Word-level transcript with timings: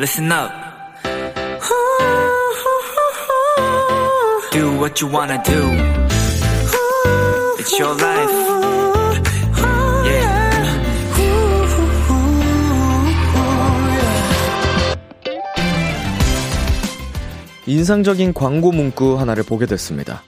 listen 0.00 0.32
up. 0.32 0.50
Do 4.50 4.72
what 4.80 4.98
you 5.02 5.12
wanna 5.12 5.42
do. 5.44 5.60
It's 7.58 7.78
your 7.78 7.94
life. 8.00 8.50
인상적인 17.66 18.32
광고 18.34 18.72
문구 18.72 19.20
하나를 19.20 19.42
보게 19.44 19.66
됐습니다. 19.66 20.22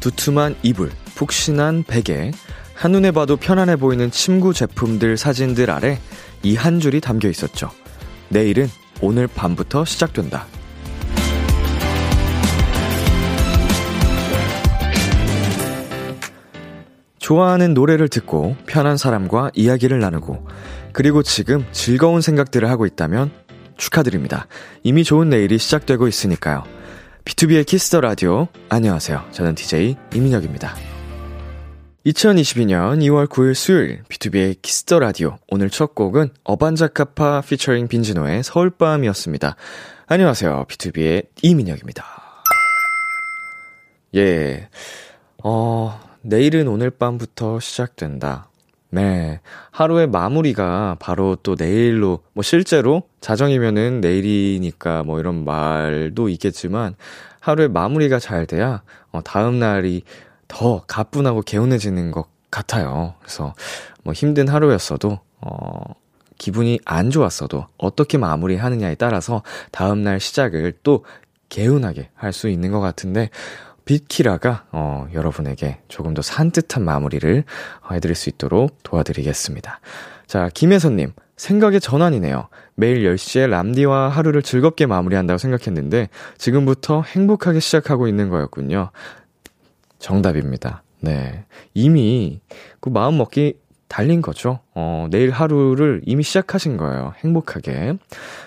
두툼한 0.00 0.54
이불, 0.62 0.90
푹신한 1.16 1.82
베개, 1.86 2.30
한눈에 2.74 3.10
봐도 3.10 3.36
편안해 3.36 3.76
보이는 3.76 4.10
침구 4.10 4.54
제품들 4.54 5.16
사진들 5.16 5.70
아래 5.70 5.98
이 6.44 6.54
한 6.54 6.78
줄이 6.78 7.00
담겨 7.00 7.28
있었죠. 7.28 7.70
내일은 8.28 8.70
오늘 9.00 9.26
밤부터 9.26 9.84
시작된다. 9.84 10.46
좋아하는 17.18 17.74
노래를 17.74 18.08
듣고 18.08 18.56
편한 18.66 18.96
사람과 18.96 19.50
이야기를 19.54 20.00
나누고 20.00 20.46
그리고 20.92 21.22
지금 21.22 21.66
즐거운 21.72 22.22
생각들을 22.22 22.70
하고 22.70 22.86
있다면 22.86 23.30
축하드립니다. 23.76 24.46
이미 24.82 25.04
좋은 25.04 25.28
내일이 25.28 25.58
시작되고 25.58 26.08
있으니까요. 26.08 26.64
B2B의 27.24 27.66
키스터 27.66 28.00
라디오. 28.00 28.48
안녕하세요. 28.70 29.26
저는 29.32 29.54
DJ 29.54 29.96
이민혁입니다. 30.14 30.87
2022년 32.08 33.00
2월 33.02 33.26
9일 33.26 33.52
수요일 33.52 34.02
B2B의 34.04 34.56
키스터 34.62 34.98
라디오. 34.98 35.36
오늘 35.50 35.68
첫 35.68 35.94
곡은 35.94 36.30
어반자카파 36.42 37.42
피처링 37.42 37.88
빈지노의 37.88 38.44
서울밤이었습니다. 38.44 39.56
안녕하세요. 40.06 40.64
BTOB의 40.68 41.26
이민혁입니다. 41.42 42.04
예. 44.14 44.70
어, 45.44 46.00
내일은 46.22 46.68
오늘 46.68 46.88
밤부터 46.88 47.60
시작된다. 47.60 48.48
네. 48.88 49.40
하루의 49.70 50.06
마무리가 50.06 50.96
바로 50.98 51.36
또 51.36 51.56
내일로, 51.58 52.22
뭐 52.32 52.42
실제로 52.42 53.02
자정이면은 53.20 54.00
내일이니까 54.00 55.02
뭐 55.02 55.20
이런 55.20 55.44
말도 55.44 56.30
있겠지만 56.30 56.94
하루의 57.40 57.68
마무리가 57.68 58.18
잘 58.18 58.46
돼야 58.46 58.82
어, 59.10 59.20
다음 59.22 59.58
날이 59.58 60.04
더 60.48 60.82
가뿐하고 60.86 61.42
개운해지는 61.42 62.10
것 62.10 62.26
같아요. 62.50 63.14
그래서 63.20 63.54
뭐 64.02 64.12
힘든 64.12 64.48
하루였어도, 64.48 65.20
어, 65.40 65.94
기분이 66.38 66.78
안 66.84 67.10
좋았어도 67.10 67.66
어떻게 67.78 68.16
마무리하느냐에 68.18 68.94
따라서 68.94 69.42
다음날 69.72 70.20
시작을 70.20 70.78
또 70.82 71.04
개운하게 71.48 72.10
할 72.14 72.32
수 72.32 72.48
있는 72.48 72.70
것 72.70 72.80
같은데, 72.80 73.30
빅키라가 73.84 74.66
어, 74.72 75.08
여러분에게 75.14 75.80
조금 75.88 76.12
더 76.12 76.20
산뜻한 76.20 76.84
마무리를 76.84 77.44
해드릴 77.90 78.14
수 78.14 78.28
있도록 78.28 78.82
도와드리겠습니다. 78.82 79.80
자, 80.26 80.50
김혜선님, 80.52 81.12
생각의 81.38 81.80
전환이네요. 81.80 82.48
매일 82.74 83.04
10시에 83.04 83.48
람디와 83.48 84.10
하루를 84.10 84.42
즐겁게 84.42 84.84
마무리한다고 84.84 85.38
생각했는데, 85.38 86.10
지금부터 86.36 87.02
행복하게 87.02 87.60
시작하고 87.60 88.08
있는 88.08 88.28
거였군요. 88.28 88.90
정답입니다. 89.98 90.82
네. 91.00 91.44
이미 91.74 92.40
그 92.80 92.88
마음 92.88 93.18
먹기 93.18 93.54
달린 93.88 94.20
거죠. 94.20 94.60
어, 94.74 95.06
내일 95.10 95.30
하루를 95.30 96.02
이미 96.04 96.22
시작하신 96.22 96.76
거예요. 96.76 97.14
행복하게. 97.24 97.96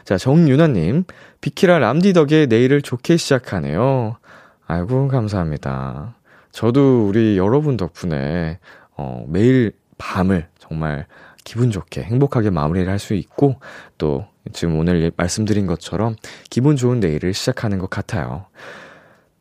자, 0.06 0.18
정유나님, 0.18 1.06
비키라 1.42 1.80
람디 1.80 2.14
덕에 2.14 2.46
내일을 2.46 2.82
좋게 2.82 3.18
시작하네요. 3.18 4.18
아이고, 4.68 5.08
감사합니다. 5.08 6.16
저도 6.52 7.08
우리 7.08 7.38
여러분 7.38 7.76
덕분에, 7.76 8.60
어, 8.96 9.26
매일 9.28 9.72
밤을 9.98 10.48
정말 10.60 11.08
기분 11.44 11.72
좋게 11.72 12.04
행복하게 12.04 12.52
마무리를 12.52 12.88
할 12.90 13.00
수 13.00 13.16
있고, 13.16 13.56
또 13.98 14.26
지금 14.54 14.78
오늘 14.78 15.12
말씀드린 15.16 15.66
것처럼 15.66 16.16
기분 16.52 16.76
좋은 16.76 17.00
내일을 17.00 17.34
시작하는 17.34 17.80
것 17.80 17.90
같아요. 17.90 18.46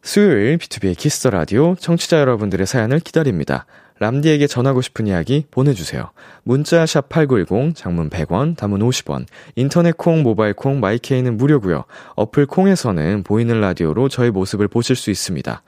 수요일 0.03 0.57
비투비의 0.59 0.97
키스 0.97 1.18
더 1.18 1.31
라디오 1.31 1.75
청취자 1.79 2.21
여러분들의 2.21 2.67
사연을 2.67 3.01
기다립니다. 3.01 3.67
람디에게 3.99 4.47
전하고 4.47 4.81
싶은 4.81 5.07
이야기 5.07 5.45
보내주세요. 5.51 6.11
문자 6.43 6.87
샵 6.87 7.11
8910, 7.11 7.77
장문 7.77 8.09
100원, 8.09 8.57
단문 8.57 8.79
50원, 8.81 9.27
인터넷 9.57 9.95
콩, 9.97 10.23
모바일 10.23 10.55
콩, 10.55 10.81
my 10.81 10.97
K는 10.97 11.37
무료고요. 11.37 11.85
어플 12.17 12.47
콩에서는 12.47 13.25
보이는 13.25 13.61
라디오로 13.61 14.09
저의 14.09 14.31
모습을 14.31 14.69
보실 14.69 14.97
수 14.97 15.11
있습니다. 15.11 15.63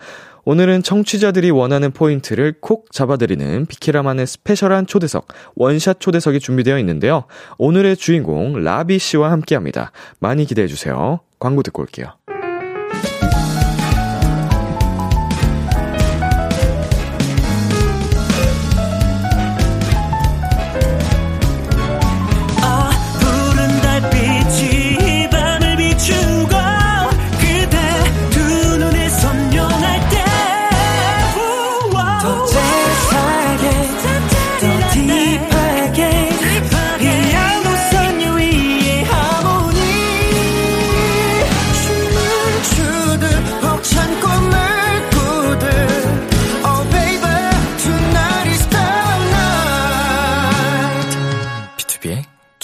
오늘은 0.45 0.83
청취자들이 0.83 1.51
원하는 1.51 1.93
포인트를 1.93 2.55
콕 2.61 2.91
잡아드리는 2.91 3.67
비키라만의 3.67 4.27
스페셜한 4.27 4.87
초대석, 4.87 5.29
원샷 5.55 6.01
초대석이 6.01 6.41
준비되어 6.41 6.79
있는데요. 6.79 7.25
오늘의 7.59 7.99
주인공 7.99 8.65
라비 8.65 8.99
씨와 8.99 9.31
함께 9.31 9.55
합니다. 9.55 9.93
많이 10.21 10.47
기대해주세요. 10.47 11.21
광고 11.39 11.63
듣고 11.63 11.83
올게요. 11.83 12.07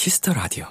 키스 0.08 0.23
더 0.23 0.32
라디오. 0.32 0.64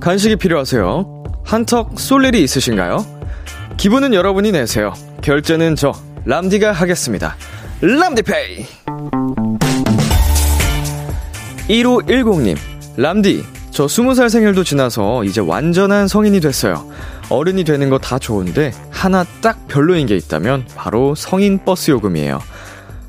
간식이 0.00 0.36
필요하세요? 0.36 1.24
한턱 1.44 1.98
쏠 2.00 2.24
일이 2.24 2.42
있으신가요? 2.42 3.04
기분은 3.76 4.14
여러분이 4.14 4.52
내세요. 4.52 4.94
결제는 5.22 5.76
저 5.76 5.92
람디가 6.24 6.72
하겠습니다. 6.72 7.36
람디페이. 7.82 8.64
1510님, 11.68 12.56
람디, 12.96 13.44
저 13.72 13.86
20살 13.86 14.30
생일도 14.30 14.64
지나서 14.64 15.24
이제 15.24 15.40
완전한 15.40 16.08
성인이 16.08 16.40
됐어요. 16.40 16.88
어른이 17.28 17.64
되는 17.64 17.90
거 17.90 17.98
다 17.98 18.18
좋은데 18.18 18.72
하나 18.90 19.24
딱 19.42 19.66
별로인 19.66 20.06
게 20.06 20.16
있다면 20.16 20.66
바로 20.76 21.14
성인 21.14 21.62
버스 21.64 21.90
요금이에요. 21.90 22.40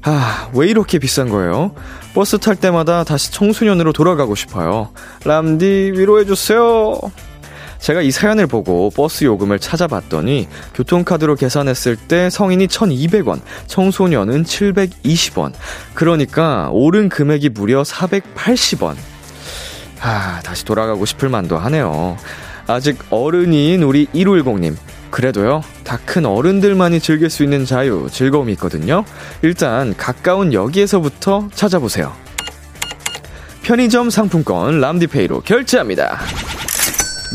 아, 0.03 0.49
왜 0.53 0.67
이렇게 0.67 0.99
비싼 0.99 1.29
거예요? 1.29 1.71
버스 2.13 2.37
탈 2.37 2.55
때마다 2.55 3.03
다시 3.03 3.31
청소년으로 3.31 3.93
돌아가고 3.93 4.35
싶어요. 4.35 4.89
람디 5.25 5.65
위로해주세요. 5.95 6.99
제가 7.79 8.01
이 8.01 8.09
사연을 8.09 8.47
보고 8.47 8.89
버스 8.89 9.23
요금을 9.23 9.59
찾아봤더니 9.59 10.47
교통카드로 10.73 11.35
계산했을 11.35 11.95
때 11.95 12.29
성인이 12.29 12.67
1200원, 12.67 13.41
청소년은 13.67 14.44
720원. 14.44 15.53
그러니까 15.94 16.69
오른 16.71 17.07
금액이 17.09 17.50
무려 17.50 17.83
480원. 17.83 18.95
아, 20.01 20.39
다시 20.43 20.65
돌아가고 20.65 21.05
싶을 21.05 21.29
만도 21.29 21.57
하네요. 21.57 22.17
아직 22.65 22.97
어른인 23.09 23.83
우리 23.83 24.07
1510님. 24.07 24.75
그래도요, 25.12 25.62
다 25.83 25.98
큰 26.06 26.25
어른들만이 26.25 27.00
즐길 27.00 27.30
수 27.30 27.44
있는 27.44 27.65
자유, 27.65 28.07
즐거움이 28.12 28.54
있거든요. 28.54 29.04
일단 29.42 29.95
가까운 29.98 30.54
역에서부터 30.54 31.50
찾아보세요. 31.54 32.13
편의점 33.63 34.09
상품권 34.09 34.80
람디페이로 34.80 35.42
결제합니다. 35.42 36.18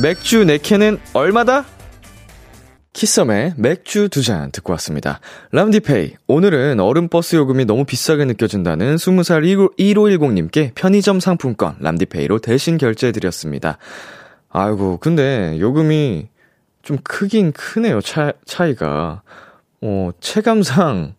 맥주 0.02 0.44
4캔은 0.44 0.98
얼마다? 1.12 1.66
키썸의 2.94 3.54
맥주 3.56 4.08
두 4.08 4.22
잔 4.22 4.50
듣고 4.52 4.72
왔습니다. 4.72 5.20
람디페이, 5.52 6.14
오늘은 6.26 6.78
어른버스 6.80 7.36
요금이 7.36 7.64
너무 7.64 7.84
비싸게 7.84 8.24
느껴진다는 8.26 8.96
20살 8.96 9.70
1510님께 9.78 10.74
편의점 10.74 11.20
상품권 11.20 11.76
람디페이로 11.80 12.38
대신 12.40 12.78
결제해드렸습니다. 12.78 13.78
아이고, 14.50 14.98
근데 14.98 15.56
요금이 15.58 16.28
좀 16.82 16.98
크긴 17.02 17.52
크네요, 17.52 18.00
차, 18.00 18.32
차이가. 18.44 19.22
어, 19.80 20.10
체감상, 20.20 21.14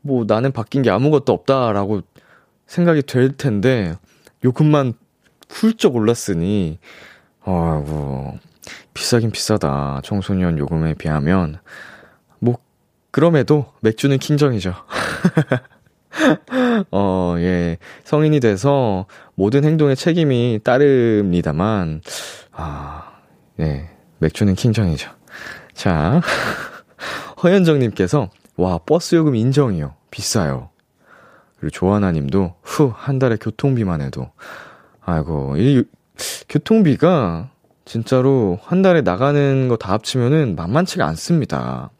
뭐 0.00 0.24
나는 0.26 0.52
바뀐 0.52 0.82
게 0.82 0.90
아무것도 0.90 1.32
없다라고 1.32 2.02
생각이 2.66 3.02
될 3.02 3.36
텐데, 3.36 3.94
요금만 4.44 4.94
훌쩍 5.48 5.94
올랐으니, 5.96 6.78
아이고, 7.44 8.38
비싸긴 8.92 9.30
비싸다. 9.30 10.00
청소년 10.02 10.58
요금에 10.58 10.94
비하면. 10.94 11.58
뭐, 12.38 12.58
그럼에도 13.10 13.72
맥주는 13.80 14.16
킹정이죠. 14.18 14.74
어, 16.90 17.34
예. 17.38 17.78
성인이 18.04 18.40
돼서 18.40 19.06
모든 19.34 19.64
행동에 19.64 19.94
책임이 19.94 20.60
따릅니다만, 20.64 22.00
아, 22.52 23.12
예. 23.60 23.95
맥주는 24.18 24.54
킹정이죠. 24.54 25.10
자, 25.74 26.20
허현정님께서, 27.42 28.30
와, 28.56 28.78
버스 28.78 29.14
요금 29.14 29.34
인정이요. 29.36 29.94
비싸요. 30.10 30.70
그리고 31.60 31.70
조하나님도, 31.70 32.54
후, 32.62 32.92
한 32.94 33.18
달에 33.18 33.36
교통비만 33.36 34.00
해도. 34.00 34.30
아이고, 35.04 35.56
이 35.58 35.84
교통비가 36.48 37.50
진짜로 37.84 38.58
한 38.62 38.82
달에 38.82 39.02
나가는 39.02 39.68
거 39.68 39.76
다 39.76 39.92
합치면은 39.92 40.56
만만치가 40.56 41.06
않습니다. 41.06 41.90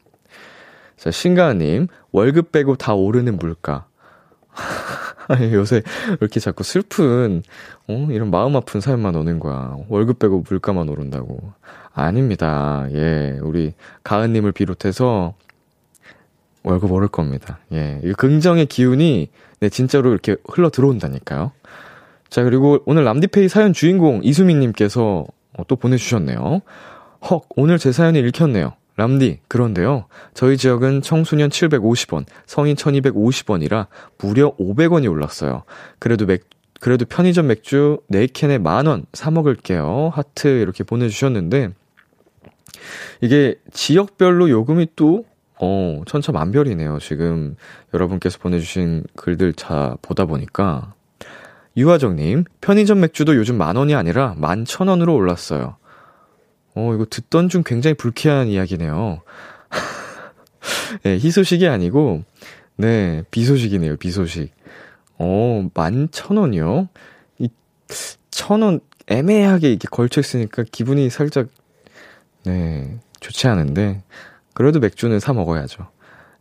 자, 0.97 1.11
신가은님, 1.11 1.87
월급 2.11 2.51
빼고 2.51 2.75
다 2.75 2.93
오르는 2.95 3.37
물가. 3.37 3.85
요새 5.53 5.83
왜 6.07 6.17
이렇게 6.19 6.39
자꾸 6.39 6.63
슬픈, 6.63 7.43
어, 7.87 8.07
이런 8.09 8.31
마음 8.31 8.55
아픈 8.55 8.81
사연만 8.81 9.15
오는 9.15 9.39
거야. 9.39 9.77
월급 9.89 10.19
빼고 10.19 10.43
물가만 10.49 10.89
오른다고. 10.89 11.53
아닙니다. 11.97 12.87
예, 12.91 13.39
우리 13.41 13.73
가은님을 14.03 14.51
비롯해서 14.51 15.33
월급 16.63 16.91
오를 16.91 17.07
겁니다. 17.07 17.59
예, 17.73 17.99
이 18.03 18.13
긍정의 18.13 18.67
기운이, 18.67 19.29
네, 19.59 19.69
진짜로 19.69 20.11
이렇게 20.11 20.35
흘러 20.47 20.69
들어온다니까요. 20.69 21.51
자, 22.29 22.43
그리고 22.43 22.79
오늘 22.85 23.03
람디페이 23.03 23.47
사연 23.49 23.73
주인공 23.73 24.21
이수민님께서 24.23 25.25
어, 25.53 25.63
또 25.67 25.75
보내주셨네요. 25.75 26.61
헉, 27.31 27.45
오늘 27.55 27.79
제 27.79 27.91
사연이 27.91 28.19
읽혔네요. 28.19 28.73
람디, 28.97 29.39
그런데요. 29.47 30.05
저희 30.33 30.57
지역은 30.57 31.01
청소년 31.01 31.49
750원, 31.49 32.25
성인 32.45 32.75
1250원이라 32.75 33.87
무려 34.19 34.55
500원이 34.57 35.09
올랐어요. 35.09 35.63
그래도 35.97 36.25
맥, 36.25 36.43
그래도 36.79 37.05
편의점 37.05 37.47
맥주 37.47 38.01
4캔에 38.11 38.59
만원 38.59 39.05
사먹을게요. 39.13 40.11
하트 40.13 40.47
이렇게 40.47 40.83
보내주셨는데, 40.83 41.73
이게 43.21 43.55
지역별로 43.71 44.49
요금이 44.49 44.89
또, 44.95 45.25
어, 45.59 46.01
천차만별이네요. 46.05 46.99
지금 46.99 47.55
여러분께서 47.93 48.37
보내주신 48.39 49.03
글들 49.15 49.53
자 49.53 49.97
보다 50.01 50.25
보니까. 50.25 50.93
유화정님, 51.75 52.45
편의점 52.61 52.99
맥주도 53.01 53.35
요즘 53.35 53.57
만 53.57 53.75
원이 53.75 53.93
아니라 53.95 54.33
만 54.37 54.65
천 54.65 54.87
원으로 54.87 55.13
올랐어요. 55.15 55.77
어, 56.75 56.93
이거 56.93 57.05
듣던 57.09 57.49
중 57.49 57.63
굉장히 57.65 57.93
불쾌한 57.95 58.47
이야기네요. 58.47 59.21
네, 61.03 61.13
희소식이 61.19 61.67
아니고, 61.67 62.23
네, 62.77 63.23
비소식이네요, 63.31 63.97
비소식. 63.97 64.51
어, 65.19 65.67
만 65.73 66.09
천 66.11 66.37
원이요? 66.37 66.89
이, 67.39 67.49
천 68.31 68.61
원, 68.61 68.79
애매하게 69.07 69.69
이렇게 69.69 69.87
걸쳐있으니까 69.89 70.65
기분이 70.71 71.09
살짝, 71.09 71.47
네, 72.47 72.99
좋지 73.19 73.47
않은데, 73.47 74.03
그래도 74.53 74.79
맥주는 74.79 75.19
사 75.19 75.33
먹어야죠. 75.33 75.87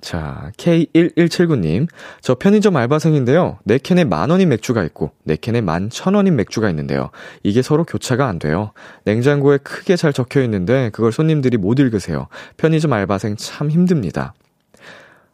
자, 0.00 0.52
K1179님. 0.58 1.88
저 2.20 2.34
편의점 2.36 2.76
알바생인데요. 2.76 3.58
4캔에 3.66 4.06
만 4.06 4.30
원인 4.30 4.50
맥주가 4.50 4.84
있고, 4.84 5.10
4캔에 5.26 5.62
만 5.62 5.88
천 5.90 6.14
원인 6.14 6.36
맥주가 6.36 6.68
있는데요. 6.70 7.10
이게 7.42 7.62
서로 7.62 7.84
교차가 7.84 8.28
안 8.28 8.38
돼요. 8.38 8.72
냉장고에 9.04 9.58
크게 9.58 9.96
잘 9.96 10.12
적혀 10.12 10.42
있는데, 10.42 10.90
그걸 10.92 11.12
손님들이 11.12 11.56
못 11.56 11.78
읽으세요. 11.80 12.28
편의점 12.56 12.92
알바생 12.92 13.36
참 13.36 13.70
힘듭니다. 13.70 14.34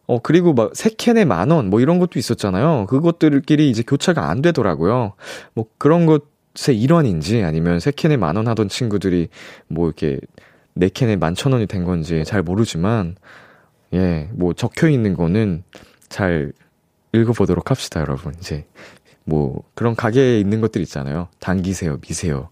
어, 0.07 0.21
그리고 0.21 0.55
막, 0.55 0.73
3캔에 0.73 1.25
만 1.27 1.51
원, 1.51 1.69
뭐 1.71 1.81
이런 1.81 1.99
것도 1.99 2.19
있었잖아요. 2.19 2.87
그것들끼리 2.89 3.69
이제 3.71 3.83
교차가 3.87 4.31
안 4.31 4.43
되더라고요. 4.43 5.13
뭐 5.55 5.67
그런 5.79 6.07
것의 6.07 6.81
일환인지, 6.81 7.43
아니면 7.43 7.79
3캔에 7.79 8.17
만 8.17 8.37
원 8.37 8.49
하던 8.49 8.69
친구들이 8.69 9.29
뭐 9.69 9.87
이렇게, 9.87 10.19
4캔에 10.77 11.19
만 11.19 11.35
천 11.35 11.53
원이 11.53 11.67
된 11.67 11.85
건지 11.85 12.23
잘 12.25 12.43
모르지만, 12.43 13.17
예, 13.95 14.29
뭐 14.33 14.53
적혀 14.55 14.89
있는 14.89 15.15
거는 15.15 15.65
잘 16.09 16.53
읽어보도록 17.13 17.71
합시다, 17.71 18.01
여러분. 18.01 18.35
이제 18.39 18.65
뭐 19.25 19.63
그런 19.75 19.95
가게에 19.95 20.41
있는 20.41 20.61
것들 20.61 20.81
있잖아요. 20.83 21.29
당기세요, 21.41 21.99
미세요. 22.01 22.49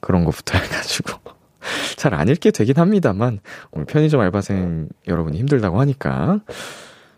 그런 0.00 0.24
것부터 0.24 0.58
해가지고. 0.58 1.18
잘 1.96 2.14
안 2.14 2.28
읽게 2.28 2.50
되긴 2.50 2.76
합니다만, 2.78 3.40
오늘 3.70 3.84
편의점 3.86 4.20
알바생 4.20 4.88
여러분이 5.06 5.38
힘들다고 5.38 5.78
하니까. 5.80 6.40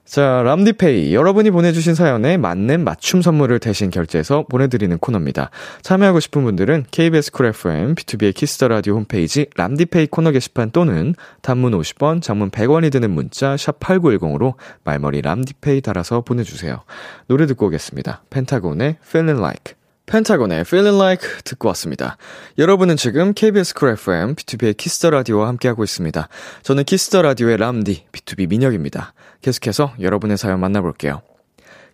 자, 0.04 0.43
람디페이. 0.43 1.14
여러분이 1.14 1.50
보내주신 1.52 1.94
사연에 1.94 2.37
맞는 2.37 2.82
맞춤 2.82 3.22
선물을 3.22 3.60
대신 3.60 3.88
결제해서 3.90 4.44
보내드리는 4.49 4.99
코너입니다. 4.99 5.50
참여하고 5.82 6.19
싶은 6.19 6.43
분들은 6.43 6.87
KBS 6.90 7.31
쿨 7.31 7.46
FM, 7.46 7.94
비투비의 7.94 8.35
키스 8.35 8.56
더 8.56 8.69
라디오 8.69 8.96
홈페이지 8.96 9.46
람디페이 9.56 10.08
코너 10.08 10.32
게시판 10.32 10.72
또는 10.72 11.14
단문 11.40 11.72
50원, 11.72 12.20
장문 12.20 12.50
100원이 12.50 12.90
드는 12.90 13.10
문자 13.10 13.56
샵 13.56 13.78
8910으로 13.78 14.54
말머리 14.84 15.22
람디페이 15.22 15.81
달아서 15.81 16.22
보내주세요. 16.22 16.82
노래 17.28 17.46
듣고 17.46 17.66
오겠습니다. 17.66 18.25
펜타곤의 18.28 18.96
Feeling 19.02 19.40
Like. 19.40 19.81
펜타곤의 20.06 20.60
Feeling 20.62 20.96
Like 21.00 21.28
듣고 21.44 21.69
왔습니다. 21.69 22.16
여러분은 22.58 22.96
지금 22.96 23.32
KBS 23.34 23.75
쿨 23.75 23.90
FM, 23.90 24.34
비투비의 24.35 24.76
키스 24.76 24.98
더 24.98 25.11
라디오와 25.10 25.49
함께하고 25.49 25.84
있습니다. 25.84 26.28
저는 26.62 26.84
키스 26.85 27.08
더 27.08 27.23
라디오의 27.22 27.56
람디, 27.58 28.06
B2B 28.12 28.49
민혁입니다. 28.49 29.14
계속해서 29.40 29.94
여러분의 30.00 30.37
사연 30.37 30.60
만나볼게요. 30.60 31.22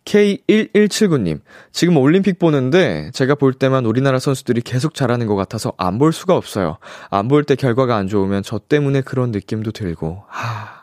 K1179님, 0.06 1.40
지금 1.70 1.98
올림픽 1.98 2.38
보는데 2.38 3.10
제가 3.12 3.34
볼 3.34 3.52
때만 3.52 3.84
우리나라 3.84 4.18
선수들이 4.18 4.62
계속 4.62 4.94
잘하는 4.94 5.26
것 5.26 5.36
같아서 5.36 5.74
안 5.76 5.98
볼 5.98 6.14
수가 6.14 6.34
없어요. 6.34 6.78
안 7.10 7.28
볼 7.28 7.44
때 7.44 7.54
결과가 7.56 7.94
안 7.96 8.08
좋으면 8.08 8.42
저 8.42 8.58
때문에 8.58 9.02
그런 9.02 9.32
느낌도 9.32 9.72
들고, 9.72 10.24
하. 10.28 10.77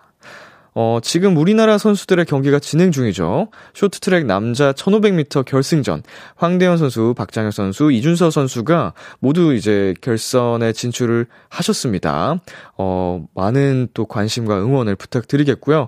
어, 0.77 0.99
지금 1.01 1.37
우리나라 1.37 1.77
선수들의 1.77 2.25
경기가 2.25 2.59
진행 2.59 2.91
중이죠. 2.91 3.47
쇼트트랙 3.73 4.25
남자 4.25 4.73
1500m 4.73 5.45
결승전. 5.45 6.03
황대현 6.35 6.77
선수, 6.77 7.13
박장혁 7.15 7.53
선수, 7.53 7.93
이준서 7.93 8.29
선수가 8.29 8.93
모두 9.19 9.53
이제 9.53 9.93
결선에 10.01 10.73
진출을 10.73 11.27
하셨습니다. 11.47 12.41
어, 12.77 13.25
많은 13.33 13.87
또 13.93 14.05
관심과 14.05 14.61
응원을 14.61 14.97
부탁드리겠고요. 14.97 15.87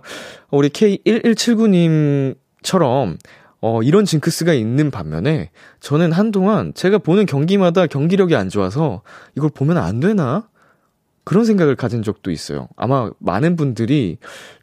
우리 0.51 0.69
K1179님처럼 0.69 3.17
어, 3.59 3.81
이런 3.83 4.05
징크스가 4.05 4.53
있는 4.53 4.89
반면에 4.89 5.49
저는 5.81 6.13
한동안 6.13 6.73
제가 6.73 6.99
보는 6.99 7.25
경기마다 7.25 7.87
경기력이 7.87 8.37
안 8.37 8.47
좋아서 8.47 9.01
이걸 9.35 9.49
보면 9.53 9.77
안 9.77 9.99
되나? 9.99 10.47
그런 11.27 11.43
생각을 11.43 11.75
가진 11.75 12.03
적도 12.03 12.31
있어요. 12.31 12.69
아마 12.77 13.11
많은 13.19 13.57
분들이 13.57 14.17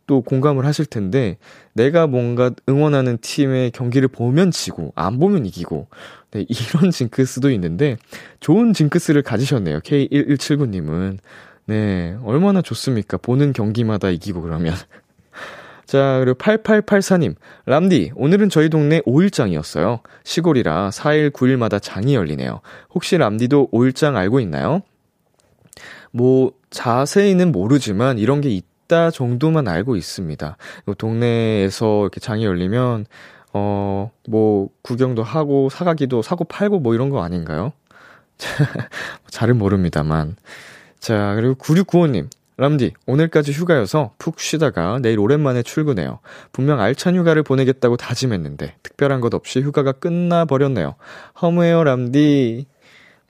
또 0.07 0.21
공감을 0.21 0.67
하실 0.67 0.87
텐데, 0.87 1.39
내가 1.73 2.07
뭔가 2.07 2.51
응원하는 2.69 3.19
팀의 3.19 3.71
경기를 3.71 4.09
보면 4.09 4.51
지고, 4.51 4.93
안 4.95 5.19
보면 5.19 5.47
이기고, 5.47 5.89
네, 6.33 6.45
이런 6.49 6.91
징크스도 6.91 7.51
있는데, 7.53 7.97
좋은 8.41 8.73
징크스를 8.73 9.23
가지셨네요. 9.23 9.81
K1179님은. 9.81 11.19
네, 11.67 12.17
얼마나 12.25 12.61
좋습니까? 12.61 13.17
보는 13.17 13.55
경기마다 13.55 14.11
이기고 14.11 14.43
그러면. 14.43 14.75
자, 15.87 16.19
그리고 16.23 16.37
8884님. 16.39 17.37
람디, 17.67 18.13
오늘은 18.15 18.51
저희 18.51 18.69
동네 18.69 19.01
5일장이었어요. 19.03 20.01
시골이라 20.25 20.91
4일, 20.91 21.31
9일마다 21.31 21.81
장이 21.81 22.15
열리네요. 22.15 22.61
혹시 22.95 23.17
람디도 23.17 23.71
5일장 23.73 24.17
알고 24.17 24.41
있나요? 24.41 24.83
뭐, 26.11 26.53
자세히는 26.71 27.53
모르지만 27.53 28.19
이런 28.19 28.41
게 28.43 28.51
있 28.51 28.74
다 28.95 29.11
정도만 29.11 29.67
알고 29.67 29.97
있습니다. 29.97 30.57
동네에서 30.99 32.03
이렇게 32.03 32.21
장이 32.21 32.45
열리면, 32.45 33.07
어, 33.53 34.13
뭐, 34.29 34.69
구경도 34.83 35.25
하고, 35.25 35.69
사가기도, 35.69 36.23
사고 36.23 36.45
팔고 36.45 36.79
뭐 36.79 36.95
이런 36.95 37.11
거 37.11 37.25
아닌가요? 37.25 37.73
잘은 39.31 39.59
모릅니다만. 39.59 40.37
자, 41.01 41.35
그리고 41.35 41.55
9695님. 41.57 42.29
람디, 42.57 42.93
오늘까지 43.07 43.51
휴가여서 43.51 44.13
푹 44.19 44.39
쉬다가 44.39 45.01
내일 45.03 45.19
오랜만에 45.19 45.65
출근해요. 45.65 46.21
분명 46.53 46.81
알찬 46.81 47.17
휴가를 47.17 47.43
보내겠다고 47.43 47.97
다짐했는데, 47.97 48.77
특별한 48.85 49.21
것 49.21 49.35
없이 49.35 49.61
휴가가 49.61 49.91
끝나버렸네요. 49.91 50.95
허무해요, 51.43 51.83
람디. 51.83 52.67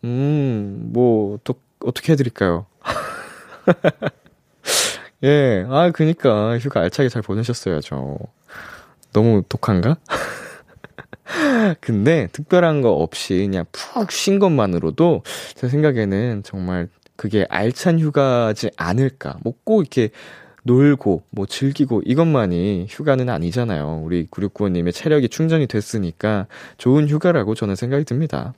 음, 0.05 0.91
뭐, 0.93 1.39
또, 1.43 1.55
어떻게 1.81 2.13
해드릴까요? 2.13 2.67
예, 5.25 5.65
아, 5.71 5.91
그니까, 5.93 6.59
휴가 6.59 6.81
알차게 6.83 7.09
잘 7.09 7.23
보내셨어야죠. 7.23 8.19
너무 9.13 9.43
독한가? 9.49 9.97
근데 11.81 12.29
특별한 12.33 12.83
거 12.83 12.93
없이 12.93 13.39
그냥 13.39 13.65
푹 13.73 14.13
쉰 14.13 14.39
것만으로도 14.39 15.23
제 15.55 15.69
생각에는 15.69 16.43
정말 16.45 16.89
그게 17.17 17.47
알찬 17.51 18.01
휴가지 18.01 18.71
않을까. 18.77 19.39
뭐 19.45 19.55
꼭 19.65 19.81
이렇게 19.83 20.11
놀고 20.65 21.23
뭐 21.31 21.47
즐기고 21.47 22.03
이것만이 22.05 22.87
휴가는 22.89 23.29
아니잖아요. 23.29 24.03
우리 24.03 24.27
9695님의 24.27 24.93
체력이 24.93 25.29
충전이 25.29 25.67
됐으니까 25.67 26.47
좋은 26.79 27.09
휴가라고 27.09 27.55
저는 27.55 27.77
생각이 27.77 28.05
듭니다. 28.05 28.55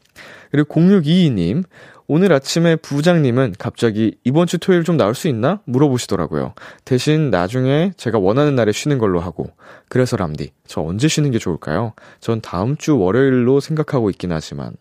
그리고 0.50 0.72
0622님 0.72 1.64
오늘 2.08 2.32
아침에 2.32 2.76
부장님은 2.76 3.56
갑자기 3.58 4.16
이번 4.22 4.46
주 4.46 4.58
토요일 4.58 4.84
좀 4.84 4.96
나올 4.96 5.16
수 5.16 5.26
있나? 5.26 5.60
물어보시더라고요. 5.64 6.54
대신 6.84 7.30
나중에 7.30 7.92
제가 7.96 8.20
원하는 8.20 8.54
날에 8.54 8.70
쉬는 8.70 8.98
걸로 8.98 9.18
하고. 9.18 9.50
그래서 9.88 10.16
람디, 10.16 10.52
저 10.66 10.82
언제 10.82 11.08
쉬는 11.08 11.32
게 11.32 11.38
좋을까요? 11.38 11.94
전 12.20 12.40
다음 12.40 12.76
주 12.76 12.96
월요일로 12.96 13.58
생각하고 13.58 14.10
있긴 14.10 14.30
하지만. 14.30 14.76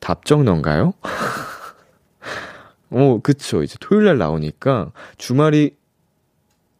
답정너인가요? 0.00 0.94
어, 2.90 3.20
그쵸. 3.22 3.62
이제 3.62 3.76
토요일 3.78 4.06
날 4.06 4.18
나오니까 4.18 4.90
주말이 5.16 5.76
어, 5.76 5.79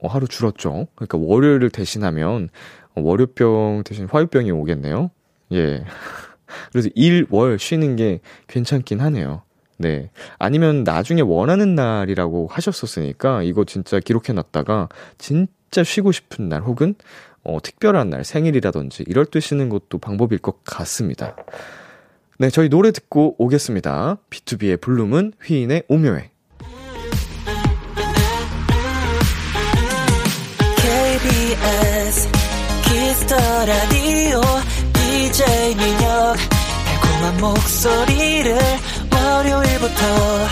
하루 0.09 0.27
줄었죠. 0.27 0.87
그러니까 0.95 1.19
월요일을 1.19 1.71
대신하면 1.71 2.49
월요병 2.95 3.83
대신 3.85 4.07
화요병이 4.07 4.51
오겠네요. 4.51 5.11
예. 5.53 5.85
그래서 6.73 6.89
일, 6.95 7.27
월 7.31 7.59
쉬는 7.59 7.97
게 7.97 8.21
괜찮긴 8.49 9.01
하네요. 9.01 9.43
네. 9.79 10.11
아니면 10.39 10.85
나중에 10.85 11.23
원하는 11.23 11.75
날이라고 11.75 12.49
하셨었으니까 12.51 13.43
이거 13.43 13.65
진짜 13.65 13.99
기록해 13.99 14.33
놨다가 14.35 14.89
진짜 15.17 15.83
쉬고 15.85 16.13
싶은 16.13 16.49
날 16.49 16.61
혹은 16.63 16.95
어, 17.43 17.59
특별한 17.63 18.11
날, 18.11 18.25
생일이라든지 18.25 19.05
이럴 19.07 19.25
때 19.25 19.41
쉬는 19.41 19.71
것도 19.71 19.99
방법일 19.99 20.39
것 20.39 20.63
같습니다. 20.65 21.35
네, 22.39 22.51
저희 22.51 22.69
노래 22.69 22.91
듣고 22.91 23.37
오겠습니다. 23.39 24.19
B2B의 24.29 24.81
블룸은 24.81 25.33
휘인의 25.43 25.85
오묘해. 25.89 26.31
키스 33.21 33.31
더 33.31 33.37
라디오 33.37 34.41
DJ 34.95 35.75
민혁. 35.75 36.37
달콤한 36.87 37.41
목소리를 37.41 38.59
월요일부터 39.13 40.49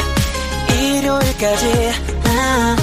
일요일까지. 0.74 1.92
아, 2.24 2.76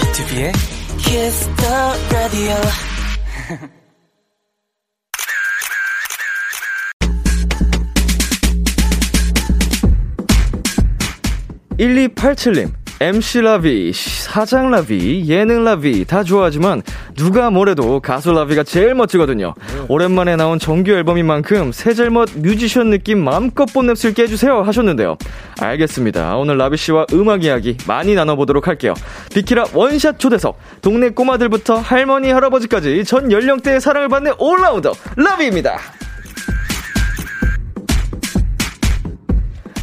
비투비의 0.00 0.52
키스 0.98 1.59
더 1.59 1.96
라디오 2.12 2.54
1287님, 11.78 12.72
MC 13.00 13.42
라비, 13.42 13.92
사장 13.92 14.72
라비, 14.72 15.24
예능 15.28 15.62
라비 15.62 16.04
다 16.04 16.24
좋아하지만 16.24 16.82
누가 17.14 17.48
뭐래도 17.48 18.00
가수 18.00 18.32
라비가 18.32 18.64
제일 18.64 18.94
멋지거든요. 18.94 19.54
오랜만에 19.88 20.34
나온 20.34 20.58
정규 20.58 20.90
앨범인 20.90 21.24
만큼 21.24 21.70
세젤멋 21.70 22.30
뮤지션 22.38 22.90
느낌 22.90 23.22
마음껏 23.22 23.66
수 23.94 24.08
있게 24.08 24.24
해주세요 24.24 24.62
하셨는데요. 24.62 25.16
알겠습니다. 25.60 26.36
오늘 26.36 26.58
라비 26.58 26.76
씨와 26.76 27.06
음악 27.12 27.44
이야기 27.44 27.76
많이 27.86 28.16
나눠보도록 28.16 28.66
할게요. 28.66 28.94
비키라 29.32 29.66
원샷 29.72 30.18
초대석, 30.18 30.58
동네 30.82 31.10
꼬마들부터 31.10 31.76
할머니 31.76 32.32
할아버지까지 32.32 33.04
전 33.04 33.30
연령대의 33.30 33.80
사랑을 33.80 34.08
받는 34.08 34.32
올라운더 34.38 34.92
라비입니다. 35.16 35.78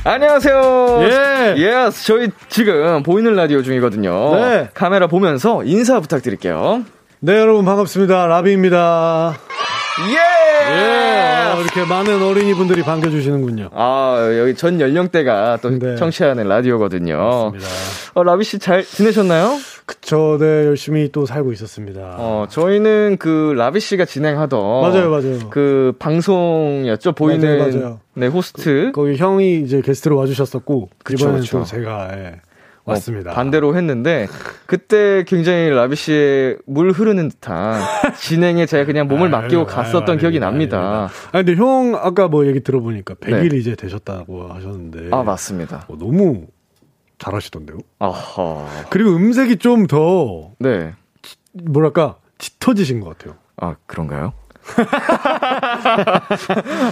안녕하세요. 0.07 0.99
예. 1.01 1.55
예, 1.57 1.89
저희 2.05 2.29
지금 2.47 3.01
보이는 3.01 3.33
라디오 3.35 3.63
중이거든요. 3.63 4.35
네. 4.35 4.69
카메라 4.75 5.07
보면서 5.07 5.63
인사 5.63 5.99
부탁드릴게요. 5.99 6.83
네, 7.21 7.39
여러분 7.39 7.65
반갑습니다. 7.65 8.27
라비입니다. 8.27 9.35
예! 10.11 10.44
예. 10.55 11.51
어, 11.55 11.61
이렇게 11.61 11.83
많은 11.85 12.21
어린이 12.23 12.53
분들이 12.53 12.81
반겨주시는군요. 12.83 13.69
아, 13.73 14.17
여기 14.37 14.55
전 14.55 14.79
연령대가 14.81 15.59
또 15.61 15.69
네. 15.69 15.95
청취하는 15.95 16.47
라디오거든요. 16.47 17.17
맞습니다. 17.51 17.67
어, 18.15 18.23
라비 18.23 18.43
씨 18.43 18.59
잘 18.59 18.83
지내셨나요? 18.83 19.57
그쵸, 19.85 20.37
네, 20.39 20.65
열심히 20.65 21.11
또 21.11 21.25
살고 21.25 21.51
있었습니다. 21.53 22.15
어, 22.17 22.47
저희는 22.49 23.17
그 23.19 23.53
라비 23.55 23.79
씨가 23.79 24.05
진행하던 24.05 24.59
맞아요, 24.81 25.09
맞아요. 25.11 25.49
그 25.51 25.93
방송이었죠. 25.99 27.11
보이는 27.13 27.57
맞아요, 27.59 27.71
맞아요. 27.71 27.99
네, 28.15 28.27
호스트. 28.27 28.91
거기 28.93 29.15
형이 29.15 29.61
이제 29.61 29.81
게스트로 29.81 30.17
와주셨었고, 30.17 30.89
그쵸, 31.03 31.25
이번엔 31.25 31.41
그쵸. 31.41 31.59
또 31.59 31.63
제가, 31.65 32.09
예, 32.13 32.35
어, 32.85 32.91
왔습니다. 32.91 33.31
반대로 33.31 33.75
했는데 33.75 34.27
그때 34.67 35.23
굉장히 35.27 35.69
라비 35.69 35.95
씨의 35.95 36.57
물 36.67 36.91
흐르는 36.91 37.29
듯한 37.29 37.81
진행에 38.19 38.65
제가 38.67 38.85
그냥 38.85 39.07
몸을 39.07 39.25
아유, 39.25 39.31
맡기고 39.31 39.61
아유, 39.61 39.65
갔었던 39.67 40.03
아닙니다, 40.03 40.15
기억이 40.21 40.39
납니다. 40.39 40.77
아닙니다. 40.77 41.09
아, 41.31 41.43
근데 41.43 41.55
형, 41.55 41.95
아까 41.95 42.27
뭐 42.27 42.45
얘기 42.45 42.61
들어보니까 42.61 43.15
100일 43.15 43.51
네. 43.51 43.57
이제 43.57 43.75
되셨다고 43.75 44.49
하셨는데. 44.53 45.09
아, 45.11 45.23
맞습니다. 45.23 45.85
어, 45.87 45.97
너무 45.97 46.45
잘하시던데요? 47.17 47.79
아하. 47.99 48.67
그리고 48.89 49.15
음색이 49.15 49.57
좀 49.57 49.87
더, 49.87 50.51
네. 50.59 50.93
뭐랄까, 51.53 52.17
짙어지신 52.37 52.99
것 52.99 53.17
같아요. 53.17 53.37
아, 53.57 53.75
그런가요? 53.87 54.33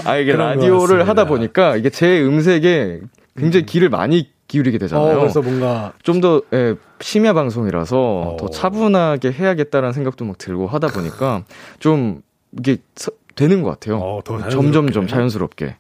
아, 0.05 0.17
이게 0.17 0.35
라디오를. 0.35 1.07
하다 1.07 1.25
보니까 1.25 1.75
이게 1.75 1.89
제 1.89 2.21
음색에 2.23 3.01
굉장히 3.37 3.65
귀를 3.65 3.89
많이 3.89 4.29
기울이게 4.53 4.75
어, 4.75 4.79
되잖아요. 4.79 5.19
그래서 5.19 5.41
뭔가, 5.41 5.93
좀더 6.03 6.43
예, 6.53 6.75
심야 7.01 7.33
방송이라서 7.33 7.97
어. 7.99 8.37
더 8.39 8.47
차분하게 8.49 9.31
해야겠다라는 9.31 9.93
생각도 9.93 10.25
막 10.25 10.37
들고 10.37 10.67
하다 10.67 10.89
보니까 10.89 11.43
좀 11.79 12.21
이게 12.59 12.77
서- 12.95 13.11
되는 13.35 13.63
것 13.63 13.71
같아요. 13.71 13.97
어, 13.97 14.19
더 14.23 14.47
점점 14.49 14.91
좀 14.91 15.07
자연스럽게. 15.07 15.75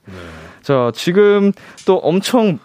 자, 0.63 0.91
지금 0.95 1.51
또 1.85 1.97
엄청 1.97 2.57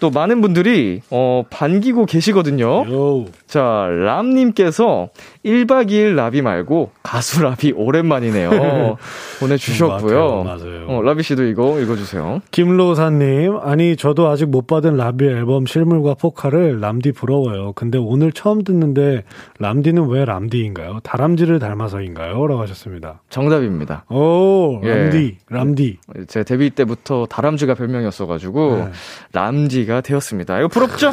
또 0.00 0.10
많은 0.10 0.42
분들이 0.42 1.00
어 1.10 1.44
반기고 1.48 2.04
계시거든요. 2.04 2.66
요. 2.66 3.24
자, 3.46 3.86
람님께서 3.88 5.08
1박 5.44 5.88
2일 5.90 6.14
라비 6.14 6.40
말고 6.42 6.90
가수 7.02 7.42
라비 7.42 7.72
오랜만이네요. 7.72 8.96
보내주셨고요. 9.40 10.42
맞아요, 10.42 10.44
맞아요. 10.44 10.86
어, 10.88 11.02
라비 11.02 11.22
씨도 11.22 11.44
이거 11.44 11.78
읽어주세요. 11.80 12.40
김로사님, 12.50 13.58
아니, 13.62 13.96
저도 13.96 14.28
아직 14.28 14.46
못 14.46 14.66
받은 14.66 14.96
라비 14.96 15.26
앨범 15.26 15.66
실물과 15.66 16.14
포카를 16.14 16.80
람디 16.80 17.12
부러워요. 17.12 17.72
근데 17.74 17.98
오늘 17.98 18.32
처음 18.32 18.64
듣는데, 18.64 19.24
람디는 19.58 20.08
왜 20.08 20.24
람디인가요? 20.24 21.00
다람쥐를 21.02 21.58
닮아서인가요? 21.58 22.46
라고 22.46 22.62
하셨습니다. 22.62 23.20
정답입니다. 23.28 24.04
오, 24.08 24.80
예. 24.82 24.88
람디, 24.88 25.38
람디. 25.50 25.98
제 26.26 26.42
데뷔 26.42 26.70
때부터 26.70 27.26
다람쥐가 27.26 27.74
별명이었어가지고 27.74 28.76
네. 28.76 28.88
람쥐가 29.32 30.00
되었습니다. 30.00 30.58
이거 30.58 30.68
부럽죠? 30.68 31.12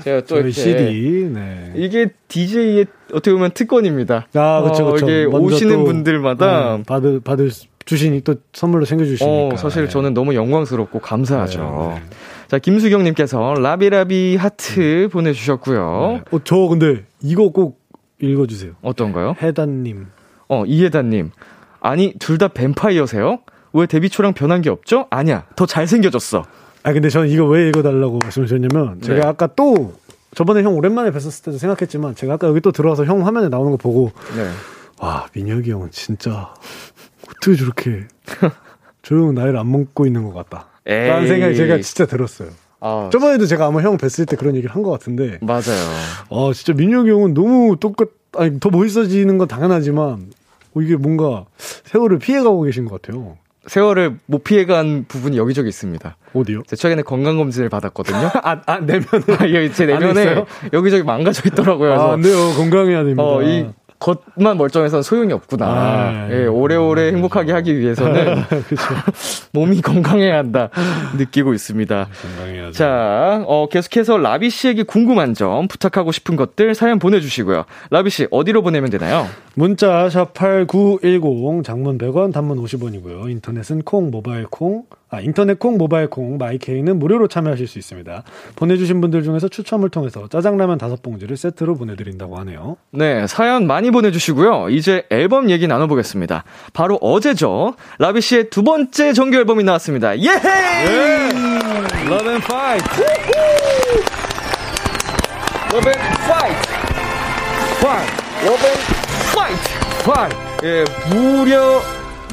제가 0.03 0.23
또 0.23 0.37
이렇게 0.37 0.51
CD, 0.53 1.29
네. 1.33 1.73
이게 1.77 2.09
DJ의 2.29 2.87
어떻게 3.13 3.33
보면 3.33 3.53
특권입니다. 3.53 4.27
아, 4.35 4.63
그쵸, 4.63 4.89
어. 4.89 4.97
이게 4.97 5.25
오시는 5.25 5.77
또, 5.77 5.85
분들마다 5.85 6.77
네, 6.79 6.83
받을, 6.85 7.21
받을, 7.21 7.51
주시니 7.85 8.23
또 8.23 8.37
선물로 8.53 8.85
챙겨주시니까. 8.87 9.55
어, 9.55 9.57
사실 9.57 9.89
저는 9.89 10.15
너무 10.15 10.35
영광스럽고 10.35 11.01
감사하죠. 11.01 11.93
네, 11.95 12.01
네. 12.01 12.03
자, 12.49 12.59
김수경님께서 12.59 13.55
라비라비 13.55 14.37
하트 14.37 15.09
보내주셨고요. 15.13 16.21
네. 16.31 16.37
어, 16.37 16.41
저 16.45 16.57
근데 16.69 17.05
이거 17.23 17.51
꼭 17.51 17.81
읽어주세요. 18.21 18.73
어떤가요? 18.83 19.35
해단님. 19.43 20.07
어, 20.49 20.65
이해다님. 20.67 21.31
아니, 21.81 22.15
둘 22.19 22.39
다 22.39 22.49
뱀파이어세요? 22.49 23.41
왜 23.75 23.87
데뷔 23.87 24.09
초랑 24.09 24.33
변한 24.33 24.63
게 24.63 24.71
없죠? 24.71 25.07
아니야, 25.11 25.45
더 25.57 25.67
잘생겨졌어. 25.67 26.45
아, 26.85 26.93
근데 26.93 27.09
저는 27.09 27.29
이거 27.31 27.45
왜 27.47 27.69
읽어달라고 27.69 28.19
말씀을 28.23 28.47
드렸냐면, 28.47 29.01
제가 29.01 29.21
네. 29.21 29.27
아까 29.27 29.47
또, 29.57 29.95
저번에 30.35 30.63
형 30.63 30.75
오랜만에 30.77 31.11
뵀었을 31.11 31.45
때도 31.47 31.57
생각했지만, 31.59 32.15
제가 32.15 32.35
아까 32.35 32.47
여기 32.47 32.61
또 32.61 32.73
들어와서 32.73 33.05
형 33.07 33.27
화면에 33.27 33.49
나오는 33.49 33.71
거 33.71 33.77
보고, 33.79 34.13
네. 34.37 34.49
와, 35.01 35.27
민혁이 35.35 35.71
형은 35.71 35.89
진짜, 35.93 36.53
어떻게 37.27 37.57
저렇게, 37.57 38.07
저 39.03 39.15
형은 39.17 39.35
나이를 39.35 39.57
안 39.57 39.71
먹고 39.73 40.05
있는 40.07 40.25
것 40.25 40.35
같다. 40.35 40.67
라는. 41.09 41.27
생각이 41.27 41.57
제가 41.57 41.81
진짜 41.81 42.05
들었어요. 42.07 42.51
아, 42.81 43.09
저번에도 43.11 43.47
제가 43.47 43.65
아마 43.67 43.81
형 43.81 43.97
뵀을 43.97 44.29
때 44.29 44.37
그런 44.37 44.55
얘기를 44.57 44.75
한 44.75 44.83
것 44.83 44.91
같은데, 44.91 45.39
맞아요. 45.41 45.63
아, 46.31 46.53
진짜 46.55 46.75
민혁이 46.75 47.09
형은 47.11 47.33
너무 47.33 47.77
똑같, 47.81 48.09
아니, 48.37 48.61
더 48.61 48.69
멋있어지는 48.69 49.39
건 49.39 49.49
당연하지만, 49.49 50.27
어, 50.75 50.81
이게 50.83 50.97
뭔가 50.97 51.47
세월을 51.57 52.19
피해가고 52.19 52.61
계신 52.63 52.85
것 52.85 53.01
같아요. 53.01 53.39
세월을 53.67 54.19
못 54.27 54.45
피해간 54.45 55.07
부분이 55.09 55.37
여기저기 55.37 55.69
있습니다. 55.69 56.17
어디요? 56.35 56.63
제가 56.67 56.77
최근에 56.81 57.03
건강검진을 57.03 57.69
받았거든요. 57.69 58.31
아, 58.43 58.61
아, 58.67 58.79
내면은. 58.79 59.23
아, 59.39 59.51
여기 59.53 59.73
제 59.73 59.85
안에 59.85 59.99
내면에? 60.13 60.45
여기저기 60.73 61.03
망가져 61.03 61.43
있더라고요. 61.49 61.93
아, 61.93 61.97
그래서 61.97 62.13
안 62.13 62.21
돼요. 62.23 62.55
건강해야 62.57 63.05
됩니다. 63.05 63.23
어, 63.23 63.43
이 63.43 63.67
겉만 64.05 64.59
멀쩡해서는 64.59 65.03
소용이 65.03 65.33
없구나. 65.33 65.67
아, 65.67 66.29
예, 66.31 66.45
오래오래 66.45 67.09
음, 67.09 67.15
행복하게 67.15 67.53
하기 67.53 67.79
위해서는 67.79 68.45
몸이 69.53 69.81
건강해야 69.81 70.37
한다 70.37 70.69
느끼고 71.17 71.55
있습니다. 71.55 72.09
건강해야죠. 72.37 72.73
자, 72.73 73.43
어, 73.47 73.67
계속해서 73.71 74.19
라비 74.19 74.51
씨에게 74.51 74.83
궁금한 74.83 75.33
점, 75.33 75.69
부탁하고 75.69 76.13
싶은 76.13 76.37
것들 76.37 76.75
사연 76.75 76.99
보내주시고요. 76.99 77.65
라비 77.91 78.11
씨 78.11 78.27
어디로 78.31 78.63
보내면 78.63 78.91
되나요? 78.91 79.27
문자 79.55 80.11
샵 80.11 80.35
8910 80.35 81.65
장문 81.65 81.97
100원 81.97 82.33
단문 82.33 82.59
50원이고요. 82.63 83.31
인터넷은 83.31 83.83
콩 83.83 84.11
모바일 84.11 84.45
콩 84.51 84.85
아, 85.11 85.21
인터넷 85.21 85.59
콩 85.59 85.79
모바일 85.79 86.09
콩 86.09 86.39
마이케이는 86.39 86.99
무료로 86.99 87.29
참여하실 87.29 87.69
수 87.69 87.79
있습니다. 87.79 88.25
보내주신 88.57 89.01
분들 89.01 89.23
중에서 89.23 89.49
추첨을 89.49 89.89
통해서 89.91 90.29
짜장라면 90.29 90.79
다섯 90.79 91.03
봉지를 91.03 91.37
세트로 91.37 91.77
보내드린다고 91.77 92.37
하네요. 92.39 92.77
네, 92.91 93.27
사연 93.27 93.67
많이 93.67 93.91
보내주시고요. 93.91 94.71
이제 94.71 95.05
앨범 95.11 95.51
얘기 95.51 95.69
나눠보겠습니다. 95.69 96.45
바로 96.73 96.97
어제죠. 96.97 97.75
라비 97.99 98.21
씨의 98.21 98.51
두 98.51 98.63
번째 98.65 99.13
정규 99.13 99.37
앨범이 99.37 99.63
나왔습니다. 99.63 100.19
예헤이! 100.19 100.89
Love 102.07 102.29
and 102.29 102.45
Fight! 102.45 102.85
Love 105.73 105.93
and 105.93 106.01
Fight! 106.25 106.69
Fight! 107.79 108.13
Love 108.45 108.67
and 108.67 108.83
Fight! 109.31 109.75
Fight! 110.03 110.37
예, 110.65 110.85
무려 111.11 111.81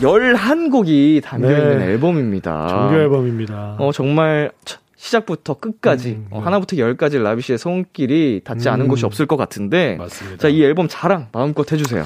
11곡이 0.01 1.21
담겨 1.23 1.51
있는 1.51 1.79
네. 1.79 1.85
앨범입니다. 1.85 2.67
정규 2.67 2.95
앨범입니다. 2.95 3.75
어, 3.79 3.91
정말 3.91 4.51
차- 4.65 4.79
시작부터 4.95 5.55
끝까지 5.55 6.09
음, 6.11 6.27
어, 6.29 6.37
네. 6.39 6.43
하나부터 6.43 6.77
열까지 6.77 7.17
라비 7.19 7.41
씨의 7.41 7.57
손길이 7.57 8.41
닿지 8.43 8.69
않은 8.69 8.85
음. 8.85 8.87
곳이 8.87 9.05
없을 9.05 9.25
것 9.25 9.35
같은데 9.37 9.95
맞습니다. 9.97 10.37
자, 10.37 10.47
이 10.47 10.61
앨범 10.63 10.87
자랑 10.87 11.27
마음껏 11.31 11.69
해 11.71 11.77
주세요. 11.77 12.03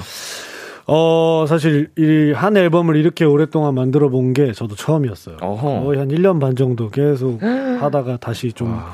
어, 0.86 1.44
사실 1.48 1.90
이 1.98 2.32
한 2.32 2.56
앨범을 2.56 2.96
이렇게 2.96 3.24
오랫동안 3.24 3.74
만들어 3.74 4.08
본 4.08 4.32
게 4.32 4.52
저도 4.52 4.76
처음이었어요. 4.76 5.36
어허. 5.42 5.80
거의 5.84 5.98
한 5.98 6.08
1년 6.08 6.40
반 6.40 6.54
정도 6.56 6.88
계속 6.90 7.42
하다가 7.42 8.18
다시 8.18 8.52
좀 8.52 8.72
와. 8.72 8.92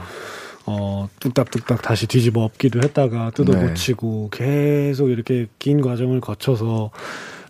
어, 0.67 1.09
뚝딱뚝딱 1.21 1.83
다시 1.83 2.07
뒤집어 2.07 2.43
엎기도 2.45 2.81
했다가 2.83 3.31
뜯어 3.35 3.53
네. 3.53 3.67
고치고 3.69 4.31
계속 4.33 5.11
이렇게 5.11 5.47
긴 5.59 5.81
과정을 5.81 6.21
거쳐서 6.21 6.91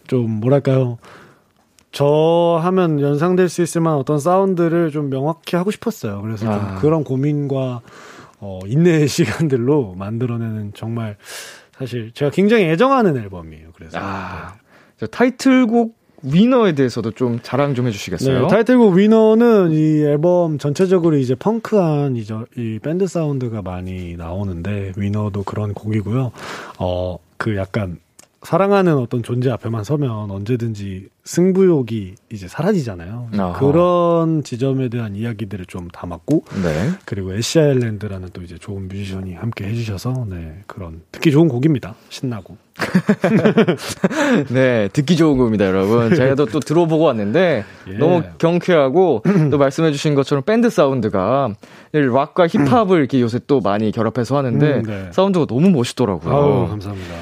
좀 0.06 0.30
뭐랄까요. 0.40 0.98
저 1.92 2.58
하면 2.62 3.00
연상될 3.00 3.48
수 3.48 3.62
있을 3.62 3.82
만한 3.82 4.00
어떤 4.00 4.18
사운드를 4.18 4.90
좀 4.90 5.10
명확히 5.10 5.56
하고 5.56 5.70
싶었어요. 5.70 6.22
그래서 6.22 6.46
좀 6.46 6.52
아. 6.52 6.74
그런 6.80 7.04
고민과 7.04 7.82
어, 8.40 8.58
인내의 8.66 9.06
시간들로 9.08 9.94
만들어내는 9.96 10.72
정말 10.74 11.16
사실 11.78 12.10
제가 12.12 12.30
굉장히 12.30 12.64
애정하는 12.64 13.16
앨범이에요. 13.16 13.68
그래서 13.74 13.98
아, 14.00 14.54
저 14.98 15.06
타이틀곡 15.06 16.02
Winner에 16.24 16.72
대해서도 16.72 17.10
좀 17.12 17.40
자랑 17.42 17.74
좀 17.74 17.86
해주시겠어요? 17.88 18.42
네, 18.42 18.48
타이틀곡 18.48 18.94
Winner는 18.94 19.72
이 19.72 20.02
앨범 20.02 20.58
전체적으로 20.58 21.16
이제 21.16 21.34
funk한 21.34 22.16
이, 22.16 22.24
저, 22.24 22.46
이 22.56 22.78
밴드 22.80 23.06
사운드가 23.06 23.62
많이 23.62 24.16
나오는데 24.16 24.92
Winner도 24.96 25.42
그런 25.42 25.74
곡이고요. 25.74 26.30
어, 26.78 27.18
그 27.36 27.56
약간 27.56 27.98
사랑하는 28.42 28.96
어떤 28.96 29.22
존재 29.22 29.50
앞에만 29.50 29.84
서면 29.84 30.30
언제든지 30.30 31.08
승부욕이 31.24 32.14
이제 32.32 32.48
사라지잖아요. 32.48 33.28
아하. 33.38 33.52
그런 33.58 34.42
지점에 34.42 34.88
대한 34.88 35.14
이야기들을 35.14 35.66
좀 35.66 35.86
담았고 35.88 36.44
네. 36.62 36.90
그리고 37.04 37.32
애쉬 37.34 37.60
아일랜드라는 37.60 38.30
또 38.32 38.42
이제 38.42 38.58
좋은 38.58 38.88
뮤지션이 38.88 39.34
함께 39.34 39.66
해주셔서 39.66 40.26
네 40.28 40.62
그런 40.66 41.02
듣기 41.12 41.30
좋은 41.30 41.46
곡입니다. 41.46 41.94
신나고. 42.08 42.56
네, 44.48 44.88
듣기 44.88 45.16
좋은 45.16 45.36
곡입니다, 45.36 45.66
여러분. 45.66 46.10
또, 46.36 46.46
또 46.46 46.58
들어보고 46.58 47.04
왔는데, 47.04 47.64
예. 47.88 47.92
너무 47.92 48.22
경쾌하고, 48.38 49.22
또 49.50 49.58
말씀해주신 49.58 50.14
것처럼 50.14 50.42
밴드 50.42 50.70
사운드가, 50.70 51.52
락과 51.92 52.48
힙합을 52.48 52.98
이렇게 52.98 53.20
요새 53.20 53.38
또 53.46 53.60
많이 53.60 53.92
결합해서 53.92 54.38
하는데, 54.38 54.74
음, 54.76 54.82
네. 54.84 55.08
사운드가 55.12 55.44
너무 55.46 55.70
멋있더라고요. 55.70 56.34
아우 56.34 56.68
감사합니다. 56.68 57.14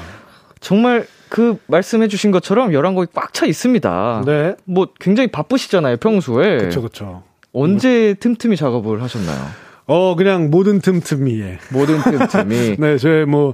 정말 0.61 1.05
그 1.27 1.57
말씀해 1.67 2.07
주신 2.07 2.31
것처럼 2.31 2.71
11곡이 2.71 3.09
꽉 3.13 3.33
차 3.33 3.45
있습니다. 3.45 4.23
네. 4.25 4.55
뭐 4.65 4.87
굉장히 4.99 5.27
바쁘시잖아요, 5.31 5.97
평소에. 5.97 6.69
그쵸. 6.69 7.23
언제 7.53 8.13
틈틈이 8.19 8.55
작업을 8.55 9.01
하셨나요? 9.01 9.37
어 9.87 10.15
그냥 10.15 10.49
모든 10.49 10.79
틈틈이에. 10.79 11.57
모든 11.73 11.97
틈틈이. 12.01 12.77
네, 12.79 12.97
저의 12.97 13.25
뭐 13.25 13.53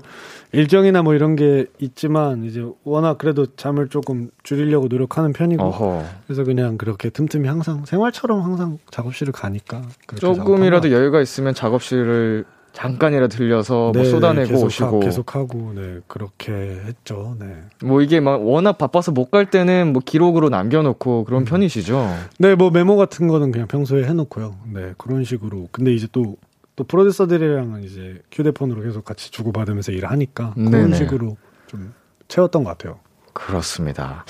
일정이나 0.51 1.01
뭐 1.01 1.13
이런 1.13 1.35
게 1.35 1.65
있지만 1.79 2.43
이제 2.43 2.63
워낙 2.83 3.17
그래도 3.17 3.45
잠을 3.55 3.87
조금 3.89 4.29
줄이려고 4.43 4.87
노력하는 4.87 5.33
편이고 5.33 5.63
어허. 5.63 6.05
그래서 6.25 6.43
그냥 6.43 6.77
그렇게 6.77 7.09
틈틈이 7.09 7.47
항상 7.47 7.85
생활처럼 7.85 8.41
항상 8.41 8.77
작업실을 8.91 9.33
가니까 9.33 9.81
조금이라도 10.19 10.91
여유가 10.91 11.21
있으면 11.21 11.53
작업실을 11.53 12.45
잠깐이라도 12.73 13.29
들려서 13.35 13.91
뭐 13.91 14.03
네, 14.03 14.05
쏟아내고 14.05 14.49
계속 14.49 14.65
오시고. 14.65 15.01
하, 15.01 15.05
계속 15.05 15.35
하고 15.35 15.71
네 15.75 15.99
그렇게 16.07 16.51
했죠. 16.85 17.35
네. 17.39 17.47
뭐 17.83 18.01
이게 18.01 18.19
막 18.19 18.45
워낙 18.45 18.77
바빠서 18.77 19.11
못 19.11 19.31
갈 19.31 19.49
때는 19.49 19.93
뭐 19.93 20.01
기록으로 20.05 20.49
남겨놓고 20.49 21.23
그런 21.25 21.43
편이시죠? 21.43 22.07
네, 22.39 22.55
뭐 22.55 22.69
메모 22.69 22.95
같은 22.95 23.27
거는 23.27 23.51
그냥 23.51 23.67
평소에 23.67 24.03
해놓고요. 24.03 24.55
네, 24.73 24.93
그런 24.97 25.23
식으로. 25.23 25.67
근데 25.71 25.91
이제 25.93 26.07
또, 26.11 26.37
또 26.75 26.83
프로듀서들이랑은 26.83 27.83
이제 27.83 28.21
휴대폰으로 28.31 28.83
계속 28.83 29.03
같이 29.03 29.31
주고받으면서 29.31 29.91
일을 29.91 30.09
하니까 30.11 30.53
그런 30.53 30.71
네네. 30.71 30.95
식으로 30.97 31.35
좀 31.65 31.93
채웠던 32.27 32.63
것 32.63 32.69
같아요. 32.77 32.99
그렇습니다. 33.33 34.23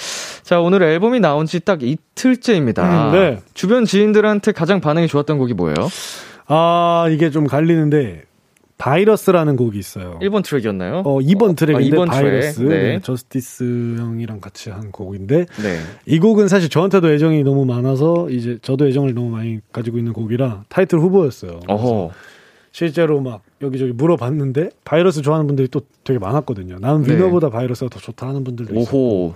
자, 0.44 0.62
오늘 0.62 0.82
앨범이 0.84 1.20
나온 1.20 1.46
지 1.46 1.60
딱 1.60 1.84
이틀째입니다. 1.84 3.10
음, 3.10 3.12
네. 3.12 3.40
주변 3.54 3.84
지인들한테 3.86 4.54
가장 4.54 4.80
반응이 4.80 5.08
좋았던 5.10 5.38
곡이 5.38 5.54
뭐예요? 5.54 5.76
아, 6.48 7.08
이게 7.12 7.30
좀 7.30 7.46
갈리는데, 7.46 8.24
바이러스라는 8.78 9.56
곡이 9.56 9.78
있어요. 9.80 10.20
1번 10.22 10.44
트랙이었나요? 10.44 10.98
어, 11.00 11.20
2번 11.20 11.56
트랙인데, 11.58 11.84
아, 11.84 11.88
이번 11.88 12.10
트랙. 12.10 12.22
바이러스. 12.22 12.62
네. 12.62 12.68
네, 12.68 13.00
저스티스 13.02 13.96
형이랑 13.98 14.40
같이 14.40 14.70
한 14.70 14.92
곡인데, 14.92 15.46
네. 15.64 15.80
이 16.06 16.20
곡은 16.20 16.48
사실 16.48 16.70
저한테도 16.70 17.12
애정이 17.12 17.44
너무 17.44 17.66
많아서, 17.66 18.30
이제 18.30 18.60
저도 18.62 18.88
애정을 18.88 19.14
너무 19.16 19.30
많이 19.30 19.60
가지고 19.72 19.98
있는 19.98 20.14
곡이라 20.14 20.66
타이틀 20.70 21.00
후보였어요. 21.00 21.60
어허. 21.68 22.12
실제로 22.72 23.20
막 23.20 23.42
여기저기 23.64 23.94
물어봤는데, 23.94 24.70
바이러스 24.84 25.24
좋아하는 25.24 25.48
분들이 25.48 25.68
또 25.68 25.82
되게 26.04 26.20
많았거든요. 26.20 26.78
나는 26.80 27.02
네. 27.02 27.16
Winner보다 27.16 27.50
바이러스가 27.50 27.90
더 27.90 28.00
좋다 28.00 28.28
하는 28.28 28.44
분들도. 28.44 28.76
오호. 28.76 29.34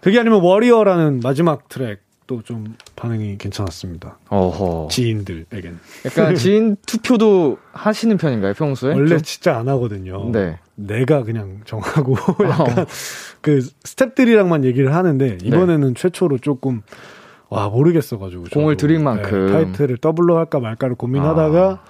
그게 0.00 0.18
아니면 0.20 0.40
Warrior라는 0.42 1.20
마지막 1.22 1.68
트랙 1.68 1.98
도좀 2.30 2.76
반응이 2.94 3.38
괜찮았습니다. 3.38 4.18
어허. 4.28 4.86
지인들에겐. 4.92 5.80
약간 6.06 6.34
지인 6.36 6.76
투표도 6.86 7.58
하시는 7.72 8.16
편인가요, 8.16 8.54
평소에? 8.54 8.94
원래 8.94 9.08
좀? 9.08 9.18
진짜 9.22 9.58
안 9.58 9.68
하거든요. 9.68 10.30
네. 10.30 10.60
내가 10.76 11.24
그냥 11.24 11.60
정하고 11.64 12.14
약간 12.48 12.86
그 13.40 13.58
스탭들이랑만 13.84 14.62
얘기를 14.62 14.94
하는데 14.94 15.38
이번에는 15.42 15.96
최초로 15.96 16.38
조금 16.38 16.82
와 17.48 17.68
모르겠어가지고 17.68 18.44
네. 18.44 18.50
공을 18.50 18.76
저도. 18.76 18.86
들인 18.86 19.02
만큼. 19.02 19.46
네, 19.46 19.52
타이틀을 19.52 19.96
더블로 19.96 20.38
할까 20.38 20.60
말까를 20.60 20.94
고민하다가 20.94 21.82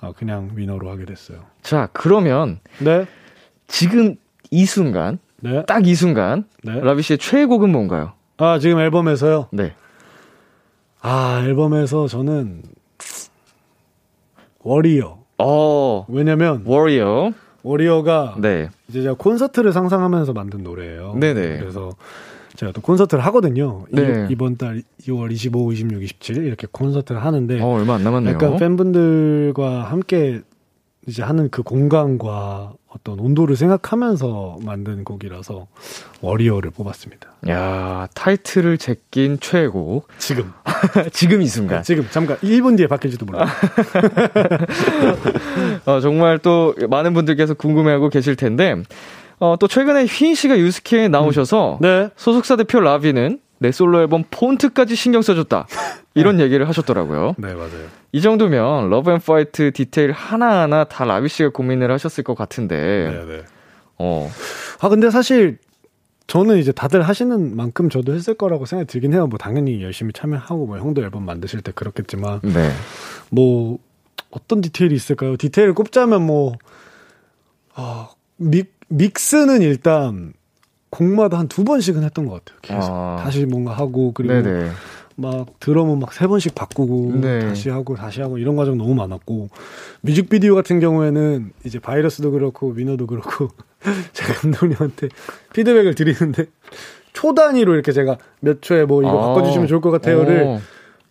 아, 0.00 0.12
그냥 0.16 0.50
위너로 0.54 0.90
하게 0.90 1.04
됐어요. 1.04 1.40
자, 1.62 1.90
그러면 1.92 2.58
네, 2.78 3.04
지금 3.66 4.16
이 4.50 4.64
순간, 4.64 5.18
네, 5.42 5.62
딱 5.66 5.84
이 5.86 5.94
순간, 5.94 6.44
네. 6.62 6.80
라비 6.80 7.02
씨의 7.02 7.18
최애곡은 7.18 7.70
뭔가요? 7.70 8.13
아 8.36 8.58
지금 8.58 8.78
앨범에서요. 8.80 9.48
네. 9.52 9.74
아 11.00 11.42
앨범에서 11.44 12.06
저는 12.08 12.62
워리어. 14.62 15.18
어, 15.38 16.06
왜냐면 16.08 16.62
워리어. 16.64 17.32
워리어가 17.62 18.36
네. 18.38 18.68
이제 18.88 19.02
제가 19.02 19.14
콘서트를 19.14 19.72
상상하면서 19.72 20.32
만든 20.32 20.62
노래예요. 20.62 21.14
네네. 21.18 21.58
그래서 21.58 21.90
제가 22.56 22.72
또 22.72 22.80
콘서트를 22.82 23.24
하거든요. 23.26 23.84
네. 23.90 24.26
이, 24.30 24.36
번 24.36 24.56
달 24.56 24.82
2월 25.02 25.32
25, 25.32 25.72
26, 25.72 26.02
27 26.02 26.44
이렇게 26.44 26.66
콘서트를 26.70 27.24
하는데 27.24 27.60
어, 27.60 27.66
얼마 27.74 27.94
안 27.94 28.04
남았네요. 28.04 28.34
약간 28.34 28.56
팬분들과 28.56 29.84
함께 29.84 30.42
이제 31.06 31.22
하는 31.22 31.50
그 31.50 31.62
공간과 31.62 32.74
어떤 32.96 33.18
온도를 33.18 33.56
생각하면서 33.56 34.58
만든 34.62 35.04
곡이라서 35.04 35.66
워리어를 36.20 36.70
뽑았습니다. 36.70 37.28
야, 37.48 38.08
타이틀을 38.14 38.78
제낀 38.78 39.38
최애곡. 39.40 40.06
지금 40.18 40.52
지금 41.12 41.42
이 41.42 41.46
순간. 41.46 41.82
지금 41.82 42.06
잠깐 42.10 42.36
1분 42.38 42.76
뒤에 42.76 42.86
바뀔지도 42.86 43.26
몰라요. 43.26 43.46
어, 45.86 46.00
정말 46.00 46.38
또 46.38 46.74
많은 46.88 47.14
분들께서 47.14 47.54
궁금해하고 47.54 48.10
계실 48.10 48.36
텐데, 48.36 48.76
어, 49.40 49.56
또 49.58 49.66
최근에 49.66 50.04
휘인 50.04 50.34
씨가 50.34 50.58
유스케에 50.58 51.08
나오셔서, 51.08 51.78
네. 51.80 52.10
소속사 52.16 52.56
대표 52.56 52.80
라비는 52.80 53.40
내 53.64 53.72
솔로 53.72 54.02
앨범 54.02 54.24
폰트까지 54.30 54.94
신경 54.94 55.22
써줬다. 55.22 55.66
이런 56.12 56.38
얘기를 56.38 56.68
하셨더라고요. 56.68 57.34
네, 57.38 57.54
맞아요. 57.54 57.88
이 58.12 58.20
정도면 58.20 58.90
Love 58.90 59.10
and 59.10 59.18
Fight 59.18 59.72
디테일 59.72 60.12
하나하나 60.12 60.84
다 60.84 61.06
라비 61.06 61.28
씨가 61.30 61.48
고민을 61.48 61.90
하셨을 61.90 62.24
것 62.24 62.34
같은데, 62.34 62.76
네, 63.10 63.24
네. 63.24 63.42
어, 63.96 64.30
아, 64.80 64.90
근데 64.90 65.08
사실 65.08 65.56
저는 66.26 66.58
이제 66.58 66.72
다들 66.72 67.00
하시는 67.00 67.56
만큼 67.56 67.88
저도 67.88 68.12
했을 68.12 68.34
거라고 68.34 68.66
생각이 68.66 68.86
들긴 68.86 69.14
해요. 69.14 69.26
뭐 69.28 69.38
당연히 69.38 69.82
열심히 69.82 70.12
참여하고 70.12 70.66
뭐 70.66 70.78
형도 70.78 71.02
앨범 71.02 71.24
만드실 71.24 71.62
때 71.62 71.72
그렇겠지만 71.74 72.40
네. 72.42 72.70
뭐 73.30 73.78
어떤 74.30 74.60
디테일이 74.60 74.94
있을까요? 74.94 75.38
디테일을 75.38 75.72
꼽자면 75.72 76.20
뭐 76.26 76.52
아, 77.74 78.10
믹 78.36 78.74
믹스는 78.88 79.62
일단 79.62 80.34
곡마다 80.94 81.38
한 81.38 81.48
두 81.48 81.64
번씩은 81.64 82.02
했던 82.04 82.26
것 82.26 82.44
같아요. 82.44 82.58
계속 82.62 82.92
아. 82.92 83.16
다시 83.20 83.44
뭔가 83.46 83.72
하고 83.72 84.12
그리고 84.12 84.34
네네. 84.34 84.70
막 85.16 85.46
드럼은 85.60 85.98
막 86.00 86.12
세 86.12 86.26
번씩 86.26 86.54
바꾸고 86.54 87.20
네. 87.20 87.40
다시 87.40 87.68
하고 87.70 87.94
다시 87.96 88.20
하고 88.20 88.38
이런 88.38 88.56
과정 88.56 88.78
너무 88.78 88.94
많았고 88.94 89.48
뮤직비디오 90.02 90.54
같은 90.54 90.80
경우에는 90.80 91.52
이제 91.64 91.78
바이러스도 91.78 92.30
그렇고 92.32 92.70
위너도 92.70 93.06
그렇고 93.06 93.48
제가 94.12 94.34
감독님한테 94.34 95.08
피드백을 95.52 95.94
드리는데 95.94 96.46
초 97.12 97.34
단위로 97.34 97.74
이렇게 97.74 97.92
제가 97.92 98.16
몇 98.40 98.62
초에 98.62 98.84
뭐 98.84 99.02
이거 99.02 99.10
아. 99.10 99.28
바꿔주시면 99.28 99.66
좋을 99.68 99.80
것 99.80 99.90
같아요를 99.90 100.42
어. 100.46 100.60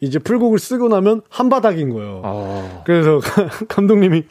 이제 0.01 0.19
풀곡을 0.19 0.59
쓰고 0.59 0.89
나면 0.89 1.21
한 1.29 1.47
바닥인 1.49 1.89
거예요. 1.89 2.21
아. 2.25 2.81
그래서 2.85 3.21
감독님이 3.69 4.25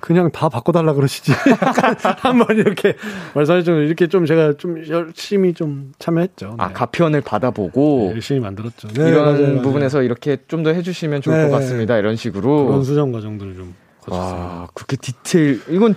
그냥 0.00 0.30
다 0.30 0.48
바꿔달라 0.48 0.92
그러시지. 0.94 1.32
한번 2.20 2.56
이렇게 2.56 2.94
말씀하셨죠. 3.34 3.80
이렇게 3.82 4.06
좀 4.06 4.26
제가 4.26 4.54
좀 4.56 4.82
열심히 4.88 5.52
좀 5.54 5.92
참여했죠. 5.98 6.54
아, 6.58 6.68
네. 6.68 6.72
가편을 6.74 7.20
받아보고 7.20 8.06
네, 8.08 8.14
열심히 8.14 8.40
만들었죠. 8.40 8.88
네, 8.88 9.08
이런 9.08 9.24
맞아요, 9.24 9.42
맞아요. 9.46 9.62
부분에서 9.62 10.02
이렇게 10.02 10.38
좀 10.48 10.60
더 10.62 10.72
해주시면 10.72 11.22
좋을 11.22 11.36
네. 11.44 11.48
것 11.48 11.56
같습니다. 11.56 11.96
이런 11.96 12.16
식으로. 12.16 12.66
그런 12.66 12.84
수정 12.84 13.12
과정들을 13.12 13.54
좀 13.54 13.74
거쳤습니다. 14.02 14.44
와, 14.44 14.68
그렇게 14.74 14.96
디테일. 14.96 15.60
이건 15.70 15.94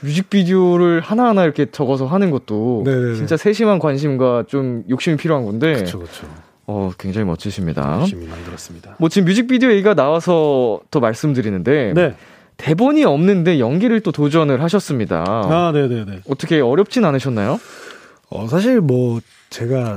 뮤직비디오를 0.00 1.00
하나하나 1.00 1.44
이렇게 1.44 1.66
적어서 1.70 2.06
하는 2.06 2.30
것도 2.30 2.82
네네네. 2.86 3.14
진짜 3.16 3.36
세심한 3.36 3.78
관심과 3.78 4.44
좀 4.48 4.84
욕심이 4.88 5.16
필요한 5.16 5.44
건데, 5.44 5.74
그렇죠, 5.74 5.98
그렇죠. 5.98 6.26
어, 6.66 6.90
굉장히 6.98 7.26
멋지십니다. 7.26 7.98
열심히 8.00 8.26
만들었습니다. 8.26 8.96
뭐 8.98 9.08
지금 9.08 9.26
뮤직비디오 9.26 9.70
얘기가 9.70 9.94
나와서 9.94 10.80
더 10.90 11.00
말씀드리는데, 11.00 11.92
네. 11.94 12.14
대본이 12.60 13.04
없는데 13.04 13.58
연기를 13.58 14.00
또 14.00 14.12
도전을 14.12 14.62
하셨습니다. 14.62 15.24
아, 15.26 15.72
네, 15.72 15.88
네, 15.88 16.04
네. 16.04 16.20
어떻게 16.28 16.60
어렵진 16.60 17.06
않으셨나요? 17.06 17.58
어, 18.28 18.46
사실 18.48 18.82
뭐 18.82 19.20
제가 19.48 19.96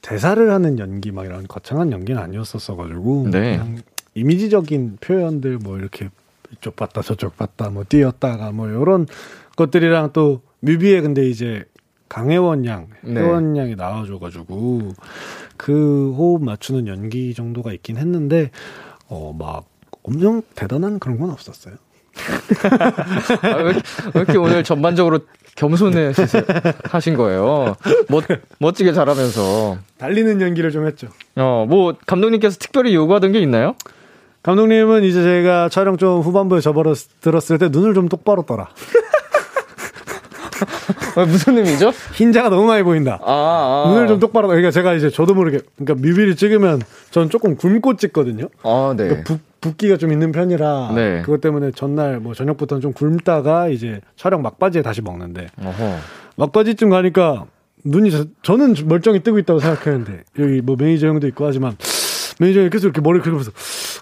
대사를 0.00 0.50
하는 0.52 0.80
연기 0.80 1.12
막 1.12 1.24
이런 1.26 1.46
거창한 1.46 1.92
연기는 1.92 2.20
아니었었어가지고 2.20 3.28
네. 3.30 3.56
그냥 3.56 3.82
이미지적인 4.16 4.98
표현들 5.00 5.58
뭐 5.58 5.78
이렇게 5.78 6.08
이쪽 6.52 6.74
봤다 6.74 7.02
저쪽 7.02 7.36
봤다 7.36 7.70
뭐 7.70 7.84
뛰었다가 7.84 8.50
뭐 8.50 8.66
이런 8.68 9.06
것들이랑 9.54 10.10
또 10.12 10.42
뮤비에 10.58 11.00
근데 11.02 11.28
이제 11.28 11.64
강혜원 12.08 12.66
양, 12.66 12.88
네. 13.02 13.20
혜원 13.20 13.56
양이 13.56 13.76
나와줘가지고 13.76 14.92
그 15.56 16.14
호흡 16.18 16.42
맞추는 16.44 16.88
연기 16.88 17.32
정도가 17.32 17.72
있긴 17.72 17.96
했는데 17.96 18.50
어 19.08 19.32
막 19.32 19.66
엄청 20.02 20.42
대단한 20.56 20.98
그런 20.98 21.16
건 21.20 21.30
없었어요. 21.30 21.76
아, 23.42 23.56
왜, 23.56 23.70
이렇게- 23.72 23.82
왜 24.14 24.20
이렇게 24.22 24.38
오늘 24.38 24.64
전반적으로 24.64 25.20
겸손해 25.56 26.12
하신 26.84 27.16
거예요? 27.16 27.76
멋, 28.08 28.24
멋지게 28.58 28.92
잘하면서. 28.92 29.78
달리는 29.98 30.40
연기를 30.40 30.70
좀 30.70 30.86
했죠. 30.86 31.08
어, 31.36 31.66
뭐, 31.68 31.94
감독님께서 32.06 32.56
특별히 32.58 32.94
요구하던 32.94 33.32
게 33.32 33.40
있나요? 33.40 33.74
감독님은 34.42 35.04
이제 35.04 35.22
제가 35.22 35.68
촬영 35.68 35.96
좀 35.96 36.20
후반부에 36.20 36.60
접어들었을 36.60 37.58
때 37.58 37.68
눈을 37.70 37.94
좀 37.94 38.08
똑바로 38.08 38.42
떠라. 38.42 38.68
어, 41.16 41.26
무슨 41.26 41.58
의미죠? 41.58 41.92
흰자가 42.14 42.48
너무 42.48 42.66
많이 42.66 42.82
보인다. 42.82 43.18
아, 43.22 43.84
아. 43.86 43.90
눈을 43.90 44.08
좀 44.08 44.18
똑바로 44.20 44.46
떠. 44.48 44.52
그러니까 44.52 44.70
제가 44.70 44.94
이제 44.94 45.10
저도 45.10 45.34
모르게 45.34 45.60
그러니까 45.76 46.06
뮤비를 46.06 46.36
찍으면 46.36 46.82
전 47.10 47.30
조금 47.30 47.56
굶고 47.56 47.96
찍거든요. 47.96 48.48
아, 48.62 48.94
네. 48.96 49.08
그러니까 49.08 49.24
붓, 49.24 49.40
붓기가 49.60 49.96
좀 49.96 50.12
있는 50.12 50.32
편이라 50.32 50.92
네. 50.94 51.22
그것 51.22 51.40
때문에 51.40 51.70
전날 51.72 52.18
뭐 52.18 52.34
저녁부터는 52.34 52.80
좀 52.80 52.92
굶다가 52.92 53.68
이제 53.68 54.00
촬영 54.16 54.42
막바지에 54.42 54.82
다시 54.82 55.02
먹는데 55.02 55.46
어허. 55.62 55.96
막바지쯤 56.36 56.90
가니까 56.90 57.44
눈이 57.84 58.10
저, 58.10 58.24
저는 58.42 58.74
멀쩡히 58.86 59.20
뜨고 59.20 59.38
있다고 59.38 59.60
생각했는데 59.60 60.24
여기 60.38 60.60
뭐 60.60 60.76
매니저 60.76 61.06
형도 61.06 61.26
있고 61.28 61.46
하지만 61.46 61.76
매니저 62.40 62.60
형이 62.60 62.70
계속 62.70 62.86
이렇게 62.86 63.00
머리 63.00 63.20
긁으면서 63.20 63.50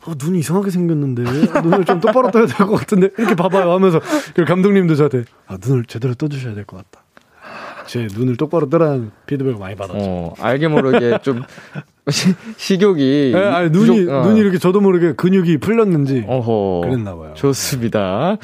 어, 0.07 0.13
눈이 0.19 0.39
이상하게 0.41 0.71
생겼는데 0.71 1.23
눈을 1.63 1.85
좀 1.85 2.01
똑바로 2.01 2.31
떠야 2.31 2.47
될 2.47 2.57
것 2.67 2.77
같은데 2.77 3.11
이렇게 3.19 3.35
봐봐요 3.35 3.71
하면서 3.73 4.01
그 4.35 4.45
감독님도 4.45 4.95
저한테 4.95 5.25
아, 5.47 5.59
눈을 5.65 5.85
제대로 5.85 6.15
떠주셔야 6.15 6.55
될 6.55 6.65
것 6.65 6.77
같다. 6.79 7.05
제 7.87 8.07
눈을 8.15 8.37
똑바로 8.37 8.69
뜨라는 8.71 9.11
피드백을 9.27 9.59
많이 9.59 9.75
받았죠. 9.75 9.99
어, 10.01 10.35
알게 10.39 10.69
모르게 10.69 11.19
좀, 11.23 11.43
시, 12.09 12.35
식욕이. 12.57 13.33
예, 13.35 13.39
아니, 13.39 13.71
눈이 13.71 13.87
부족- 14.07 14.13
어. 14.13 14.23
눈이 14.27 14.41
이렇게 14.41 14.59
저도 14.59 14.81
모르게 14.81 15.13
근육이 15.13 15.59
풀렸는지 15.59 16.25
어허. 16.27 16.81
그랬나 16.85 17.15
봐요. 17.17 17.33
좋습니다. 17.35 18.39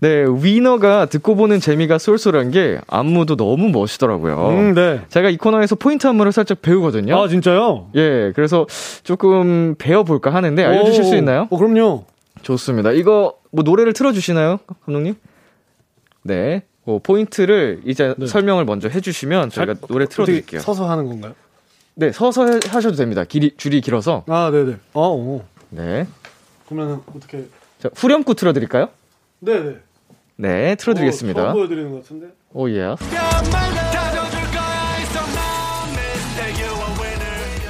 네, 0.00 0.24
위너가 0.42 1.06
듣고 1.06 1.34
보는 1.34 1.58
재미가 1.60 1.98
쏠쏠한 1.98 2.50
게 2.50 2.78
안무도 2.86 3.36
너무 3.36 3.70
멋있더라고요. 3.70 4.48
음, 4.50 4.74
네. 4.74 5.00
제가 5.08 5.30
이 5.30 5.36
코너에서 5.36 5.74
포인트 5.76 6.06
안무를 6.06 6.32
살짝 6.32 6.62
배우거든요. 6.62 7.16
아 7.16 7.28
진짜요? 7.28 7.90
예, 7.96 8.32
그래서 8.36 8.66
조금 9.02 9.74
배워볼까 9.78 10.32
하는데 10.32 10.62
알려주실 10.64 11.04
수 11.04 11.14
오, 11.14 11.16
있나요? 11.16 11.48
어, 11.50 11.56
그럼요. 11.58 12.04
좋습니다. 12.42 12.92
이거 12.92 13.34
뭐 13.50 13.64
노래를 13.64 13.92
틀어주시나요, 13.94 14.58
감독님? 14.84 15.14
네. 16.22 16.62
어, 16.84 17.00
포인트를 17.02 17.80
이제 17.84 18.14
네. 18.16 18.26
설명을 18.26 18.64
먼저 18.64 18.88
해주시면 18.88 19.50
저희가 19.50 19.74
노래 19.88 20.06
틀어드릴게요. 20.06 20.60
서서 20.60 20.88
하는 20.88 21.06
건가요? 21.06 21.34
네, 22.00 22.12
서서 22.12 22.46
해- 22.46 22.60
하셔도 22.68 22.94
됩니다. 22.94 23.24
길이, 23.24 23.56
줄이 23.56 23.80
길어서. 23.80 24.22
아, 24.28 24.50
네네. 24.52 24.76
어, 24.94 25.08
어. 25.16 25.44
네. 25.70 26.06
그러면 26.68 27.02
어떻게? 27.12 27.46
자, 27.80 27.90
후렴구 27.92 28.36
틀어드릴까요? 28.36 28.88
네 29.40 29.58
네. 29.60 29.76
네, 30.36 30.74
틀어드리겠습니다. 30.76 31.40
어, 31.40 31.44
처음 31.46 31.54
보여드리는 31.54 31.90
것 31.90 32.02
같은데. 32.04 32.28
오, 32.52 32.70
예. 32.70 32.94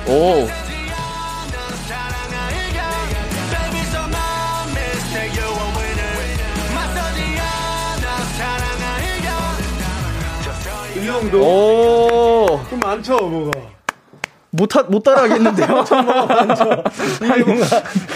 오. 0.06 0.46
이 10.96 11.06
정도. 11.06 11.40
오. 11.40 12.60
좀 12.68 12.80
많죠, 12.80 13.16
뭐가. 13.28 13.77
못, 14.50 14.74
하, 14.76 14.82
못 14.84 15.02
따라하겠는데요? 15.02 15.84
아니, 17.30 17.42
뭔가 17.44 17.66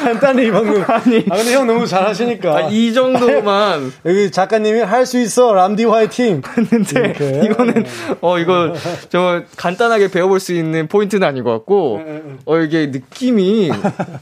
간단히 0.03 0.51
방금. 0.51 0.83
아니. 0.89 1.19
아, 1.31 1.37
근데 1.37 1.55
형 1.55 1.67
너무 1.67 1.87
잘하시니까. 1.87 2.57
아, 2.57 2.61
이 2.71 2.95
정도만 2.95 3.93
여기 4.07 4.31
작가님이 4.31 4.81
할 4.81 5.03
수 5.05 5.19
있어, 5.21 5.53
람디 5.53 5.85
화이팅! 5.85 6.41
했는데, 6.57 7.01
이렇게. 7.01 7.43
이거는, 7.45 7.85
어, 8.23 8.39
이거, 8.39 8.73
저, 9.11 9.43
간단하게 9.57 10.09
배워볼 10.11 10.41
수 10.41 10.55
있는 10.55 10.89
포인트는 10.89 11.27
아닌 11.27 11.45
것 11.45 11.51
같고, 11.51 12.01
어, 12.47 12.59
이게 12.61 12.87
느낌이 12.87 13.71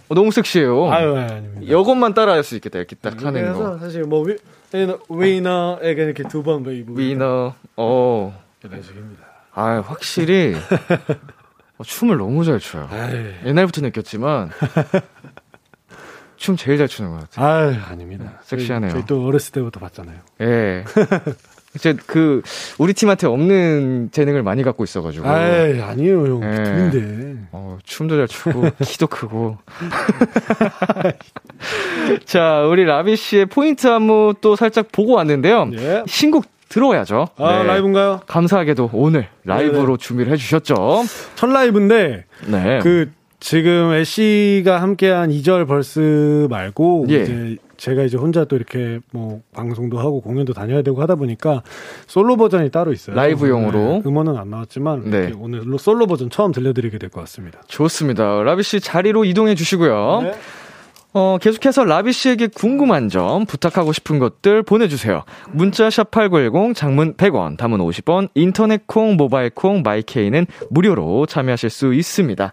어, 0.08 0.14
너무 0.14 0.32
섹시해요. 0.32 0.90
아유, 0.90 1.16
아닙니다. 1.16 1.60
이것만 1.62 2.14
따라할 2.14 2.42
수 2.42 2.56
있겠다, 2.56 2.78
이렇게 2.78 2.96
딱 2.96 3.22
하는 3.24 3.42
그래서 3.42 3.58
거. 3.72 3.78
사실 3.78 4.02
뭐, 4.02 4.24
위, 4.24 4.36
Winner에게 5.08 6.02
이렇게 6.04 6.24
두번 6.24 6.64
웨이브. 6.64 6.98
Winner, 7.00 7.54
어, 7.76 8.42
이런 8.64 8.82
식입니다. 8.82 9.22
아 9.54 9.82
확실히, 9.86 10.54
어, 11.80 11.82
춤을 11.82 12.18
너무 12.18 12.44
잘 12.44 12.60
춰요. 12.60 12.86
아유. 12.90 13.32
옛날부터 13.46 13.80
느꼈지만, 13.80 14.50
춤 16.36 16.54
제일 16.56 16.76
잘 16.76 16.88
추는 16.88 17.10
것 17.10 17.30
같아요. 17.30 17.46
아유, 17.46 17.74
아닙니다. 17.88 18.38
섹시하네요. 18.42 18.90
저희, 18.90 19.00
저희 19.00 19.06
또 19.06 19.24
어렸을 19.24 19.52
때부터 19.52 19.80
봤잖아요. 19.80 20.18
예. 20.42 20.84
이제 21.74 21.96
그, 22.06 22.42
우리 22.76 22.92
팀한테 22.92 23.28
없는 23.28 24.10
재능을 24.12 24.42
많이 24.42 24.62
갖고 24.62 24.84
있어가지고. 24.84 25.26
아유, 25.26 25.82
아니에요, 25.82 26.26
형. 26.26 26.42
예. 26.42 26.64
비인데 26.64 27.46
어, 27.52 27.78
춤도 27.82 28.18
잘 28.18 28.28
추고, 28.28 28.68
키도 28.84 29.06
크고. 29.06 29.56
자, 32.26 32.60
우리 32.64 32.84
라비 32.84 33.16
씨의 33.16 33.46
포인트 33.46 33.86
안무 33.86 34.34
또 34.42 34.54
살짝 34.54 34.92
보고 34.92 35.14
왔는데요. 35.14 35.70
예. 35.78 36.02
신곡 36.06 36.44
들어야죠. 36.70 37.28
아, 37.36 37.58
네. 37.58 37.64
라이브인가요? 37.64 38.20
감사하게도 38.26 38.90
오늘 38.94 39.26
라이브로 39.44 39.96
준비를 39.98 40.32
해주셨죠. 40.32 40.74
첫 41.34 41.50
라이브인데, 41.50 42.24
네. 42.46 42.78
그, 42.82 43.10
지금 43.40 43.92
애쉬가 43.92 44.80
함께한 44.80 45.30
2절 45.30 45.66
verse 45.66 46.46
말고, 46.48 47.06
예. 47.10 47.22
이제 47.22 47.56
제가 47.76 48.02
이제 48.02 48.18
혼자 48.18 48.44
또 48.44 48.56
이렇게 48.56 49.00
뭐 49.10 49.40
방송도 49.54 49.98
하고 49.98 50.20
공연도 50.20 50.52
다녀야 50.52 50.82
되고 50.82 51.00
하다 51.00 51.14
보니까 51.14 51.62
솔로 52.06 52.36
버전이 52.36 52.70
따로 52.70 52.92
있어요. 52.92 53.16
라이브용으로. 53.16 53.78
네, 53.78 54.02
음원은 54.04 54.36
안 54.36 54.50
나왔지만 54.50 55.04
네. 55.08 55.32
오늘 55.38 55.62
솔로 55.78 56.06
버전 56.06 56.28
처음 56.28 56.52
들려드리게 56.52 56.98
될 56.98 57.08
것 57.08 57.20
같습니다. 57.20 57.62
좋습니다. 57.68 58.42
라비 58.42 58.62
씨 58.64 58.80
자리로 58.80 59.24
이동해 59.24 59.54
주시고요. 59.54 60.20
네. 60.24 60.32
어, 61.12 61.38
계속해서 61.38 61.84
라비 61.84 62.12
씨에게 62.12 62.46
궁금한 62.46 63.08
점, 63.08 63.44
부탁하고 63.44 63.92
싶은 63.92 64.18
것들 64.20 64.62
보내주세요. 64.62 65.24
문자 65.50 65.88
샵8910, 65.88 66.76
장문 66.76 67.14
100원, 67.14 67.56
담은 67.56 67.78
50원, 67.78 68.28
인터넷 68.34 68.86
콩, 68.86 69.16
모바일 69.16 69.50
콩, 69.50 69.82
마이케이는 69.82 70.46
무료로 70.70 71.26
참여하실 71.26 71.70
수 71.70 71.94
있습니다. 71.94 72.52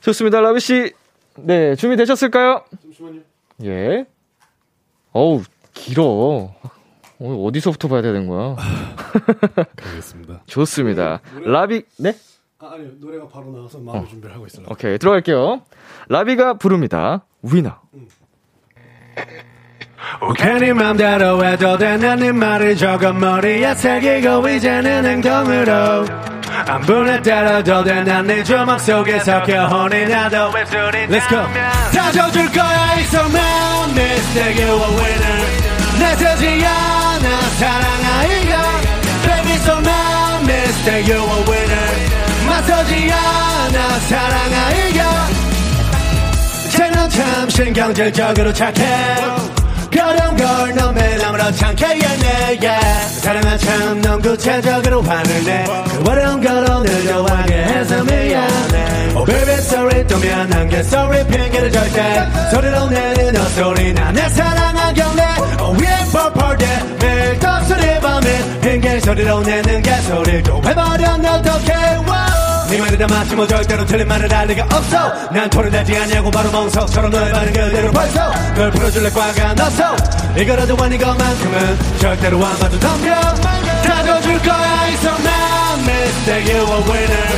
좋습니다, 0.00 0.40
라비 0.40 0.60
씨. 0.60 0.92
네, 1.36 1.74
준비되셨을까요? 1.76 2.64
잠시만요. 2.82 3.20
예. 3.64 4.06
어우, 5.12 5.42
길어. 5.74 6.54
어디서부터 7.20 7.88
봐야 7.88 8.02
되는 8.02 8.26
거야? 8.26 8.56
알겠습니다. 9.84 10.42
좋습니다. 10.46 11.20
라비, 11.44 11.82
네? 11.98 12.14
아, 12.62 12.74
아니 12.74 12.88
노래가 13.00 13.26
바로 13.26 13.50
나와서 13.50 13.78
마음 13.80 13.98
어. 13.98 14.06
준비를 14.06 14.36
하고 14.36 14.46
있어요. 14.46 14.66
오케이, 14.70 14.96
들어갈게요. 14.96 15.62
라비가 16.08 16.54
부릅니다. 16.54 17.24
위너. 17.42 17.72
괜히 20.36 20.72
맘대로 20.72 21.44
해도 21.44 21.76
되는 21.76 22.22
네 22.22 22.38
말을 22.38 22.76
적은 22.76 23.18
머리에 23.18 23.74
새기고 23.74 24.48
이제는 24.48 25.04
행동으로 25.04 26.04
안 26.68 26.80
분에 26.82 27.20
따라도 27.22 27.82
네 28.26 28.44
주먹 28.44 28.78
속에 28.78 29.18
섞여 29.20 29.66
혼이 29.66 30.04
나도 30.06 30.50
Let's 31.08 31.28
go 31.28 31.42
다져줄 31.92 32.50
거야 32.52 32.96
it's 32.96 33.14
a 33.14 33.24
man 33.30 33.90
mistake 33.96 34.64
you 34.64 34.74
a 34.74 34.90
winner 34.96 35.40
내세지 35.98 36.66
않아 36.66 37.40
사랑하이가 37.58 38.62
Baby 39.26 39.54
so 39.54 39.72
man 39.78 40.44
a 41.26 41.50
winner 41.50 41.91
맞서지 42.62 43.10
않아 43.12 43.98
사랑하이가 44.08 45.26
쟤는 46.70 47.10
참 47.10 47.50
신경질적으로 47.50 48.52
착해. 48.52 49.16
그런 49.90 50.36
걸 50.36 50.74
너무 50.74 51.00
아무렇지 51.26 51.64
않게 51.64 51.84
얘네 51.86 52.58
yeah. 52.62 53.20
사랑은 53.20 53.58
참넌 53.58 54.22
구체적으로 54.22 55.02
화를 55.02 55.44
내 55.44 55.64
그 55.64 56.10
어려운 56.10 56.40
걸 56.40 56.70
오늘도 56.70 57.26
하게 57.26 57.54
해서 57.54 58.02
미안해 58.04 59.12
Oh 59.14 59.24
baby 59.26 59.54
sorry 59.58 60.06
또 60.06 60.16
미안한 60.18 60.68
게 60.68 60.78
sorry 60.78 61.26
핑계를 61.26 61.70
절대. 61.72 62.28
소리로 62.52 62.86
내는 62.88 63.36
헛소리 63.36 63.92
나내 63.92 64.28
사랑한 64.30 64.94
경례 64.94 65.22
Oh 65.60 65.76
ain't 65.76 66.08
for 66.08 66.32
party 66.32 66.66
매일 67.00 67.38
덕소리 67.38 68.00
밤에. 68.00 68.60
핑계 68.62 69.00
소리로 69.00 69.40
내는 69.40 69.82
개소리를 69.82 70.42
또 70.44 70.56
해버렸네 70.64 71.28
어떡해. 71.28 71.72
네 72.72 72.78
말에 72.78 72.96
담았지 72.96 73.36
뭐 73.36 73.46
절대로 73.46 73.84
틀린 73.84 74.08
말을 74.08 74.32
할 74.32 74.46
리가 74.46 74.64
없어. 74.64 75.12
난 75.30 75.50
토를 75.50 75.70
내지 75.70 75.94
않냐고 75.94 76.30
바로 76.30 76.50
멍석처럼 76.50 77.10
너의 77.10 77.30
말은 77.30 77.52
그대로 77.52 77.92
벌써 77.92 78.32
널 78.54 78.70
풀어줄래 78.70 79.10
과가 79.10 79.52
넣었어. 79.52 79.94
이거라도 80.38 80.74
아닌 80.82 80.98
것만큼은 80.98 81.78
절대로 81.98 82.42
안 82.46 82.58
봐도 82.58 82.80
덤벼. 82.80 83.14
다져줄 83.84 84.38
거야 84.40 84.88
이성난 84.88 85.80
mistake 85.80 86.54
you 86.54 86.64
a 86.64 86.80
winner. 86.90 87.28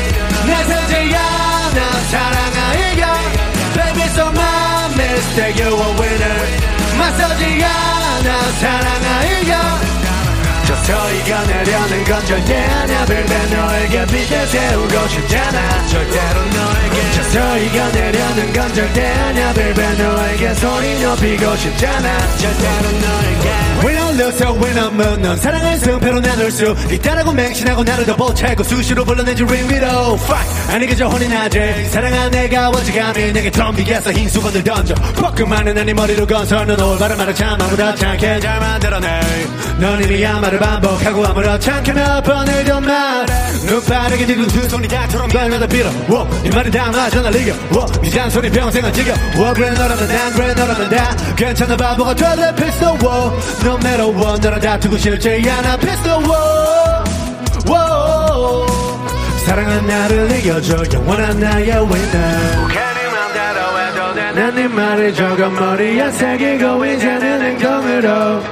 내 0.47 0.55
세지 0.67 1.17
않아 1.17 1.91
사랑하이가 2.13 3.15
Baby 3.75 4.03
so 4.05 4.27
my 4.29 4.93
mistake 4.95 5.67
a 5.67 5.73
winner. 5.75 6.61
맞서지 6.97 7.65
않아 7.65 8.53
사랑하이가 8.61 9.81
저 10.87 10.93
이겨내려는 11.15 12.05
건 12.05 12.27
절대 12.27 12.67
빌베 13.07 13.57
너에게 13.57 14.07
빛을 14.07 14.47
세우고 14.49 15.09
싶잖아. 15.09 15.87
절대로 15.89 16.41
너에게 16.41 17.31
저 17.33 17.59
이겨내려는 17.59 18.53
건 18.53 18.75
절대 18.75 19.15
빌베 19.55 19.93
너에게 20.03 20.55
소리 20.55 21.01
높이고 21.03 21.57
싶잖아. 21.57 22.19
절대로 22.37 22.91
너에게 22.93 23.65
We 23.85 23.95
don't 23.95 24.15
lose 24.21 24.37
so 24.37 24.55
we 24.57 24.73
don't 24.75 24.93
move 24.95 25.23
넌 25.23 25.37
사랑을 25.37 25.79
승패로 25.79 26.21
나눌 26.21 26.51
수 26.51 26.75
있다라고 26.91 27.33
맹신하고 27.33 27.83
나를 27.83 28.07
더 28.07 28.17
보채고 28.17 28.63
수시로 28.63 29.05
불러내지 29.05 29.43
ring 29.43 29.75
위로 29.75 30.15
Fuck. 30.15 30.75
아니 30.75 30.87
그저 30.87 31.07
혼이 31.07 31.29
나지. 31.29 31.59
사랑한 31.91 32.31
내가 32.31 32.69
어찌감히 32.71 33.33
내게 33.33 33.51
덤비겠어. 33.51 34.13
흰 34.13 34.29
수건을 34.29 34.63
던져. 34.63 34.95
뻐끔하는 34.95 35.77
아니 35.79 35.93
머리로 35.95 36.27
건설는 36.27 36.79
올바른 36.81 37.17
말을 37.17 37.35
참 37.35 37.61
아무렇지 37.61 38.05
않게 38.05 38.41
잘 38.41 38.61
만들어내. 38.61 39.21
넌 39.79 40.03
이미 40.05 40.25
아마를 40.25 40.59
반복하고 40.75 41.27
아무렇지 41.27 41.71
않게 41.71 41.93
몇 41.93 42.21
번을 42.23 42.65
더 42.65 42.81
말해. 42.81 43.27
눈 43.67 43.85
빠르게 43.85 44.27
뒤로 44.27 44.47
두 44.49 44.69
손이 44.69 44.89
닥처럼 44.89 45.29
발마다 45.29 45.67
빌어. 45.67 45.89
워, 46.09 46.29
이 46.45 46.51
말이 46.51 46.71
다 46.71 46.91
맞아 46.91 47.23
날 47.23 47.35
이겨. 47.37 47.53
워, 47.73 47.87
이 48.03 48.11
잔소리 48.11 48.51
평생을 48.51 48.93
지겨. 48.93 49.13
워, 49.39 49.53
그래 49.53 49.71
너라면 49.71 50.09
난 50.09 50.33
그래 50.33 50.55
너라면 50.55 50.91
다 50.91 51.17
괜찮아 51.37 51.77
바보가 51.77 52.15
될래 52.15 52.55
필수 52.57 52.87
워, 52.87 53.39
no 53.63 53.75
matter 53.75 54.09
what 54.17 54.41
너랑 54.41 54.61
다투고 54.61 54.99
싶지 54.99 55.49
않아 55.49 55.77
필수 55.77 56.11
워, 56.11 57.05
워. 57.69 58.67
사랑은 59.47 59.87
나를 59.87 60.39
이겨줘. 60.39 60.83
영원한 60.93 61.39
나의 61.39 61.71
winner. 61.71 62.75
돼난네 64.15 64.69
말을 64.69 65.13
적어 65.13 65.51
머리에 65.51 66.11
새기고 66.11 66.85
이제는 66.87 67.43
행동으로 67.43 68.43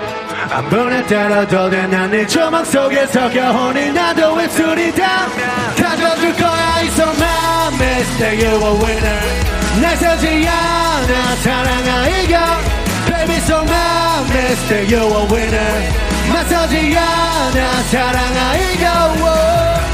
안 0.52 0.68
보내 0.68 1.02
따라도 1.06 1.70
돼난네 1.70 2.26
조망 2.26 2.62
속에 2.62 3.06
섞여 3.06 3.50
혼이 3.52 3.90
나도 3.90 4.38
입술이 4.38 4.94
다 4.94 5.26
가져줄 5.74 6.34
거야 6.34 6.82
있어 6.82 7.04
my 7.04 7.74
mistake 7.80 8.46
you 8.46 8.56
a 8.60 8.84
winner 8.84 9.80
날 9.80 9.96
서지 9.96 10.46
않아 10.46 11.36
사랑하이가 11.36 12.58
Baby 13.06 13.36
so 13.36 13.62
my 13.62 14.20
mistake 14.30 14.94
you 14.94 15.02
a 15.02 15.32
winner 15.32 16.11
맞서지 16.30 16.96
않아 16.96 17.82
사랑하이가 17.84 19.12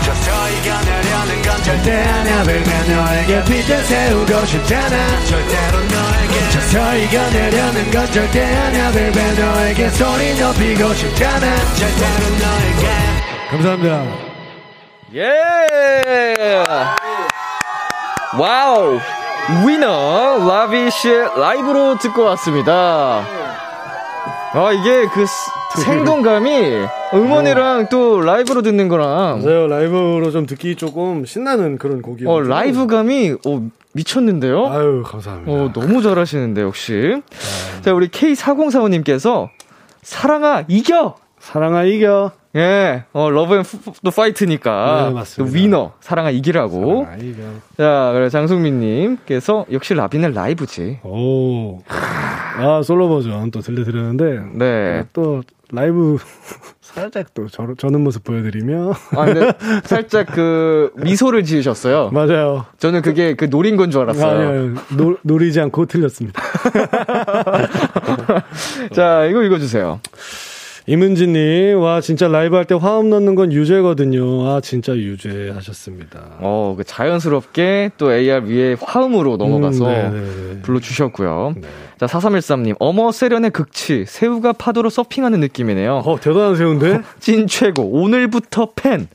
져서 0.03 0.49
이겨내려는 0.51 1.43
건 1.43 1.63
절대 1.63 2.03
아냐 2.03 2.43
빌면 2.43 2.89
너에게 2.89 3.45
빛을 3.45 3.85
세우고 3.85 4.47
싶잖아 4.47 5.25
절대로 5.25 5.79
너에게 5.79 6.51
져서 6.51 6.97
이겨내려는 6.97 7.91
건 7.91 8.07
절대 8.13 8.45
아냐 8.45 8.91
빌면 8.91 9.39
너에게 9.39 9.89
소리 9.91 10.41
높이고 10.41 10.95
싶잖아 10.95 11.57
절대로 11.75 12.29
너에게 12.39 12.89
감사합니다 13.51 14.29
예! 15.15 15.25
Wow! 18.39 19.01
Winner 19.67 20.39
라비 20.47 20.82
씨 20.82 21.09
라이브로 21.37 21.97
듣고 21.97 22.25
왔습니다. 22.25 23.25
아 24.55 24.73
이게 24.73 25.07
그 25.09 25.27
스- 25.27 25.83
생동감이 25.85 26.49
음원이랑 27.13 27.89
또 27.91 28.21
라이브로 28.21 28.63
듣는 28.63 28.89
거랑 28.89 29.43
맞아요 29.45 29.67
라이브로 29.67 30.31
좀 30.31 30.47
듣기 30.47 30.75
조금 30.77 31.25
신나는 31.27 31.77
그런 31.79 32.01
곡이에요 32.03 32.31
어 32.31 32.41
라이브감이 32.41 33.35
어 33.47 33.63
미쳤는데요. 33.93 34.67
아유 34.69 35.03
감사합니다 35.05 35.53
어 35.53 35.71
너무 35.73 36.03
잘하시는데 36.03 36.63
역시. 36.63 37.21
자 37.83 37.93
우리 37.93 38.09
K4045님께서 38.09 39.49
사랑아 40.03 40.65
이겨. 40.69 41.17
사랑아 41.41 41.85
이겨 41.85 42.33
예, 42.57 43.05
어 43.13 43.31
love 43.31 43.55
and 43.55 43.83
또 43.83 44.11
fight니까 44.15 45.07
네, 45.09 45.15
맞습니다. 45.15 45.53
또 45.53 45.57
winner 45.57 45.93
사랑아 46.01 46.31
이기라고. 46.31 47.05
사랑아 47.05 47.17
이겨 47.23 47.43
자 47.77 48.11
그래 48.15 48.29
장승민님께서 48.29 49.67
역시 49.73 49.95
라비는 49.95 50.33
라이브지. 50.33 51.01
오. 51.05 51.81
아, 52.59 52.83
솔로 52.83 53.09
버전 53.09 53.51
또 53.51 53.61
들려드렸는데, 53.61 54.41
네. 54.55 55.05
또 55.13 55.43
라이브 55.71 56.17
살짝 56.81 57.35
또 57.35 57.47
저, 57.49 57.67
저는 57.77 58.03
모습 58.03 58.25
보여드리며. 58.25 58.93
아, 59.13 59.25
근데 59.27 59.53
살짝 59.85 60.27
그 60.35 60.91
미소를 60.97 61.45
지으셨어요. 61.45 62.11
맞아요. 62.11 62.65
저는 62.79 63.03
그게 63.03 63.35
그 63.35 63.51
노린 63.51 63.77
건 63.77 63.91
줄 63.91 64.01
알았어요. 64.03 64.49
아니요, 64.49 64.75
노, 64.97 65.17
노리지 65.23 65.61
않고 65.61 65.87
틀렸습니다. 65.87 66.41
자, 68.93 69.25
이거 69.27 69.43
읽어주세요. 69.43 70.01
이문진님, 70.89 71.79
와, 71.81 72.01
진짜 72.01 72.29
라이브 72.29 72.57
할 72.57 72.65
때 72.65 72.75
화음 72.75 73.11
넣는 73.11 73.35
건 73.35 73.53
유죄거든요. 73.53 74.49
아, 74.49 74.61
진짜 74.63 74.95
유죄 74.97 75.51
하셨습니다. 75.55 76.21
어, 76.39 76.75
그 76.79 76.83
자연스럽게 76.85 77.91
또 77.99 78.11
AR 78.13 78.47
위에 78.47 78.77
화음으로 78.81 79.37
넘어가서 79.37 79.85
음, 79.87 79.91
네네네. 79.91 80.63
불러주셨고요. 80.63 81.55
네. 81.57 81.69
자, 82.01 82.07
4313님, 82.07 82.77
어머, 82.79 83.13
세련의 83.13 83.51
극치, 83.51 84.07
새우가 84.07 84.55
파도로 84.55 84.89
서핑하는 84.89 85.41
느낌이네요. 85.41 85.99
어, 86.07 86.19
대단한 86.21 86.57
새우인데? 86.57 87.03
찐 87.21 87.47
최고, 87.47 87.83
오늘부터 87.91 88.71
팬. 88.75 89.09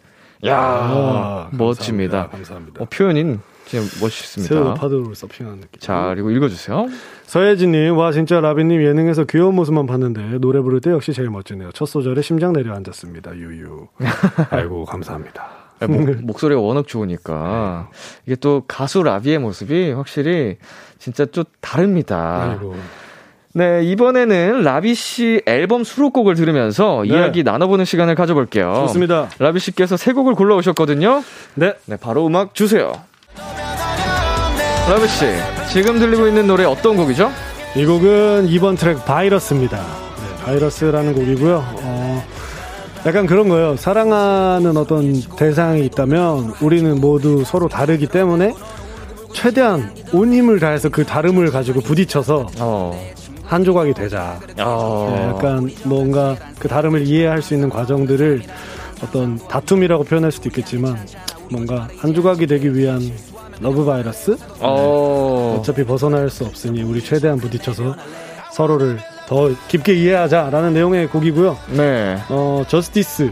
야 0.46 0.58
아, 0.60 1.50
멋집니다. 1.54 2.28
감사합니다. 2.28 2.38
감사합니다. 2.38 2.84
어, 2.84 2.88
표현이 2.90 3.38
진짜 3.74 3.98
멋있습니다. 4.02 4.54
새우 4.54 4.74
파도로 4.76 5.14
서핑하는 5.16 5.62
느낌. 5.62 5.80
자, 5.80 6.12
그리고 6.14 6.30
읽어주세요. 6.30 6.88
서예진님, 7.26 7.98
와, 7.98 8.12
진짜 8.12 8.40
라비님 8.40 8.84
예능에서 8.84 9.24
귀여운 9.24 9.56
모습만 9.56 9.88
봤는데, 9.88 10.38
노래 10.40 10.60
부를 10.62 10.80
때 10.80 10.92
역시 10.92 11.12
제일 11.14 11.30
멋지네요. 11.30 11.72
첫 11.74 11.88
소절에 11.88 12.22
심장 12.22 12.54
내려앉았습니다. 12.54 13.36
유유. 13.36 13.88
아이고, 14.52 14.86
감사합니다. 14.86 15.50
아, 15.80 15.88
목, 15.88 16.40
소리가 16.40 16.62
워낙 16.62 16.88
좋으니까. 16.88 17.90
이게 18.28 18.36
또 18.36 18.64
가수 18.68 19.02
라비의 19.02 19.40
모습이 19.40 19.92
확실히 19.92 20.58
진짜 21.00 21.26
좀 21.26 21.44
다릅니다. 21.60 22.52
아이고. 22.52 22.76
네, 23.56 23.84
이번에는 23.84 24.64
라비 24.64 24.96
씨 24.96 25.42
앨범 25.46 25.84
수록곡을 25.84 26.36
들으면서 26.36 27.04
네. 27.08 27.10
이야기 27.14 27.44
나눠보는 27.44 27.86
시간을 27.86 28.16
가져볼게요. 28.16 28.74
좋습니다. 28.88 29.30
라비 29.38 29.60
씨께서 29.60 29.96
세 29.98 30.14
곡을 30.14 30.34
골라오셨거든요. 30.36 31.24
네. 31.56 31.76
네, 31.86 31.98
바로 31.98 32.26
음악 32.26 32.56
주세요. 32.56 32.94
라비 34.90 35.08
씨, 35.08 35.26
지금 35.72 35.98
들리고 36.00 36.28
있는 36.28 36.46
노래 36.48 36.66
어떤 36.66 36.98
곡이죠? 36.98 37.32
이 37.76 37.86
곡은 37.86 38.48
이번 38.50 38.76
트랙 38.76 39.06
바이러스입니다. 39.06 39.78
네, 39.78 40.44
바이러스라는 40.46 41.14
곡이고요. 41.16 41.64
어, 41.82 42.24
약간 43.06 43.26
그런 43.26 43.50
거예요. 43.50 43.76
사랑하는 43.78 44.78
어떤 44.78 45.14
대상이 45.36 45.86
있다면 45.86 46.54
우리는 46.62 47.00
모두 47.00 47.44
서로 47.46 47.68
다르기 47.68 48.08
때문에 48.08 48.54
최대한 49.34 49.92
온 50.14 50.32
힘을 50.32 50.60
다해서 50.60 50.90
그 50.90 51.04
다름을 51.06 51.52
가지고 51.52 51.82
부딪혀서 51.82 52.48
어. 52.60 53.14
한 53.46 53.64
조각이 53.64 53.94
되자. 53.94 54.40
어. 54.60 55.14
네, 55.16 55.28
약간 55.30 55.72
뭔가 55.84 56.36
그 56.60 56.68
다름을 56.68 57.08
이해할 57.08 57.42
수 57.42 57.54
있는 57.54 57.70
과정들을 57.70 58.44
어떤 59.04 59.38
다툼이라고 59.48 60.04
표현할 60.04 60.32
수도 60.32 60.50
있겠지만 60.50 60.98
뭔가 61.50 61.88
한 61.98 62.14
조각이 62.14 62.48
되기 62.48 62.74
위한 62.76 63.02
love 63.60 63.86
바이러스? 63.86 64.38
어. 64.60 65.52
네. 65.54 65.60
어차피 65.60 65.84
벗어날 65.84 66.30
수 66.30 66.46
없으니 66.46 66.82
우리 66.84 67.02
최대한 67.04 67.38
부딪혀서 67.38 67.96
서로를 68.52 69.00
더 69.28 69.50
깊게 69.68 69.94
이해하자라는 69.96 70.74
내용의 70.74 71.08
곡이고요. 71.08 71.58
네. 71.72 72.18
어, 72.30 72.64
저스티스 72.68 73.32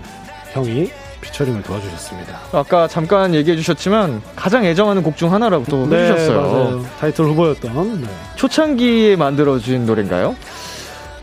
형이 0.54 0.90
피처링을 1.22 1.62
도와주셨습니다. 1.64 2.40
아까 2.54 2.88
잠깐 2.88 3.34
얘기해 3.36 3.56
주셨지만 3.58 4.22
가장 4.36 4.66
애정하는 4.66 5.04
곡 5.04 5.18
중 5.18 5.32
하나라고 5.32 5.66
또 5.66 5.86
네, 5.88 6.10
해주셨어요. 6.12 6.42
맞아요. 6.42 6.86
타이틀 7.00 7.26
후보였던. 7.26 8.02
네. 8.02 8.08
초창기에 8.36 9.16
만들어진 9.18 9.86
노래인가요? 9.86 10.36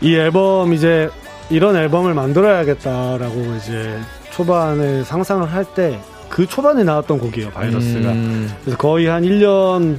이 0.01 0.15
앨범 0.15 0.73
이제 0.73 1.09
이런 1.49 1.75
앨범을 1.75 2.13
만들어야겠다라고 2.13 3.55
이제 3.57 3.97
초반에 4.31 5.03
상상을 5.03 5.51
할 5.51 5.65
때 5.75 5.99
그 6.29 6.45
초반에 6.47 6.83
나왔던 6.83 7.19
곡이에요, 7.19 7.49
바이러스가. 7.51 8.11
음. 8.11 8.53
그래서 8.61 8.77
거의 8.77 9.07
한 9.07 9.23
1년 9.23 9.97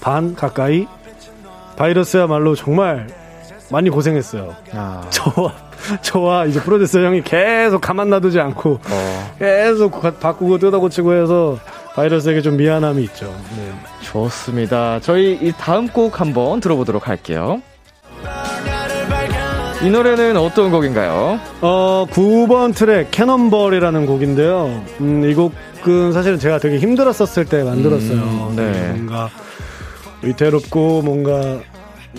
반 0.00 0.34
가까이 0.34 0.86
바이러스야말로 1.76 2.54
정말 2.54 3.08
많이 3.70 3.88
고생했어요. 3.90 4.54
아. 4.72 5.08
저와 5.10 5.54
저와 6.02 6.46
이제 6.46 6.60
프로듀서 6.60 7.00
형이 7.00 7.22
계속 7.22 7.80
가만 7.80 8.10
놔두지 8.10 8.38
않고 8.38 8.80
어. 8.84 9.34
계속 9.38 10.00
바꾸고 10.20 10.58
뜯어고치고 10.58 11.14
해서 11.14 11.58
바이러스에게 11.94 12.40
좀 12.40 12.56
미안함이 12.56 13.02
있죠. 13.04 13.26
네. 13.56 13.72
좋습니다. 14.02 15.00
저희 15.00 15.32
이 15.40 15.52
다음 15.58 15.88
곡 15.88 16.20
한번 16.20 16.60
들어보도록 16.60 17.08
할게요. 17.08 17.60
이 19.82 19.90
노래는 19.90 20.36
어떤 20.36 20.70
곡인가요? 20.70 21.40
어, 21.60 22.06
9번 22.08 22.72
트랙 22.72 23.10
캐논벌이라는 23.10 24.06
곡인데요. 24.06 24.84
음, 25.00 25.28
이 25.28 25.34
곡은 25.34 26.12
사실은 26.12 26.38
제가 26.38 26.58
되게 26.58 26.78
힘들었었을 26.78 27.46
때 27.46 27.64
만들었어요. 27.64 28.20
음, 28.50 28.54
네. 28.54 28.92
뭔가 28.94 29.28
위태롭고 30.22 31.02
뭔가 31.02 31.58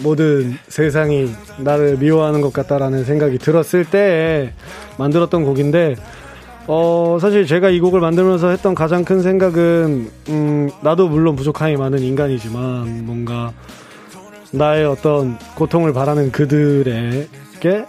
모든 0.02 0.58
세상이 0.68 1.32
나를 1.60 1.98
미워하는 1.98 2.42
것 2.42 2.52
같다라는 2.52 3.06
생각이 3.06 3.38
들었을 3.38 3.86
때 3.86 4.52
만들었던 4.98 5.46
곡인데 5.46 5.96
어 6.68 7.18
사실 7.22 7.46
제가 7.46 7.70
이 7.70 7.80
곡을 7.80 8.02
만들면서 8.02 8.50
했던 8.50 8.74
가장 8.74 9.06
큰 9.06 9.22
생각은 9.22 10.10
음 10.30 10.70
나도 10.82 11.08
물론 11.08 11.36
부족함이 11.36 11.78
많은 11.78 12.00
인간이지만 12.00 13.06
뭔가 13.06 13.54
나의 14.52 14.86
어떤 14.86 15.38
고통을 15.56 15.94
바라는 15.94 16.32
그들 16.32 17.28
에게 17.64 17.86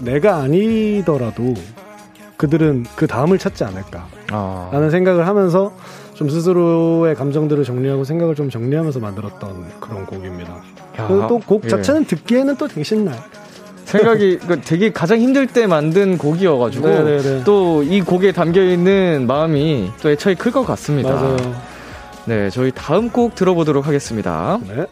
내가 0.00 0.36
아니더라도 0.36 1.54
그들은 2.38 2.86
그 2.96 3.06
다음을 3.06 3.38
찾지 3.38 3.62
않을까 3.62 4.08
아. 4.32 4.70
라는 4.72 4.90
생각을 4.90 5.26
하면서 5.26 5.76
좀 6.14 6.30
스스로의 6.30 7.14
감정들을 7.14 7.62
정리하고 7.64 8.04
생각을 8.04 8.34
좀 8.34 8.48
정리하면서 8.48 9.00
만들었던 9.00 9.80
그런 9.80 10.06
곡입니다. 10.06 10.62
또곡 10.96 11.64
예. 11.64 11.68
자체는 11.68 12.02
예. 12.02 12.06
듣기에는 12.06 12.56
또 12.56 12.66
되게 12.66 12.82
신나요. 12.82 13.18
생각이 13.84 14.38
그 14.46 14.60
되게 14.62 14.92
가장 14.92 15.18
힘들 15.18 15.46
때 15.46 15.66
만든 15.66 16.16
곡이어가지고 16.16 16.88
네. 16.88 17.44
또이 17.44 18.00
곡에 18.00 18.32
담겨 18.32 18.62
있는 18.62 19.26
마음이 19.26 19.90
또 20.00 20.10
애처에 20.10 20.34
클것 20.34 20.66
같습니다. 20.66 21.12
맞아요. 21.12 21.36
네, 22.26 22.48
저희 22.48 22.70
다음 22.72 23.10
곡 23.10 23.34
들어보도록 23.34 23.86
하겠습니다. 23.86 24.58
네. 24.66 24.86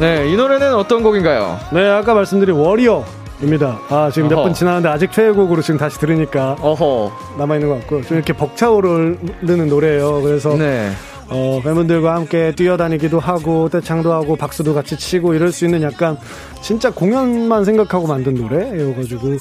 네, 0.00 0.32
이 0.32 0.34
노래는 0.34 0.74
어떤 0.74 1.02
곡인가요? 1.02 1.58
네, 1.74 1.86
아까 1.86 2.14
말씀드린 2.14 2.56
워리어. 2.56 3.04
입니다. 3.42 3.78
아, 3.88 4.10
지금 4.12 4.28
몇번 4.28 4.52
지나는데 4.52 4.88
아직 4.88 5.12
최애곡으로 5.12 5.62
지금 5.62 5.78
다시 5.78 5.98
들으니까 5.98 6.56
어허. 6.60 7.10
남아 7.38 7.56
있는 7.56 7.68
것 7.68 7.78
같고, 7.80 8.02
좀 8.02 8.16
이렇게 8.16 8.34
벅차오르는 8.34 9.68
노래예요. 9.68 10.20
그래서 10.22 10.56
네. 10.56 10.90
어, 11.28 11.60
팬분들과 11.62 12.14
함께 12.14 12.52
뛰어다니기도 12.56 13.20
하고 13.20 13.68
떼창도 13.68 14.12
하고 14.12 14.36
박수도 14.36 14.74
같이 14.74 14.96
치고 14.96 15.34
이럴 15.34 15.52
수 15.52 15.64
있는 15.64 15.80
약간 15.82 16.18
진짜 16.60 16.90
공연만 16.90 17.64
생각하고 17.64 18.06
만든 18.06 18.34
노래여가지고 18.34 19.36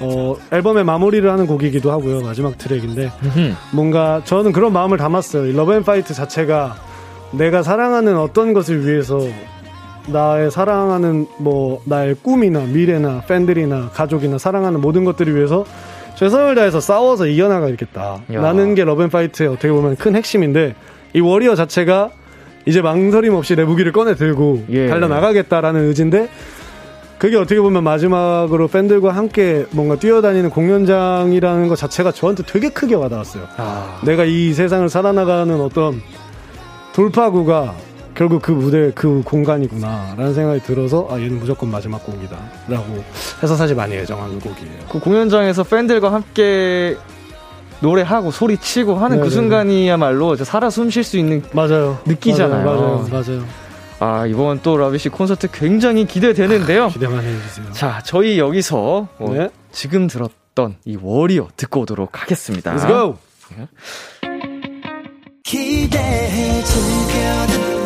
어, 0.00 0.36
앨범의 0.52 0.84
마무리를 0.84 1.28
하는 1.30 1.46
곡이기도 1.46 1.90
하고요 1.90 2.20
마지막 2.20 2.58
트랙인데 2.58 3.10
뭔가 3.72 4.20
저는 4.24 4.52
그런 4.52 4.72
마음을 4.74 4.98
담았어요 4.98 5.56
love 5.56 5.72
and 5.72 5.82
fight 5.82 6.12
자체가 6.12 6.76
내가 7.30 7.62
사랑하는 7.62 8.18
어떤 8.18 8.52
것을 8.52 8.86
위해서 8.86 9.18
나의 10.06 10.50
사랑하는 10.50 11.26
뭐 11.38 11.80
나의 11.84 12.16
꿈이나 12.22 12.60
미래나 12.60 13.22
팬들이나 13.26 13.90
가족이나 13.90 14.38
사랑하는 14.38 14.80
모든 14.80 15.04
것들을 15.04 15.34
위해서 15.34 15.64
최선을 16.16 16.54
다해서 16.54 16.80
싸워서 16.80 17.26
이겨나가야겠다. 17.26 18.22
라는 18.28 18.74
게 18.74 18.84
love 18.84 19.02
and 19.02 19.16
fight의 19.16 19.48
어떻게 19.48 19.70
보면 19.70 19.96
큰 19.96 20.14
핵심인데 20.16 20.74
이 21.14 21.20
warrior 21.20 21.54
자체가 21.54 22.10
이제 22.66 22.82
망설임 22.82 23.34
없이 23.34 23.56
내 23.56 23.64
무기를 23.64 23.92
꺼내 23.92 24.14
들고 24.14 24.64
예. 24.70 24.88
달려 24.88 25.08
나가겠다라는 25.08 25.88
의지인데 25.88 26.28
그게 27.18 27.36
어떻게 27.36 27.60
보면 27.60 27.84
마지막으로 27.84 28.68
팬들과 28.68 29.12
함께 29.12 29.66
뭔가 29.72 29.96
뛰어다니는 29.96 30.50
공연장이라는 30.50 31.68
것 31.68 31.76
자체가 31.76 32.12
저한테 32.12 32.42
되게 32.44 32.70
크게 32.70 32.94
와닿았어요. 32.94 33.44
아. 33.56 34.00
내가 34.04 34.24
이 34.24 34.52
세상을 34.52 34.88
살아나가는 34.88 35.60
어떤 35.60 36.00
돌파구가 36.94 37.74
결국 38.20 38.42
그 38.42 38.50
무대 38.52 38.92
그 38.94 39.22
공간이구나라는 39.24 40.34
생각이 40.34 40.60
들어서 40.60 41.08
아 41.10 41.18
얘는 41.18 41.38
무조건 41.38 41.70
마지막 41.70 42.04
곡이다라고 42.04 43.02
해서 43.42 43.56
사실 43.56 43.74
많이 43.74 43.94
애정하는 43.94 44.38
곡이에요. 44.40 44.78
그 44.90 45.00
공연장에서 45.00 45.64
팬들과 45.64 46.12
함께 46.12 46.98
노래하고 47.80 48.30
소리 48.30 48.58
치고 48.58 48.96
하는 48.96 49.08
그 49.08 49.22
네네네. 49.22 49.24
그 49.24 49.30
순간이야말로 49.30 50.36
살아 50.36 50.68
숨 50.68 50.90
쉴 50.90 51.02
수 51.02 51.16
있는 51.16 51.42
맞아요. 51.52 51.98
느끼잖아요. 52.04 52.62
맞아요. 52.62 53.08
맞아요. 53.10 53.44
아, 54.00 54.26
이번 54.26 54.60
또 54.62 54.76
라비 54.76 54.98
씨 54.98 55.08
콘서트 55.08 55.50
굉장히 55.50 56.04
기대되는데요. 56.04 56.84
아, 56.84 56.88
기대만 56.88 57.24
해주세요. 57.24 57.72
자, 57.72 58.02
저희 58.04 58.38
여기서 58.38 59.08
어, 59.18 59.30
네. 59.32 59.48
지금 59.72 60.08
들었던 60.08 60.76
이 60.84 60.98
워리어 61.00 61.48
듣고 61.56 61.80
오도록 61.80 62.20
하겠습니다. 62.20 62.76
Let's 62.76 62.86
go! 62.86 63.16
네. 63.56 63.66
기대해 65.42 66.62
즐겨 66.62 67.79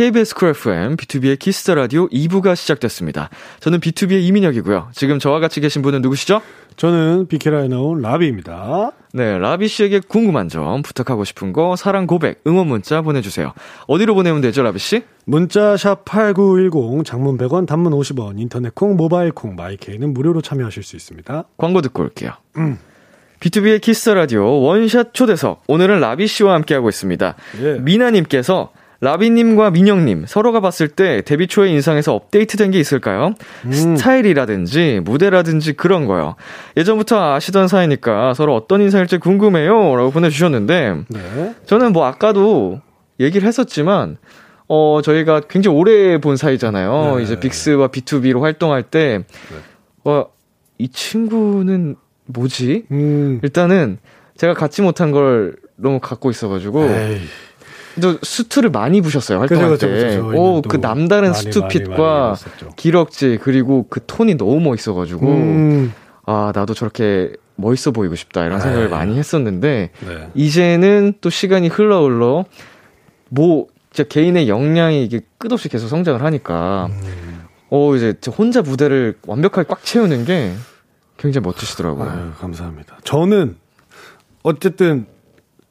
KBS 0.00 0.34
쿨 0.34 0.48
FM, 0.48 0.96
B2B의 0.96 1.38
키스터 1.38 1.74
라디오 1.74 2.08
2부가 2.08 2.56
시작됐습니다. 2.56 3.28
저는 3.60 3.80
BTOB의 3.80 4.22
이민혁이고요. 4.22 4.88
지금 4.92 5.18
저와 5.18 5.40
같이 5.40 5.60
계신 5.60 5.82
분은 5.82 6.00
누구시죠? 6.00 6.40
저는 6.76 7.26
비키라에 7.28 7.68
나온 7.68 8.00
라비입니다. 8.00 8.92
네, 9.12 9.36
라비 9.36 9.68
씨에게 9.68 10.00
궁금한 10.00 10.48
점, 10.48 10.80
부탁하고 10.80 11.24
싶은 11.24 11.52
거, 11.52 11.76
사랑 11.76 12.06
고백, 12.06 12.40
응원 12.46 12.68
문자 12.68 13.02
보내주세요. 13.02 13.52
어디로 13.88 14.14
보내면 14.14 14.40
되죠, 14.40 14.62
라비 14.62 14.78
씨? 14.78 15.02
문자 15.26 15.76
샵 15.76 16.06
8910 16.06 17.04
장문 17.04 17.36
100원 17.36 17.66
단문 17.66 17.92
50원 17.92 18.40
인터넷 18.40 18.74
콩 18.74 18.96
모바일 18.96 19.32
콩 19.32 19.54
마이케이는 19.54 20.14
무료로 20.14 20.40
참여하실 20.40 20.82
수 20.82 20.96
있습니다. 20.96 21.44
광고 21.58 21.82
듣고 21.82 22.04
올게요. 22.04 22.32
음. 22.56 22.78
BTOB의 23.40 23.82
Kiss 23.82 24.08
Radio 24.08 24.62
원샷 24.62 25.12
초대석. 25.12 25.64
오늘은 25.66 26.00
라비 26.00 26.26
씨와 26.26 26.54
함께하고 26.54 26.88
있습니다. 26.88 27.34
예. 27.60 27.78
미나님께서 27.80 28.72
라비님과 29.00 29.70
민영님 29.70 30.26
서로가 30.26 30.60
봤을 30.60 30.88
때 30.88 31.22
데뷔 31.22 31.46
초의 31.46 31.72
인상에서 31.72 32.14
업데이트된 32.14 32.70
게 32.70 32.78
있을까요? 32.78 33.34
음. 33.64 33.72
스타일이라든지 33.72 35.00
무대라든지 35.04 35.72
그런 35.72 36.04
거요. 36.04 36.36
예전부터 36.76 37.34
아시던 37.34 37.68
사이니까 37.68 38.34
서로 38.34 38.54
어떤 38.54 38.82
인상일지 38.82 39.18
궁금해요라고 39.18 40.10
보내주셨는데 40.10 40.96
네. 41.08 41.54
저는 41.64 41.92
뭐 41.92 42.04
아까도 42.04 42.80
얘기를 43.18 43.48
했었지만 43.48 44.18
어 44.68 45.00
저희가 45.02 45.40
굉장히 45.48 45.76
오래 45.78 46.18
본 46.18 46.36
사이잖아요. 46.36 47.16
네. 47.16 47.22
이제 47.22 47.40
빅스와 47.40 47.88
B2B로 47.88 48.40
활동할 48.40 48.82
때 48.82 49.24
네. 49.50 49.56
어, 50.04 50.26
이 50.78 50.88
친구는 50.88 51.96
뭐지? 52.26 52.84
음. 52.90 53.40
일단은 53.42 53.98
제가 54.36 54.54
갖지 54.54 54.82
못한 54.82 55.10
걸 55.10 55.56
너무 55.76 56.00
갖고 56.00 56.30
있어가지고. 56.30 56.84
에이. 56.84 57.20
또 58.00 58.18
수트를 58.22 58.70
많이 58.70 59.00
부셨어요 59.00 59.40
활동할 59.40 59.70
그쵸, 59.70 59.86
때. 59.86 59.92
그쵸, 59.92 60.26
그쵸. 60.28 60.40
오, 60.40 60.62
그 60.62 60.76
남다른 60.76 61.32
수트핏과 61.32 62.36
기럭지 62.76 63.38
그리고 63.42 63.86
그 63.88 64.00
톤이 64.06 64.36
너무 64.36 64.60
멋있어가지고 64.60 65.26
음. 65.26 65.92
아 66.26 66.52
나도 66.54 66.74
저렇게 66.74 67.32
멋있어 67.56 67.90
보이고 67.90 68.14
싶다 68.14 68.44
이런 68.44 68.60
생각을 68.60 68.86
에이. 68.86 68.90
많이 68.90 69.18
했었는데 69.18 69.90
네. 70.00 70.28
이제는 70.34 71.14
또 71.20 71.30
시간이 71.30 71.68
흘러 71.68 72.02
흘러 72.04 72.44
뭐제 73.30 74.04
개인의 74.08 74.48
역량이 74.48 75.04
이게 75.04 75.20
끝없이 75.38 75.68
계속 75.68 75.88
성장을 75.88 76.22
하니까 76.22 76.88
음. 76.90 77.44
어 77.70 77.94
이제 77.96 78.14
혼자 78.36 78.62
무대를 78.62 79.16
완벽하게 79.26 79.66
꽉 79.68 79.84
채우는 79.84 80.24
게 80.24 80.52
굉장히 81.16 81.44
멋지시더라고요. 81.44 82.08
아유, 82.08 82.30
감사합니다. 82.38 82.98
저는 83.04 83.56
어쨌든 84.42 85.06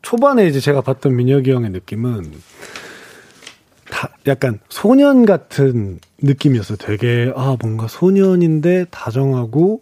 초반에 0.01 0.47
이제 0.47 0.59
제가 0.59 0.81
봤던 0.81 1.15
민혁이 1.15 1.51
형의 1.51 1.71
느낌은 1.71 2.31
다 3.89 4.09
약간 4.27 4.59
소년 4.69 5.25
같은 5.25 5.99
느낌이었어요. 6.21 6.77
되게 6.77 7.31
아 7.35 7.57
뭔가 7.61 7.87
소년인데 7.87 8.85
다정하고 8.91 9.81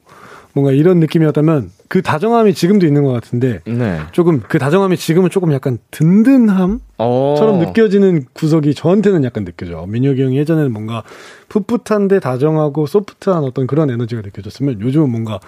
뭔가 0.53 0.71
이런 0.71 0.99
느낌이었다면 0.99 1.71
그 1.87 2.01
다정함이 2.01 2.53
지금도 2.53 2.85
있는 2.85 3.03
것 3.03 3.11
같은데 3.11 3.61
네. 3.65 3.99
조금 4.11 4.41
그 4.41 4.57
다정함이 4.59 4.97
지금은 4.97 5.29
조금 5.29 5.53
약간 5.53 5.77
든든함처럼 5.91 6.81
오. 6.97 7.57
느껴지는 7.59 8.25
구석이 8.33 8.73
저한테는 8.73 9.23
약간 9.23 9.45
느껴져. 9.45 9.85
민혁이 9.87 10.21
형이 10.21 10.37
예전에는 10.37 10.71
뭔가 10.73 11.03
풋풋한데 11.49 12.19
다정하고 12.19 12.87
소프트한 12.87 13.43
어떤 13.43 13.67
그런 13.67 13.89
에너지가 13.89 14.21
느껴졌으면 14.21 14.81
요즘은 14.81 15.09
뭔가 15.09 15.39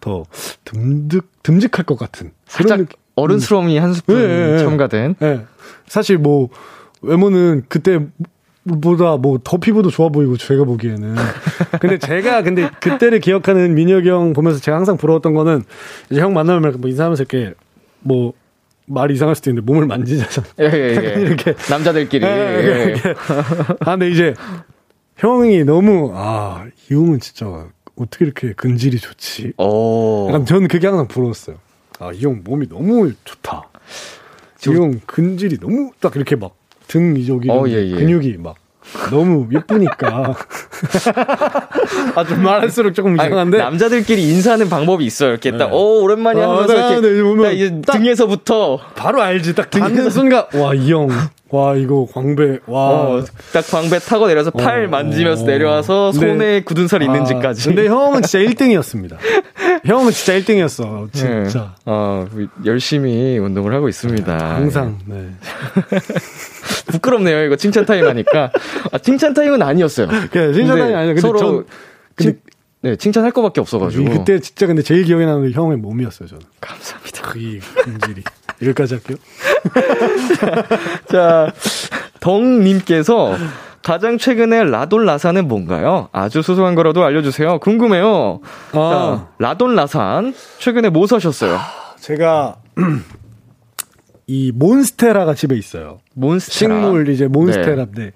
더 0.00 0.24
듬득 0.64 1.42
듬직할 1.42 1.84
것 1.86 1.98
같은 1.98 2.32
살짝 2.46 2.86
어른스러움이 3.16 3.76
한 3.78 3.92
스푼 3.92 4.16
네, 4.16 4.58
첨가된. 4.58 5.14
네. 5.18 5.40
사실 5.86 6.18
뭐 6.18 6.48
외모는 7.02 7.64
그때 7.68 7.98
보다 8.82 9.16
뭐 9.16 9.38
더 9.42 9.56
피부도 9.56 9.90
좋아 9.90 10.08
보이고 10.10 10.36
제가 10.36 10.64
보기에는 10.64 11.14
근데 11.80 11.98
제가 11.98 12.42
근데 12.42 12.68
그때를 12.80 13.20
기억하는 13.20 13.74
민혁이 13.74 14.08
형 14.08 14.32
보면서 14.32 14.60
제가 14.60 14.76
항상 14.76 14.96
부러웠던 14.96 15.34
거는 15.34 15.62
이제 16.10 16.20
형 16.20 16.34
만나면 16.34 16.76
뭐 16.80 16.88
인사하면서 16.90 17.22
이렇게 17.24 17.54
뭐 18.00 18.32
말이 18.86 19.14
이상할 19.14 19.34
수도 19.34 19.50
있는데 19.50 19.64
몸을 19.72 19.86
만지잖아. 19.86 20.46
예, 20.60 20.64
예, 20.64 21.14
예. 21.16 21.20
이렇게 21.22 21.54
남자들끼리. 21.70 22.24
예, 22.26 22.94
예. 22.94 23.14
아 23.80 23.92
근데 23.92 24.10
이제 24.10 24.34
형이 25.16 25.64
너무 25.64 26.12
아 26.14 26.64
이 26.90 26.94
형은 26.94 27.20
진짜 27.20 27.46
어떻게 27.96 28.24
이렇게 28.24 28.52
근질이 28.52 28.98
좋지? 28.98 29.52
오. 29.58 30.26
약간 30.28 30.44
저는 30.44 30.68
그게 30.68 30.86
항상 30.86 31.06
부러웠어요. 31.08 31.56
아, 32.00 32.10
이 32.12 32.24
형 32.24 32.40
몸이 32.42 32.68
너무 32.68 33.12
좋다. 33.24 33.68
이 34.66 34.70
형 34.70 35.00
근질이 35.06 35.58
너무 35.60 35.92
딱 36.00 36.16
이렇게 36.16 36.34
막 36.36 36.60
등 36.90 37.16
이쪽이 37.16 37.48
어, 37.48 37.68
예, 37.68 37.86
예. 37.86 37.90
근육이 37.94 38.36
막 38.38 38.56
너무 39.12 39.48
예쁘니까. 39.52 40.34
아, 42.16 42.24
좀 42.24 42.42
말할수록 42.42 42.94
조금 42.94 43.14
이상한데. 43.14 43.58
아니, 43.60 43.64
남자들끼리 43.70 44.28
인사하는 44.28 44.68
방법이 44.68 45.04
있어요. 45.04 45.30
이렇게 45.30 45.52
딱, 45.52 45.68
네. 45.68 45.72
오, 45.72 46.02
오랜만에 46.02 46.42
아, 46.42 46.50
하면서 46.50 47.00
네, 47.00 47.08
이렇게. 47.08 47.42
네, 47.42 47.54
이제 47.54 47.80
등에서부터. 47.82 48.80
바로 48.96 49.22
알지. 49.22 49.54
딱 49.54 49.70
등에서 49.70 50.10
순간, 50.10 50.46
와, 50.54 50.74
이 50.74 50.90
형. 50.92 51.08
와 51.50 51.74
이거 51.74 52.06
광배 52.12 52.60
와. 52.66 52.80
어, 52.90 53.24
딱 53.52 53.66
광배 53.66 53.98
타고 54.00 54.28
내려서 54.28 54.50
팔 54.50 54.84
어, 54.84 54.88
만지면서 54.88 55.44
내려와서 55.44 56.12
손에 56.12 56.26
근데, 56.26 56.62
굳은 56.62 56.86
살 56.86 57.02
있는지까지. 57.02 57.62
아, 57.62 57.64
근데 57.66 57.88
형은 57.88 58.22
진짜 58.22 58.38
1등이었습니다. 58.38 59.16
형은 59.84 60.12
진짜 60.12 60.38
1등이었어. 60.38 61.12
진짜. 61.12 61.60
네. 61.60 61.82
어, 61.86 62.26
열심히 62.64 63.38
운동을 63.38 63.74
하고 63.74 63.88
있습니다. 63.88 64.36
네, 64.36 64.44
항상. 64.44 64.98
네. 65.06 65.30
부끄럽네요. 66.86 67.44
이거 67.44 67.56
칭찬 67.56 67.84
타임 67.84 68.06
하니까. 68.06 68.52
아, 68.92 68.98
칭찬 68.98 69.34
타임은 69.34 69.60
아니었어요. 69.60 70.06
네, 70.06 70.52
칭찬 70.52 70.78
타임이 70.78 70.94
아니에요. 70.94 71.14
근데 71.14 71.20
서로 71.20 71.38
전, 71.38 71.66
근데 72.14 72.38
네, 72.82 72.96
칭찬할 72.96 73.32
것밖에 73.32 73.60
없어가지고. 73.60 74.10
그때 74.10 74.38
진짜 74.38 74.66
근데 74.66 74.82
제일 74.82 75.04
기억에 75.04 75.26
나는 75.26 75.46
게 75.48 75.52
형의 75.52 75.76
몸이었어요, 75.78 76.28
저는. 76.28 76.42
감사합니다. 76.60 77.22
그 77.22 77.58
근질이. 77.82 78.22
여기까지 78.62 78.94
할게요. 78.94 79.16
자, 81.10 81.52
덩님께서 82.20 83.36
가장 83.82 84.18
최근에 84.18 84.64
라돈 84.64 85.04
라산은 85.06 85.48
뭔가요? 85.48 86.08
아주 86.12 86.42
소소한 86.42 86.74
거라도 86.74 87.04
알려주세요. 87.04 87.58
궁금해요. 87.60 88.40
아. 88.72 88.72
자, 88.72 89.28
라돈 89.38 89.74
라산 89.74 90.34
최근에 90.58 90.90
뭐 90.90 91.06
사셨어요? 91.06 91.58
제가 91.98 92.56
이 94.26 94.52
몬스테라가 94.54 95.34
집에 95.34 95.56
있어요. 95.56 95.98
몬스테라. 96.14 96.74
식물 96.82 97.08
이제 97.08 97.26
몬스테라인데 97.26 98.02
네. 98.02 98.12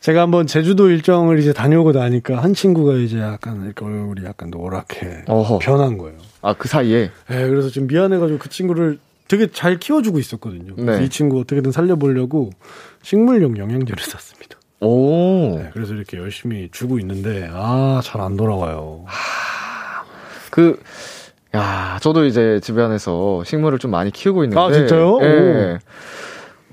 제가 0.00 0.20
한번 0.22 0.46
제주도 0.46 0.88
일정을 0.90 1.38
이제 1.38 1.52
다녀오고 1.52 1.92
나니까 1.92 2.42
한 2.42 2.54
친구가 2.54 2.94
이제 2.94 3.18
약간 3.20 3.64
이렇게 3.64 3.84
얼굴이 3.84 4.24
약간 4.24 4.50
노랗게 4.50 5.24
어허. 5.28 5.58
변한 5.58 5.98
거예요. 5.98 6.18
아 6.42 6.52
그 6.54 6.68
사이에? 6.68 7.10
네, 7.28 7.48
그래서 7.48 7.68
좀 7.70 7.86
미안해가지고 7.86 8.38
그 8.38 8.48
친구를 8.50 8.98
되게 9.28 9.46
잘 9.50 9.78
키워주고 9.78 10.18
있었거든요. 10.18 10.74
네. 10.76 11.04
이 11.04 11.08
친구 11.08 11.40
어떻게든 11.40 11.72
살려보려고 11.72 12.50
식물용 13.02 13.56
영양제를 13.56 14.02
샀습니다. 14.02 14.58
오. 14.80 15.56
네, 15.58 15.70
그래서 15.72 15.94
이렇게 15.94 16.18
열심히 16.18 16.68
주고 16.70 16.98
있는데 16.98 17.48
아 17.52 18.00
잘 18.04 18.20
안 18.20 18.36
돌아와요. 18.36 19.02
하... 19.06 20.04
그 20.50 20.78
야, 21.54 21.98
저도 22.02 22.24
이제 22.26 22.60
집안에서 22.62 23.44
식물을 23.44 23.78
좀 23.78 23.90
많이 23.92 24.10
키우고 24.10 24.44
있는데. 24.44 24.60
아, 24.60 24.72
진짜요? 24.72 25.18
예. 25.22 25.78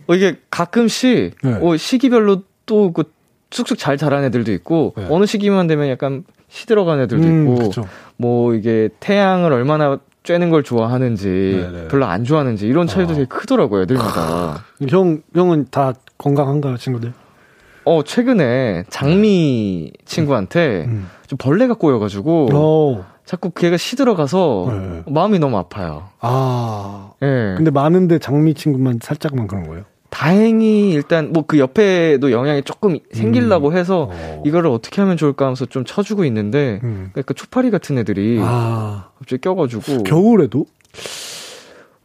어, 0.07 0.15
이게 0.15 0.37
가끔씩, 0.49 1.35
네. 1.43 1.59
어, 1.61 1.77
시기별로 1.77 2.43
또 2.65 2.91
그 2.91 3.03
쑥쑥 3.51 3.77
잘 3.77 3.97
자란 3.97 4.23
애들도 4.23 4.51
있고, 4.53 4.93
네. 4.97 5.05
어느 5.09 5.25
시기만 5.25 5.67
되면 5.67 5.87
약간 5.89 6.23
시들어간 6.47 6.99
애들도 7.01 7.23
음, 7.27 7.41
있고, 7.53 7.67
그쵸. 7.67 7.83
뭐 8.17 8.55
이게 8.55 8.89
태양을 8.99 9.51
얼마나 9.53 9.99
쬐는 10.23 10.51
걸 10.51 10.63
좋아하는지, 10.63 11.27
네네. 11.27 11.81
네. 11.81 11.87
별로 11.87 12.05
안 12.05 12.23
좋아하는지, 12.23 12.67
이런 12.67 12.87
차이도 12.87 13.11
아. 13.11 13.15
되게 13.15 13.25
크더라고요, 13.25 13.83
애들마다. 13.83 14.63
형, 14.89 15.21
형은 15.33 15.67
다 15.71 15.93
건강한가요, 16.17 16.77
친구들? 16.77 17.13
어, 17.85 18.03
최근에 18.03 18.83
장미 18.89 19.91
친구한테 20.05 20.85
음. 20.87 21.09
좀 21.25 21.37
벌레가 21.37 21.73
꼬여가지고, 21.73 22.53
오. 22.53 23.03
자꾸 23.25 23.51
걔가 23.51 23.77
시들어가서 23.77 24.65
네. 24.69 25.03
마음이 25.11 25.39
너무 25.39 25.57
아파요. 25.57 26.09
아. 26.19 27.11
예. 27.21 27.25
네. 27.25 27.53
근데 27.55 27.71
많은데 27.71 28.19
장미 28.19 28.53
친구만 28.53 28.99
살짝만 29.01 29.47
그런 29.47 29.67
거예요? 29.67 29.83
다행히 30.11 30.91
일단 30.91 31.31
뭐 31.33 31.43
그 31.47 31.57
옆에도 31.57 32.31
영향이 32.31 32.61
조금 32.63 32.99
생기려고 33.13 33.69
음. 33.69 33.77
해서 33.77 34.09
어. 34.11 34.43
이거를 34.45 34.69
어떻게 34.69 35.01
하면 35.01 35.17
좋을까 35.17 35.45
하면서 35.45 35.65
좀 35.65 35.83
쳐주고 35.85 36.25
있는데 36.25 36.79
음. 36.83 37.09
그러니까 37.13 37.33
초파리 37.33 37.71
같은 37.71 37.97
애들이 37.97 38.37
아. 38.41 39.07
갑자기 39.17 39.41
껴가지고 39.41 40.03
겨울에도 40.03 40.65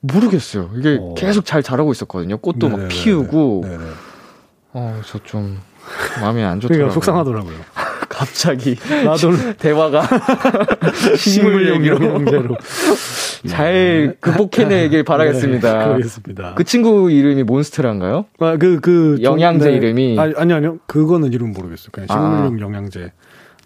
모르겠어요. 0.01 0.71
이게 0.77 0.99
어. 1.01 1.15
계속 1.17 1.45
잘 1.45 1.63
자라고 1.63 1.93
있었거든요. 1.93 2.39
꽃도 2.39 2.69
네네네네. 2.69 2.83
막 2.83 2.89
피우고. 2.89 3.65
어, 4.73 5.01
저 5.07 5.19
좀 5.25 5.59
마음이 6.21 6.43
안 6.43 6.61
좋더라고요. 6.61 6.91
속상하더라고요. 6.93 7.55
갑자기 8.17 8.77
나도 9.05 9.31
대화가 9.61 10.09
식물 11.19 11.75
얘기로 11.75 12.03
영양제로 12.03 12.57
잘 13.47 14.17
극복해내길 14.21 15.03
바라겠습니다. 15.05 15.79
네, 15.79 15.85
그러겠습니다. 15.85 16.55
그 16.55 16.65
친구 16.65 17.11
이름이 17.11 17.43
몬스트라인가요? 17.43 18.25
아, 18.39 18.57
그, 18.57 18.81
그. 18.81 19.19
영양제 19.21 19.71
이름이? 19.71 20.19
아니, 20.19 20.33
아니, 20.35 20.53
아니요. 20.55 20.79
그거는 20.87 21.35
이름 21.35 21.53
모르겠어요. 21.53 21.89
그냥 21.93 22.07
아. 22.09 22.15
식물용 22.15 22.59
영양제. 22.59 23.13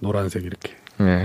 노란색 0.00 0.44
이렇게. 0.44 0.74
네. 0.98 1.24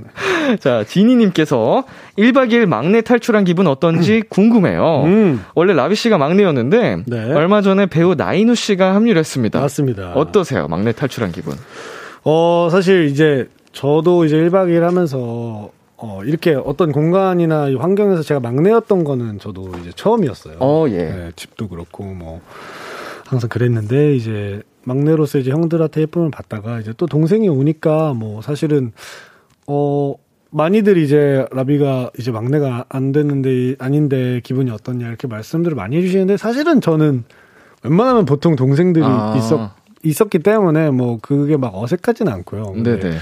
자, 0.58 0.84
지니님께서 0.84 1.84
1박 2.18 2.50
2일 2.50 2.64
막내 2.64 3.02
탈출한 3.02 3.44
기분 3.44 3.66
어떤지 3.66 4.22
궁금해요. 4.28 5.02
음. 5.04 5.44
원래 5.54 5.74
라비 5.74 5.94
씨가 5.96 6.16
막내였는데, 6.16 7.04
네. 7.06 7.32
얼마 7.32 7.60
전에 7.60 7.86
배우 7.86 8.14
나인우 8.14 8.54
씨가 8.54 8.94
합류를 8.94 9.20
했습니다. 9.20 9.60
맞습니다. 9.60 10.14
어떠세요? 10.14 10.66
막내 10.66 10.92
탈출한 10.92 11.30
기분? 11.30 11.54
어, 12.24 12.68
사실 12.70 13.06
이제 13.06 13.48
저도 13.72 14.24
이제 14.24 14.36
1박 14.36 14.68
2일 14.68 14.80
하면서 14.80 15.70
어, 15.96 16.20
이렇게 16.24 16.54
어떤 16.54 16.92
공간이나 16.92 17.68
이 17.68 17.74
환경에서 17.74 18.22
제가 18.22 18.40
막내였던 18.40 19.04
거는 19.04 19.38
저도 19.38 19.72
이제 19.80 19.90
처음이었어요. 19.94 20.56
어, 20.60 20.86
예. 20.88 20.96
네, 20.96 21.32
집도 21.36 21.68
그렇고 21.68 22.04
뭐 22.04 22.40
항상 23.26 23.48
그랬는데 23.48 24.14
이제 24.16 24.62
막내로서 24.84 25.38
이제 25.38 25.50
형들한테 25.50 26.02
예쁨을 26.02 26.30
받다가 26.30 26.80
이제 26.80 26.92
또 26.96 27.06
동생이 27.06 27.48
오니까 27.48 28.12
뭐 28.12 28.42
사실은 28.42 28.92
어 29.66 30.14
많이들 30.50 30.98
이제 30.98 31.46
라비가 31.50 32.10
이제 32.18 32.30
막내가 32.30 32.84
안 32.88 33.12
됐는데 33.12 33.76
아닌데 33.78 34.40
기분이 34.44 34.70
어떻냐 34.70 35.08
이렇게 35.08 35.26
말씀들을 35.26 35.74
많이 35.74 35.96
해주시는데 35.96 36.36
사실은 36.36 36.80
저는 36.80 37.24
웬만하면 37.82 38.24
보통 38.24 38.56
동생들이 38.56 39.04
아. 39.04 39.34
있었 39.36 39.70
있었기 40.04 40.40
때문에 40.40 40.90
뭐 40.90 41.18
그게 41.20 41.56
막 41.56 41.74
어색하진 41.74 42.28
않고요. 42.28 42.74
네네. 42.82 43.16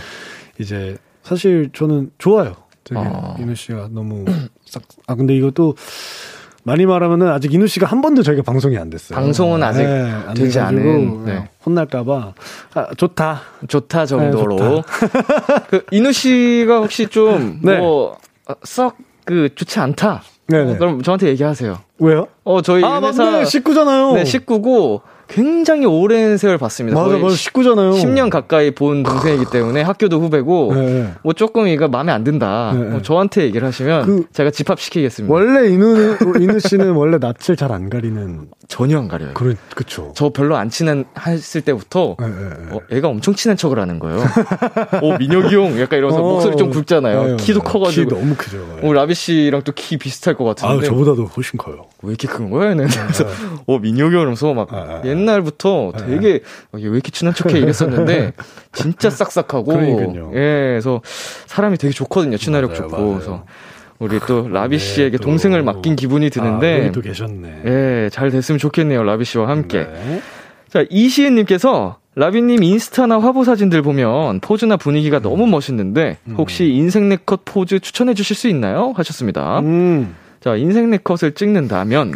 이제 0.59 0.97
사실 1.23 1.71
저는 1.73 2.11
좋아요. 2.19 2.57
되게 2.85 3.01
아. 3.01 3.37
이누 3.39 3.55
씨가 3.55 3.89
너무 3.93 4.25
싹. 4.67 4.83
아 5.07 5.15
근데 5.15 5.35
이것도 5.37 5.77
많이 6.65 6.87
말하면은 6.87 7.29
아직 7.29 7.53
이누 7.53 7.67
씨가 7.67 7.87
한 7.87 8.01
번도 8.03 8.23
저희가 8.23 8.43
방송이 8.43 8.77
안 8.79 8.89
됐어요. 8.91 9.17
방송은 9.19 9.63
아직 9.63 9.85
안 9.85 10.35
되지 10.35 10.61
않은, 10.61 11.25
네. 11.25 11.49
혼날까봐 11.67 12.35
아, 12.75 12.87
좋다. 12.97 13.41
좋다 13.67 14.07
정도로. 14.07 14.57
네, 14.57 14.83
그, 15.71 15.85
이누 15.91 16.13
씨가 16.13 16.79
혹시 16.81 17.09
좀, 17.09 17.59
네. 17.65 17.79
뭐, 17.79 18.17
썩, 18.63 18.97
그, 19.25 19.49
좋지 19.55 19.81
않다. 19.81 20.23
네네. 20.47 20.75
어, 20.75 20.79
그럼 20.79 21.03
저한테 21.03 21.29
얘기하세요. 21.29 21.79
왜요? 21.99 22.29
어, 22.45 22.63
저희 22.63 22.85
아 22.85 23.01
회사. 23.01 23.25
맞네 23.25 23.45
식구잖아요. 23.47 24.13
네, 24.13 24.25
식구고, 24.25 25.03
굉장히 25.33 25.87
오랜 25.87 26.37
세월 26.37 26.59
봤습니다. 26.59 27.01
맞아 27.01 27.17
맞아 27.17 27.35
식구잖아요. 27.35 27.93
10년 27.93 28.29
가까이 28.31 28.71
본 28.71 29.03
동생이기 29.03 29.47
때문에 29.51 29.81
학교도 29.83 30.21
후배고 30.21 30.73
네, 30.75 30.81
네. 30.81 31.13
뭐 31.23 31.33
조금 31.33 31.67
이거 31.69 31.89
마음에 31.89 32.13
안 32.13 32.23
든다. 32.25 32.73
네, 32.75 32.81
네. 32.81 32.89
뭐 32.91 33.03
저한테 33.03 33.45
얘기를 33.45 33.67
하시면 33.67 34.05
그- 34.07 34.25
제가 34.33 34.51
집합시키겠습니다. 34.51 35.33
원래 35.33 35.69
이누 35.71 36.17
이누 36.41 36.59
씨는 36.61 36.93
원래 36.93 37.19
낯을 37.19 37.57
잘 37.57 37.73
안 37.73 37.89
가리는 37.89 38.49
전혀 38.69 38.99
안 38.99 39.09
가려요. 39.09 39.31
그런 39.33 39.57
그쵸. 39.75 40.13
저 40.15 40.29
별로 40.31 40.57
안 40.57 40.69
친했을 40.69 41.63
때부터 41.63 42.17
네, 42.21 42.27
네, 42.27 42.35
네. 42.35 42.77
어, 42.77 42.81
애가 42.91 43.09
엄청 43.09 43.35
친한 43.35 43.57
척을 43.57 43.79
하는 43.79 43.99
거예요. 43.99 44.23
오 45.01 45.17
민혁이 45.19 45.55
형 45.55 45.81
약간 45.81 45.99
이러면서 45.99 46.23
어, 46.23 46.33
목소리 46.35 46.57
좀 46.57 46.69
굵잖아요. 46.71 47.25
네, 47.25 47.37
키도 47.37 47.61
네. 47.61 47.65
커가지고. 47.71 48.09
키 48.11 48.15
너무 48.15 48.35
크죠. 48.37 48.59
네. 48.81 48.87
오 48.87 48.93
라비 48.93 49.15
씨랑 49.15 49.63
또 49.63 49.73
키 49.75 49.97
비슷할 49.97 50.37
것 50.37 50.67
같은데 50.67 50.87
저보다도 50.87 51.25
훨씬 51.25 51.57
커요. 51.59 51.87
왜 52.03 52.11
이렇게 52.11 52.29
큰 52.29 52.51
거야? 52.51 52.71
얘는 52.71 52.87
그래서 52.89 53.25
오 53.67 53.79
민혁이 53.79 54.15
형이면서 54.15 54.53
막 54.55 54.73
아, 54.73 54.77
아, 54.77 55.01
옛날부터 55.23 55.93
아, 55.95 55.97
되게 55.99 56.41
어, 56.73 56.79
얘왜 56.79 56.91
이렇게 56.95 57.11
친한 57.11 57.35
척해 57.35 57.59
이랬었는데 57.59 58.33
진짜 58.73 59.11
싹싹하고 59.11 59.65
그러니까요. 59.65 60.31
예 60.35 60.71
그래서 60.73 61.01
사람이 61.47 61.79
되게 61.79 61.93
좋거든요 61.93 62.37
친화력 62.37 62.71
맞아요, 62.71 62.83
좋고 62.83 62.97
맞아요. 62.97 63.13
그래서 63.15 63.45
우리 63.99 64.19
또 64.27 64.49
라비 64.49 64.79
네, 64.79 64.85
씨에게 64.85 65.17
또- 65.19 65.25
동생을 65.25 65.63
맡긴 65.63 65.95
기분이 65.97 66.27
아, 66.27 66.31
드는데 66.31 66.79
여기 66.81 66.93
또 66.93 67.01
계셨네. 67.01 67.63
예 67.67 68.09
잘 68.11 68.31
됐으면 68.31 68.59
좋겠네요 68.59 69.03
라비 69.05 69.25
씨와 69.25 69.49
함께 69.49 69.85
네. 69.87 70.21
자, 70.69 70.85
이시은 70.91 71.35
님께서 71.37 71.99
라비님 72.15 72.63
인스타나 72.63 73.21
화보 73.21 73.45
사진들 73.45 73.81
보면 73.83 74.41
포즈나 74.41 74.77
분위기가 74.77 75.19
음. 75.19 75.23
너무 75.23 75.47
멋있는데 75.47 76.19
혹시 76.37 76.67
인생 76.67 77.09
네컷 77.09 77.43
포즈 77.45 77.79
추천해 77.81 78.13
주실 78.15 78.37
수 78.37 78.49
있나요? 78.49 78.93
하셨습니다. 78.97 79.61
음. 79.61 80.15
자, 80.41 80.57
인생 80.57 80.91
네컷을 80.91 81.33
찍는다면 81.33 82.13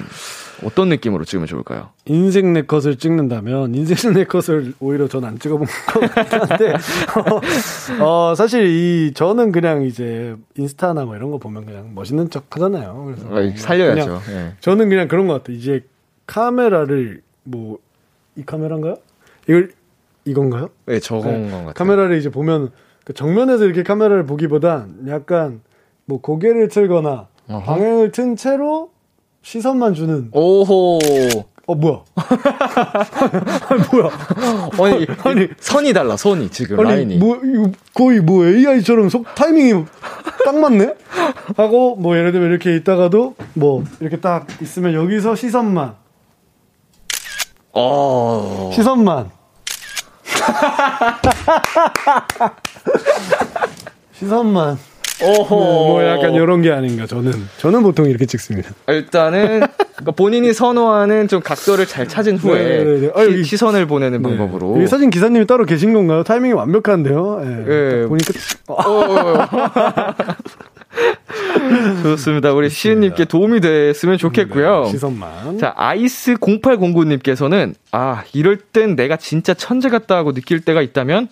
어떤 0.65 0.89
느낌으로 0.89 1.25
찍으면 1.25 1.47
좋을까요? 1.47 1.91
인생 2.07 2.53
내 2.53 2.63
컷을 2.63 2.97
찍는다면 2.97 3.75
인생 3.75 4.13
내 4.15 4.25
컷을 4.25 4.73
오히려 4.81 5.07
전 5.09 5.25
안 5.25 5.39
찍어본 5.39 5.67
것 5.67 6.15
같은데 6.15 6.75
어, 8.03 8.35
사실 8.35 8.67
이 8.67 9.13
저는 9.15 9.53
그냥 9.53 9.83
이제 9.83 10.35
인스타나 10.57 11.05
뭐 11.05 11.17
이런 11.17 11.31
거 11.31 11.39
보면 11.39 11.67
그냥 11.67 11.93
멋있는 11.95 12.31
척 12.31 12.45
하잖아요. 12.55 13.05
그래서 13.07 13.27
아, 13.29 13.57
살려야죠. 13.57 14.21
그냥 14.25 14.47
예. 14.49 14.53
저는 14.61 14.89
그냥 14.89 15.09
그런 15.09 15.27
것 15.27 15.35
같아요. 15.35 15.57
이제 15.57 15.85
카메라를 16.27 17.23
뭐 17.45 17.79
이 18.39 18.43
카메라인가요? 18.45 18.97
이걸 19.49 19.71
이건가요? 20.27 20.69
네, 20.85 21.01
저건 21.01 21.45
네. 21.45 21.51
것 21.51 21.57
같아요. 21.57 21.73
카메라를 21.73 22.19
이제 22.19 22.29
보면 22.31 22.71
그 23.05 23.15
정면에서 23.15 23.65
이렇게 23.65 23.83
카메라를 23.83 24.27
보기보단 24.27 25.07
약간 25.09 25.63
뭐 26.05 26.21
고개를 26.21 26.69
틀거나 26.69 27.29
어허. 27.49 27.61
방향을 27.65 28.11
튼 28.13 28.37
채로 28.37 28.91
시선만 29.51 29.95
주는 29.95 30.29
오호. 30.33 30.99
어 31.69 31.75
뭐야? 31.77 32.01
아니 33.69 33.83
뭐야? 33.93 34.11
아니, 34.93 35.07
아니. 35.23 35.49
선이 35.61 35.93
달라, 35.93 36.17
선이 36.17 36.51
지금 36.51 36.81
아니 36.81 36.89
라인이. 36.89 37.19
뭐 37.19 37.37
이거 37.45 37.71
거의 37.95 38.19
뭐 38.19 38.45
AI처럼 38.45 39.09
속 39.09 39.25
타이밍이 39.37 39.85
딱 40.45 40.59
맞네? 40.59 40.97
하고 41.57 41.95
뭐 41.95 42.17
예를 42.17 42.33
들면 42.33 42.51
이렇게 42.51 42.75
있다가도 42.75 43.37
뭐 43.55 43.85
이렇게 44.01 44.19
딱 44.19 44.49
있으면 44.61 44.95
여기서 44.95 45.37
시선만 45.37 45.95
어. 47.73 48.71
시선만 48.75 49.31
시선만 54.13 54.77
오호. 55.23 55.57
뭐 55.57 56.05
약간 56.05 56.35
이런 56.35 56.61
게 56.63 56.71
아닌가 56.71 57.07
저는 57.07 57.33
저는 57.59 57.83
보통 57.83 58.07
이렇게 58.07 58.27
찍습니다. 58.27 58.71
일단은 58.89 59.61
그러니까 59.95 60.13
본인이 60.15 60.53
선호하는 60.53 61.27
좀 61.29 61.41
각도를 61.41 61.87
잘 61.87 62.07
찾은 62.07 62.37
후에 62.37 62.63
네, 62.63 62.85
네, 62.85 63.01
네. 63.01 63.11
아, 63.15 63.25
시- 63.25 63.45
시선을 63.45 63.87
보내는 63.87 64.23
방법으로. 64.23 64.73
네. 64.75 64.81
여기 64.81 64.87
사진 64.89 65.09
기사님이 65.11 65.47
따로 65.47 65.65
계신 65.65 65.95
건가요? 65.95 66.23
타이밍이 66.23 66.53
완벽한데요. 66.53 67.41
예. 67.43 68.03
예. 68.03 68.07
보니까 68.07 68.33
어. 68.69 68.77
좋습니다. 72.03 72.53
우리 72.53 72.71
시은님께 72.71 73.25
도움이 73.27 73.61
됐으면 73.61 74.19
좋겠고요. 74.19 74.85
네, 74.85 74.91
시선만. 74.91 75.59
자, 75.59 75.73
아이스 75.77 76.35
0809님께서는, 76.37 77.75
아, 77.93 78.23
이럴 78.33 78.57
땐 78.57 78.97
내가 78.97 79.17
진짜 79.17 79.55
천재 79.55 79.89
같다 79.89 80.17
하고 80.17 80.33
느낄 80.33 80.61
때가 80.61 80.83
있다면, 80.83 81.29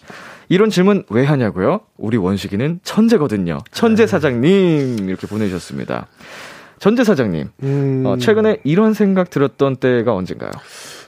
이런 0.48 0.70
질문 0.70 1.04
왜 1.10 1.24
하냐고요? 1.24 1.80
우리 1.96 2.16
원식이는 2.16 2.80
천재거든요. 2.82 3.58
천재 3.72 4.06
사장님, 4.06 5.08
이렇게 5.08 5.26
보내주셨습니다. 5.26 6.06
천재 6.78 7.04
사장님, 7.04 7.48
음, 7.62 8.02
어, 8.06 8.16
최근에 8.16 8.58
이런 8.64 8.94
생각 8.94 9.30
들었던 9.30 9.76
때가 9.76 10.14
언젠가요? 10.14 10.50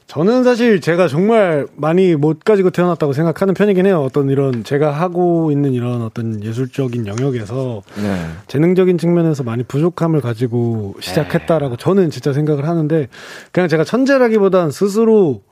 저는 0.06 0.44
사실 0.44 0.80
제가 0.80 1.08
정말 1.08 1.66
많이 1.74 2.14
못 2.14 2.44
가지고 2.44 2.70
태어났다고 2.70 3.12
생각하는 3.12 3.54
편이긴 3.54 3.86
해요. 3.86 4.02
어떤 4.02 4.30
이런 4.30 4.62
제가 4.62 4.92
하고 4.92 5.50
있는 5.50 5.72
이런 5.72 6.02
어떤 6.02 6.42
예술적인 6.44 7.08
영역에서 7.08 7.82
네. 7.96 8.16
재능적인 8.46 8.98
측면에서 8.98 9.42
많이 9.42 9.64
부족함을 9.64 10.20
가지고 10.20 10.94
시작했다라고 11.00 11.76
저는 11.76 12.10
진짜 12.10 12.32
생각을 12.32 12.68
하는데 12.68 13.08
그냥 13.50 13.68
제가 13.68 13.82
천재라기보단 13.82 14.70
스스로 14.70 15.42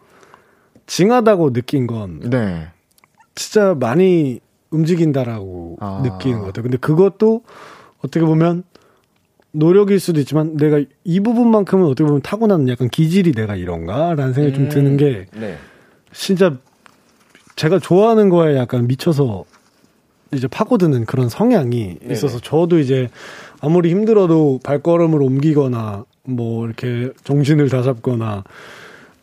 징하다고 0.86 1.52
느낀 1.52 1.88
건 1.88 2.20
네. 2.20 2.68
진짜 3.34 3.74
많이 3.74 4.40
움직인다라고 4.70 5.78
아. 5.80 6.00
느끼는 6.02 6.40
것 6.40 6.46
같아요. 6.46 6.62
근데 6.64 6.76
그것도 6.76 7.42
어떻게 7.98 8.24
보면 8.24 8.64
노력일 9.52 10.00
수도 10.00 10.20
있지만 10.20 10.56
내가 10.56 10.80
이 11.04 11.20
부분만큼은 11.20 11.86
어떻게 11.86 12.04
보면 12.04 12.22
타고나는 12.22 12.68
약간 12.68 12.88
기질이 12.88 13.32
내가 13.32 13.54
이런가라는 13.54 14.32
생각이 14.32 14.54
좀 14.54 14.68
드는 14.68 14.96
게 14.96 15.26
네. 15.32 15.56
진짜 16.12 16.56
제가 17.54 17.78
좋아하는 17.78 18.30
거에 18.30 18.56
약간 18.56 18.88
미쳐서 18.88 19.44
이제 20.32 20.48
파고드는 20.48 21.06
그런 21.06 21.28
성향이 21.28 21.98
네네. 22.00 22.12
있어서 22.12 22.40
저도 22.40 22.80
이제 22.80 23.08
아무리 23.60 23.90
힘들어도 23.90 24.58
발걸음을 24.64 25.22
옮기거나 25.22 26.04
뭐 26.24 26.66
이렇게 26.66 27.12
정신을 27.22 27.68
다잡거나 27.68 28.42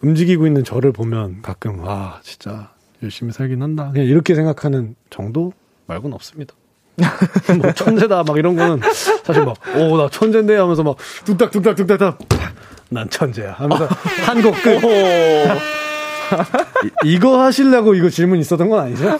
움직이고 0.01 0.47
있는 0.47 0.63
저를 0.63 0.93
보면 0.93 1.41
가끔 1.41 1.81
아 1.83 2.19
진짜 2.23 2.71
열심히 3.03 3.31
살긴 3.31 3.61
한다 3.61 3.89
그냥 3.93 4.07
이렇게 4.07 4.35
생각하는 4.35 4.95
정도 5.09 5.53
말고는 5.87 6.13
없습니다. 6.15 6.53
뭐 7.61 7.71
천재다 7.73 8.23
막 8.23 8.37
이런 8.37 8.55
거는 8.55 8.81
사실 9.23 9.43
막 9.45 9.55
오 9.75 9.97
나 9.97 10.09
천재인데 10.09 10.55
하면서 10.57 10.83
막 10.83 10.97
뚝딱 11.25 11.51
뚝딱 11.51 11.75
뚝딱 11.75 12.19
난 12.89 13.09
천재야 13.09 13.53
하면서 13.53 13.85
한 14.25 14.41
곡 14.41 14.53
끝. 14.61 14.79
이, 17.03 17.19
거 17.19 17.41
하시려고 17.41 17.93
이거 17.93 18.09
질문 18.09 18.39
있었던 18.39 18.69
건 18.69 18.79
아니죠? 18.85 19.19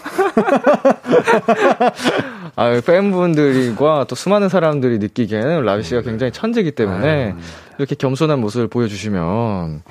아, 2.56 2.80
팬분들과 2.84 4.06
또 4.08 4.14
수많은 4.14 4.48
사람들이 4.48 4.98
느끼기에는 4.98 5.62
라비 5.64 5.82
씨가 5.82 6.02
굉장히 6.02 6.32
천재이기 6.32 6.72
때문에 6.72 7.34
이렇게 7.78 7.94
겸손한 7.94 8.40
모습을 8.40 8.68
보여주시면 8.68 9.82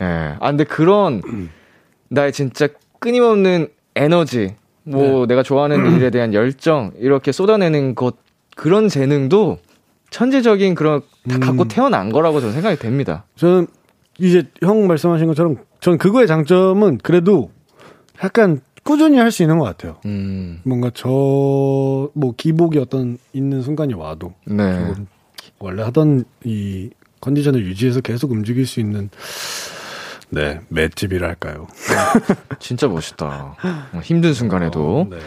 예. 0.00 0.36
아, 0.40 0.48
근데 0.50 0.64
그런 0.64 1.22
나의 2.08 2.32
진짜 2.32 2.68
끊임없는 3.04 3.68
에너지, 3.96 4.56
뭐 4.82 5.02
네. 5.02 5.26
내가 5.26 5.42
좋아하는 5.42 5.92
일에 5.96 6.08
대한 6.08 6.32
열정 6.32 6.92
이렇게 6.98 7.32
쏟아내는 7.32 7.94
것 7.94 8.16
그런 8.56 8.88
재능도 8.88 9.58
천재적인 10.10 10.74
그런 10.74 11.02
다 11.28 11.38
갖고 11.38 11.64
음. 11.64 11.68
태어난 11.68 12.10
거라고 12.10 12.40
저는 12.40 12.54
생각이 12.54 12.78
됩니다. 12.78 13.26
저는 13.36 13.66
이제 14.18 14.44
형 14.62 14.86
말씀하신 14.86 15.26
것처럼 15.26 15.56
전 15.80 15.98
그거의 15.98 16.26
장점은 16.26 16.98
그래도 17.02 17.50
약간 18.22 18.60
꾸준히 18.84 19.18
할 19.18 19.30
수 19.30 19.42
있는 19.42 19.58
것 19.58 19.64
같아요. 19.64 19.96
음. 20.06 20.60
뭔가 20.64 20.90
저, 20.94 21.08
뭐, 21.08 22.34
기복이 22.36 22.78
어떤 22.78 23.18
있는 23.32 23.60
순간이 23.62 23.94
와도. 23.94 24.34
네. 24.46 24.92
원래 25.58 25.82
하던 25.82 26.24
이 26.44 26.90
컨디션을 27.20 27.64
유지해서 27.66 28.00
계속 28.02 28.30
움직일 28.30 28.66
수 28.66 28.80
있는, 28.80 29.08
네, 30.34 30.60
맷집이랄까요. 30.68 31.66
진짜 32.58 32.88
멋있다. 32.88 33.56
어, 33.92 34.00
힘든 34.02 34.34
순간에도. 34.34 35.00
어, 35.00 35.06
네. 35.10 35.18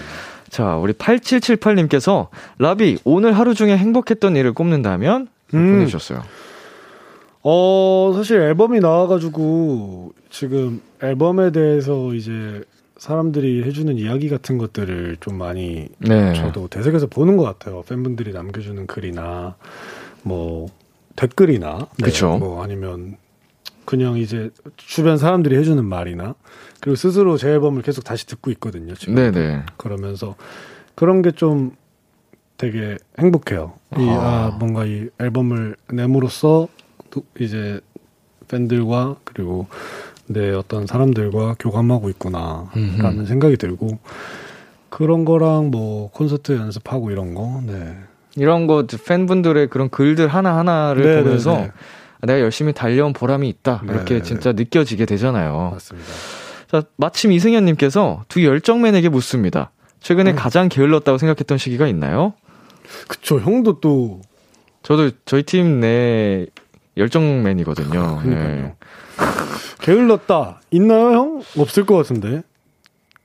자, 0.49 0.77
우리 0.77 0.93
8778님께서, 0.93 2.27
라비, 2.57 2.97
오늘 3.03 3.33
하루 3.33 3.53
중에 3.53 3.77
행복했던 3.77 4.35
일을 4.35 4.53
꼽는다면? 4.53 5.27
음. 5.53 5.71
보내주셨어요. 5.73 6.23
어, 7.43 8.13
사실 8.15 8.39
앨범이 8.41 8.79
나와가지고, 8.79 10.13
지금 10.29 10.81
앨범에 11.01 11.51
대해서 11.51 12.13
이제 12.13 12.63
사람들이 12.97 13.63
해주는 13.63 13.95
이야기 13.97 14.27
같은 14.29 14.57
것들을 14.57 15.17
좀 15.19 15.37
많이 15.37 15.87
네. 15.99 16.33
저도 16.33 16.67
되새겨서 16.67 17.07
보는 17.07 17.37
것 17.37 17.43
같아요. 17.43 17.83
팬분들이 17.87 18.33
남겨주는 18.33 18.87
글이나 18.87 19.55
뭐 20.23 20.67
댓글이나 21.15 21.87
네, 21.97 22.05
그쵸. 22.05 22.37
뭐 22.37 22.63
아니면 22.63 23.17
그냥 23.87 24.17
이제 24.17 24.49
주변 24.75 25.17
사람들이 25.17 25.55
해주는 25.55 25.83
말이나 25.83 26.35
그리고 26.81 26.97
스스로 26.97 27.37
제 27.37 27.47
앨범을 27.49 27.83
계속 27.83 28.03
다시 28.03 28.27
듣고 28.27 28.51
있거든요. 28.51 28.93
지금 28.95 29.15
네네. 29.15 29.63
그러면서 29.77 30.35
그런 30.93 31.21
게 31.21 31.31
좀 31.31 31.71
되게 32.57 32.97
행복해요. 33.19 33.73
이, 33.97 34.09
아. 34.09 34.51
아, 34.51 34.57
뭔가 34.59 34.85
이 34.85 35.09
앨범을 35.19 35.77
내므로써 35.93 36.67
이제 37.39 37.79
팬들과 38.47 39.15
그리고 39.23 39.67
내 40.25 40.51
어떤 40.51 40.85
사람들과 40.85 41.55
교감하고 41.59 42.09
있구나라는 42.09 42.67
음흠. 42.75 43.25
생각이 43.25 43.57
들고 43.57 43.99
그런 44.89 45.23
거랑 45.23 45.69
뭐 45.71 46.09
콘서트 46.11 46.53
연습하고 46.53 47.11
이런 47.11 47.33
거, 47.33 47.61
네. 47.65 47.95
이런 48.35 48.67
거 48.67 48.85
팬분들의 48.85 49.67
그런 49.67 49.89
글들 49.89 50.27
하나 50.27 50.57
하나를 50.57 51.03
네, 51.03 51.15
네, 51.15 51.23
보면서 51.23 51.53
네. 51.57 51.71
내가 52.23 52.39
열심히 52.39 52.73
달려온 52.73 53.13
보람이 53.13 53.47
있다 53.49 53.81
네, 53.85 53.93
이렇게 53.93 54.15
네, 54.15 54.21
진짜 54.23 54.51
느껴지게 54.53 55.05
되잖아요. 55.05 55.71
맞습니다. 55.73 56.09
자 56.71 56.83
마침 56.97 57.31
이승현님께서 57.31 58.23
두 58.27 58.43
열정맨에게 58.43 59.09
묻습니다. 59.09 59.71
최근에 59.99 60.31
음. 60.31 60.35
가장 60.35 60.69
게을렀다고 60.69 61.17
생각했던 61.17 61.57
시기가 61.57 61.87
있나요? 61.87 62.33
그쵸, 63.07 63.39
형도 63.39 63.79
또 63.79 64.21
저도 64.83 65.11
저희 65.25 65.43
팀 65.43 65.79
내 65.81 66.45
열정맨이거든요. 66.97 68.21
네. 68.25 68.75
게을렀다. 69.81 70.61
있나요, 70.71 71.11
형? 71.13 71.41
없을 71.57 71.85
것 71.85 71.95
같은데. 71.95 72.41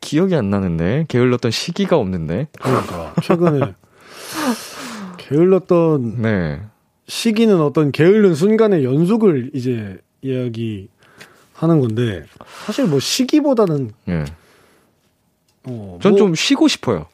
기억이 0.01 0.35
안 0.35 0.51
나는데. 0.51 1.07
게을렀던 1.09 1.51
시기가 1.51 1.97
없는데. 1.97 2.49
그러니까. 2.61 3.15
최근에. 3.23 3.75
게을렀던. 5.19 6.21
네. 6.23 6.61
시기는 7.07 7.61
어떤 7.61 7.93
게을른 7.93 8.35
순간의 8.35 8.85
연속을 8.85 9.51
이제 9.55 9.99
이야기 10.23 10.89
하는 11.55 11.81
건데. 11.81 12.25
사실 12.65 12.87
뭐 12.87 13.01
시기보다는. 13.01 13.93
네. 14.05 14.25
어, 15.65 15.99
전좀 16.03 16.29
뭐... 16.29 16.35
쉬고 16.35 16.69
싶어요. 16.69 17.07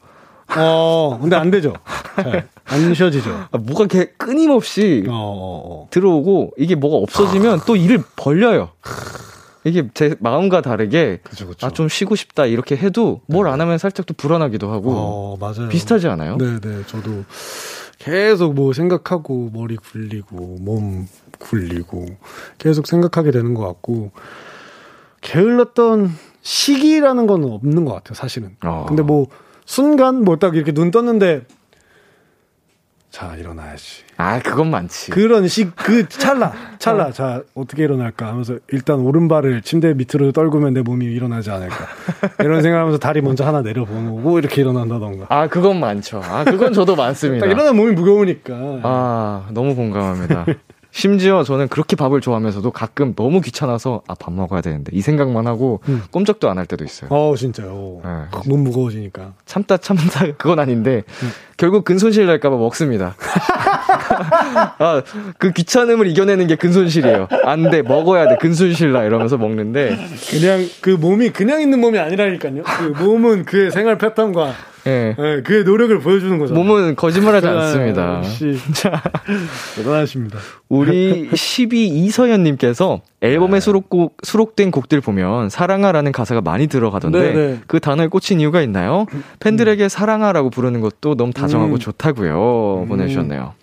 어, 0.57 1.19
근데 1.21 1.37
안 1.37 1.51
되죠. 1.51 1.75
잘. 2.17 2.49
안 2.65 2.95
쉬어지죠. 2.95 3.31
아, 3.51 3.59
뭐가 3.59 3.85
이렇게 3.85 4.13
끊임없이 4.17 5.05
어, 5.09 5.13
어, 5.13 5.83
어. 5.85 5.89
들어오고 5.91 6.53
이게 6.57 6.75
뭐가 6.75 6.97
없어지면 6.97 7.61
또 7.67 7.77
일을 7.77 8.03
벌려요. 8.17 8.71
이게 9.65 9.89
제 9.93 10.15
마음과 10.21 10.63
다르게. 10.63 11.21
아, 11.61 11.71
좀 11.71 11.89
쉬고 11.89 12.17
싶다 12.17 12.47
이렇게 12.47 12.77
해도 12.77 13.21
뭘안 13.27 13.61
하면 13.61 13.79
살짝 13.79 14.07
또 14.07 14.15
불안하기도 14.15 14.71
하고 14.71 14.93
어, 14.95 15.37
맞아요. 15.39 15.69
비슷하지 15.69 16.09
않아요? 16.09 16.39
네, 16.39 16.59
네. 16.61 16.83
저도 16.87 17.25
계속 17.99 18.55
뭐 18.55 18.73
생각하고 18.73 19.51
머리 19.53 19.77
굴리고 19.77 20.59
몸 20.61 21.07
굴리고 21.39 22.07
계속 22.59 22.87
생각하게 22.87 23.31
되는 23.33 23.55
것 23.55 23.65
같고 23.67 24.13
게을렀던 25.21 26.11
시기라는 26.43 27.27
건 27.27 27.45
없는 27.45 27.85
것 27.85 27.93
같아요, 27.95 28.15
사실은. 28.15 28.57
어. 28.65 28.87
근데 28.89 29.03
뭐 29.03 29.27
순간 29.67 30.25
뭐 30.25 30.37
딱 30.37 30.55
이렇게 30.57 30.73
눈 30.73 30.91
떴는데 30.91 31.45
자 33.11 33.35
일어나야지. 33.37 34.03
아 34.19 34.39
그건 34.41 34.71
많지. 34.71 35.11
그런 35.11 35.49
식 35.49 35.75
그 35.77 36.07
찰나 36.09 36.53
찰나 36.79 37.07
어. 37.07 37.11
자 37.13 37.43
어떻게 37.55 37.85
일어날까 37.85 38.27
하면서 38.27 38.59
일단 38.71 38.99
오른발을 39.01 39.63
침대 39.63 39.95
밑으로 39.95 40.33
떨구면 40.33 40.75
내 40.75 40.83
몸이 40.83 41.07
일어나지 41.07 41.51
않을까 41.51 41.75
이런 42.41 42.61
생각하면서 42.63 42.99
다리 42.99 43.23
먼저 43.23 43.47
하나 43.47 43.63
내려보고 43.63 44.39
이렇게 44.39 44.61
일어난다던가. 44.61 45.27
아 45.31 45.47
그건 45.49 45.81
많죠. 45.81 46.21
아 46.23 46.45
그건 46.45 46.73
저도 46.75 46.97
많습니다. 46.97 47.47
일어나 47.47 47.73
몸이 47.73 47.93
무거우니까. 47.93 48.55
아 48.83 49.47
너무 49.53 49.75
공감합니다. 49.75 50.45
심지어 51.03 51.45
저는 51.45 51.69
그렇게 51.69 51.95
밥을 51.95 52.21
좋아하면서도 52.21 52.73
가끔 52.73 53.15
너무 53.15 53.41
귀찮아서 53.41 54.03
아 54.09 54.15
밥 54.19 54.35
먹어야 54.35 54.61
되는데 54.63 54.91
이 54.93 55.01
생각만 55.01 55.47
하고 55.47 55.81
음. 55.89 56.03
꼼짝도 56.11 56.51
안 56.51 56.59
할 56.59 56.67
때도 56.67 56.85
있어요. 56.85 57.09
어 57.13 57.37
진짜요. 57.37 58.01
네. 58.05 58.11
너무 58.33 58.57
무거워지니까. 58.65 59.35
참다 59.47 59.77
참다 59.77 60.33
그건 60.37 60.59
아닌데 60.59 61.05
음. 61.23 61.31
결국 61.57 61.85
근손실 61.85 62.27
날까봐 62.27 62.57
먹습니다. 62.57 63.15
아, 64.79 65.03
그 65.39 65.53
귀찮음을 65.53 66.09
이겨내는 66.09 66.49
게 66.49 66.57
근손실이에요. 66.57 67.29
안 67.45 67.71
돼, 67.71 67.83
먹어야 67.83 68.29
돼, 68.29 68.37
근손실 68.41 68.93
나 68.93 69.05
이러면서 69.05 69.37
먹는데. 69.39 69.97
그냥 70.31 70.67
그 70.81 70.91
몸이 70.91 71.31
그냥 71.31 71.61
있는 71.61 71.81
몸이 71.81 71.99
아니라니까요. 71.99 72.63
그 72.65 72.83
몸은 73.05 73.45
그의 73.45 73.71
생활 73.71 73.99
패턴과 73.99 74.53
예. 74.89 75.15
네, 75.19 75.43
그의 75.43 75.65
노력을 75.65 75.99
보여주는 76.01 76.39
거죠. 76.39 76.55
몸은 76.55 76.97
거짓말하지 76.97 77.47
않습니다. 77.47 78.23
진짜 78.23 79.03
대단하십니다. 79.77 80.39
우리 80.69 81.29
12 81.35 81.89
이서연님께서 81.89 83.01
앨범에 83.21 83.53
네. 83.53 83.61
수록곡, 83.61 84.19
수록된 84.23 84.71
곡들 84.71 85.01
보면 85.01 85.51
사랑아라는 85.51 86.13
가사가 86.13 86.41
많이 86.41 86.67
들어가던데 86.67 87.21
네, 87.21 87.33
네. 87.33 87.61
그 87.67 87.81
단어에 87.81 88.07
꽂힌 88.07 88.41
이유가 88.41 88.63
있나요? 88.63 89.07
팬들에게 89.41 89.85
음. 89.85 89.89
사랑아라고 89.89 90.51
부르는 90.51 90.81
것도 90.81 91.17
너무 91.17 91.33
다정하고 91.33 91.75
음. 91.75 91.79
좋다고요. 91.79 92.83
음. 92.85 92.89
보내주셨네요. 92.89 93.55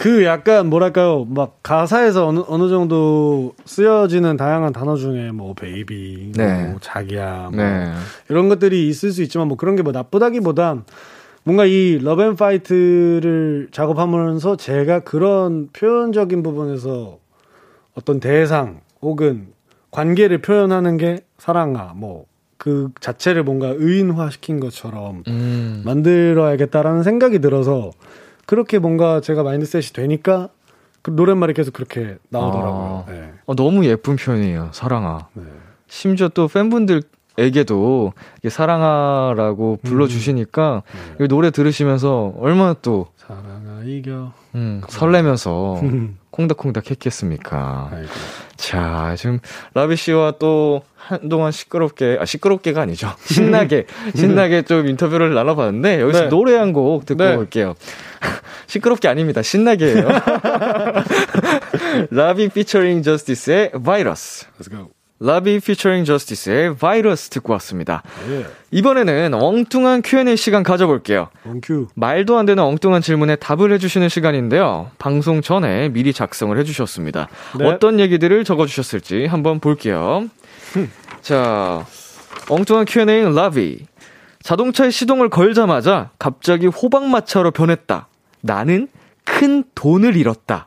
그 0.00 0.24
약간 0.24 0.68
뭐랄까요 0.70 1.26
막 1.28 1.58
가사에서 1.62 2.26
어느 2.26 2.40
어느 2.48 2.70
정도 2.70 3.54
쓰여지는 3.66 4.38
다양한 4.38 4.72
단어 4.72 4.96
중에 4.96 5.30
뭐 5.30 5.52
baby, 5.52 6.32
네. 6.36 6.68
뭐 6.68 6.78
자기야, 6.80 7.50
뭐 7.52 7.62
네. 7.62 7.92
이런 8.30 8.48
것들이 8.48 8.88
있을 8.88 9.12
수 9.12 9.22
있지만 9.22 9.48
뭐 9.48 9.58
그런 9.58 9.76
게 9.76 9.82
뭐 9.82 9.92
나쁘다기보단 9.92 10.84
뭔가 11.44 11.66
이 11.66 11.98
Love 12.02 12.22
and 12.22 12.34
Fight를 12.36 13.68
작업하면서 13.72 14.56
제가 14.56 15.00
그런 15.00 15.68
표현적인 15.74 16.42
부분에서 16.42 17.18
어떤 17.94 18.20
대상 18.20 18.80
혹은 19.02 19.48
관계를 19.90 20.40
표현하는 20.40 20.96
게 20.96 21.20
사랑아 21.36 21.92
뭐 21.94 22.30
그 22.56 22.90
자체를 23.00 23.42
뭔가 23.42 23.68
의인화시킨 23.74 24.60
것처럼 24.60 25.24
음. 25.28 25.82
만들어야겠다라는 25.86 27.02
생각이 27.02 27.38
들어서 27.38 27.90
그렇게 28.50 28.80
뭔가 28.80 29.20
제가 29.20 29.44
mindset이 29.44 29.92
되니까 29.92 30.48
그 31.02 31.12
노랫말이 31.12 31.54
계속 31.54 31.72
그렇게 31.72 32.16
나오더라고요. 32.30 33.04
아, 33.06 33.12
네. 33.12 33.32
어, 33.46 33.54
너무 33.54 33.84
예쁜 33.86 34.16
표현이에요. 34.16 34.70
사랑아. 34.72 35.28
네. 35.34 35.44
심지어 35.86 36.26
또 36.28 36.48
팬분들에게도 36.48 38.12
사랑아라고 38.48 39.78
음. 39.84 39.88
불러주시니까 39.88 40.82
음. 40.84 41.14
네. 41.20 41.28
노래 41.28 41.52
들으시면서 41.52 42.34
얼마나 42.40 42.74
또 42.82 43.06
사랑아 43.18 43.82
이겨 43.84 44.32
음, 44.56 44.82
설레면서 44.88 45.80
콩닥콩닥 46.30 46.90
했겠습니까. 46.90 47.88
아이고. 47.92 48.08
자, 48.56 49.14
지금 49.16 49.38
라비 49.74 49.94
씨와 49.94 50.34
또 50.40 50.82
한동안 50.96 51.50
시끄럽게, 51.52 52.18
아, 52.20 52.24
시끄럽게가 52.24 52.82
아니죠. 52.82 53.08
신나게, 53.24 53.86
신나게 54.14 54.62
좀 54.62 54.86
인터뷰를 54.86 55.34
나눠봤는데, 55.34 56.00
여기서 56.02 56.22
네. 56.24 56.28
노래 56.28 56.56
한 56.56 56.72
곡 56.72 57.06
듣고 57.06 57.24
네. 57.24 57.34
올게요. 57.34 57.74
시끄럽게 58.66 59.08
아닙니다. 59.08 59.42
신나게 59.42 59.94
해요. 59.94 60.08
라비 62.10 62.48
피처링 62.48 63.02
저스티스의 63.02 63.72
바이러스. 63.84 64.46
Let's 64.58 64.70
go. 64.70 64.88
라비 65.22 65.60
피처링 65.60 66.06
저스티스의 66.06 66.76
바이러스 66.76 67.28
듣고 67.28 67.52
왔습니다. 67.52 68.02
예. 68.30 68.46
이번에는 68.70 69.34
엉뚱한 69.34 70.00
Q&A 70.00 70.34
시간 70.36 70.62
가져볼게요. 70.62 71.28
원큐. 71.44 71.88
말도 71.94 72.38
안 72.38 72.46
되는 72.46 72.62
엉뚱한 72.62 73.02
질문에 73.02 73.36
답을 73.36 73.70
해주시는 73.74 74.08
시간인데요. 74.08 74.90
방송 74.98 75.42
전에 75.42 75.90
미리 75.90 76.14
작성을 76.14 76.56
해주셨습니다. 76.56 77.28
네. 77.58 77.66
어떤 77.66 78.00
얘기들을 78.00 78.44
적어주셨을지 78.44 79.26
한번 79.26 79.60
볼게요. 79.60 80.26
자, 81.20 81.84
엉뚱한 82.48 82.86
Q&A는 82.86 83.34
라비. 83.34 83.86
자동차에 84.42 84.88
시동을 84.90 85.28
걸자마자 85.28 86.10
갑자기 86.18 86.66
호박마차로 86.66 87.50
변했다. 87.50 88.08
나는 88.40 88.88
큰 89.24 89.64
돈을 89.74 90.16
잃었다. 90.16 90.66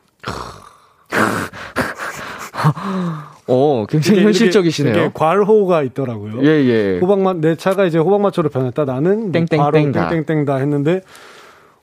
어, 3.46 3.84
굉장히 3.88 4.18
이게 4.18 4.26
현실적이시네요. 4.26 4.94
이게 4.94 5.10
괄호가 5.12 5.82
있더라고요. 5.82 6.42
예, 6.44 6.48
예. 6.48 6.98
호박맛 6.98 7.38
내 7.38 7.56
차가 7.56 7.84
이제 7.84 7.98
호박맛초로 7.98 8.48
변했다. 8.48 8.84
나는 8.84 9.32
땡땡땡다. 9.32 9.62
바로 9.62 9.92
땡땡땡다 9.92 10.56
했는데 10.56 11.02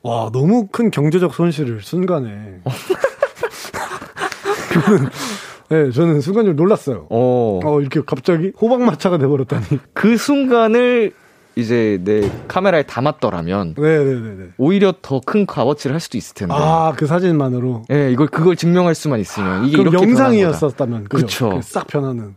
와 0.01 0.31
너무 0.33 0.67
큰 0.71 0.89
경제적 0.89 1.33
손실을 1.33 1.81
순간에. 1.81 2.61
저는 4.73 5.09
네, 5.69 5.91
저는 5.91 6.21
순간적으로 6.21 6.55
놀랐어요. 6.55 7.07
어, 7.09 7.59
어 7.63 7.79
이렇게 7.79 8.01
갑자기 8.05 8.51
호박마차가 8.59 9.17
돼버렸다니. 9.19 9.65
그 9.93 10.17
순간을 10.17 11.13
이제 11.55 11.99
내 12.03 12.29
카메라에 12.47 12.83
담았더라면 12.83 13.75
네네네네. 13.77 14.45
오히려 14.57 14.93
더 15.01 15.19
큰 15.19 15.45
값어치를 15.45 15.93
할 15.93 15.99
수도 15.99 16.17
있을 16.17 16.33
텐데. 16.33 16.53
아 16.57 16.93
그 16.95 17.05
사진만으로. 17.07 17.83
예, 17.91 18.11
이걸 18.11 18.27
그걸 18.27 18.55
증명할 18.55 18.95
수만 18.95 19.19
있으면 19.19 19.65
이게 19.65 19.81
이렇게. 19.81 19.97
영상이었었다면 19.97 21.05
그죠? 21.05 21.25
그쵸. 21.25 21.49
그싹 21.57 21.87
변하는. 21.87 22.35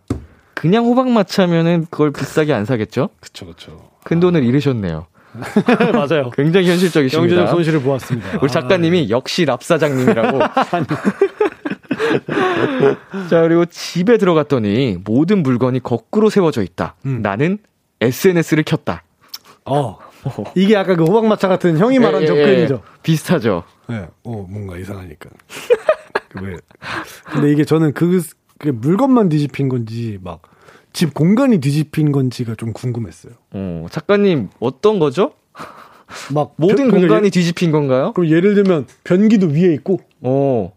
그냥 0.54 0.84
호박마차면은 0.86 1.86
그걸 1.90 2.10
비싸게 2.12 2.52
안 2.52 2.64
사겠죠? 2.64 3.10
그쵸 3.20 3.46
그쵸. 3.46 3.90
큰 4.04 4.18
돈을 4.20 4.42
잃으셨네요. 4.44 5.06
맞아요. 5.92 6.30
굉장히 6.30 6.68
현실적이십니다. 6.68 7.36
경제적 7.36 7.48
손실을 7.54 7.82
보았습니다. 7.82 8.38
우리 8.42 8.50
작가님이 8.50 9.10
역시 9.10 9.44
랍사장님이라고. 9.44 10.38
자, 13.30 13.42
그리고 13.42 13.64
집에 13.66 14.18
들어갔더니 14.18 14.98
모든 15.04 15.42
물건이 15.42 15.80
거꾸로 15.80 16.30
세워져 16.30 16.62
있다. 16.62 16.94
음. 17.06 17.20
나는 17.22 17.58
SNS를 18.00 18.64
켰다. 18.64 19.03
어. 19.66 19.98
이게 20.54 20.76
아까 20.76 20.94
그 20.96 21.04
호박마차 21.04 21.48
같은 21.48 21.78
형이 21.78 21.98
말한 21.98 22.22
예, 22.22 22.24
예, 22.24 22.26
접근이죠. 22.26 22.74
예. 22.84 23.00
비슷하죠. 23.02 23.64
네, 23.88 24.06
어, 24.24 24.46
뭔가 24.48 24.76
이상하니까. 24.78 25.30
그 26.30 26.44
왜. 26.44 26.56
근데 27.32 27.52
이게 27.52 27.64
저는 27.64 27.92
그, 27.92 28.22
그 28.58 28.68
물건만 28.68 29.28
뒤집힌 29.28 29.68
건지, 29.68 30.18
막, 30.22 30.42
집 30.92 31.12
공간이 31.14 31.58
뒤집힌 31.58 32.12
건지가 32.12 32.54
좀 32.56 32.72
궁금했어요. 32.72 33.34
어, 33.52 33.86
작가님, 33.90 34.48
어떤 34.60 34.98
거죠? 34.98 35.32
막, 36.32 36.54
모든 36.56 36.88
변- 36.90 37.00
공간이 37.00 37.26
예, 37.26 37.30
뒤집힌 37.30 37.70
건가요? 37.72 38.12
그럼 38.12 38.30
예를 38.30 38.54
들면, 38.54 38.86
변기도 39.04 39.48
위에 39.48 39.72
있고, 39.74 40.00
어. 40.20 40.72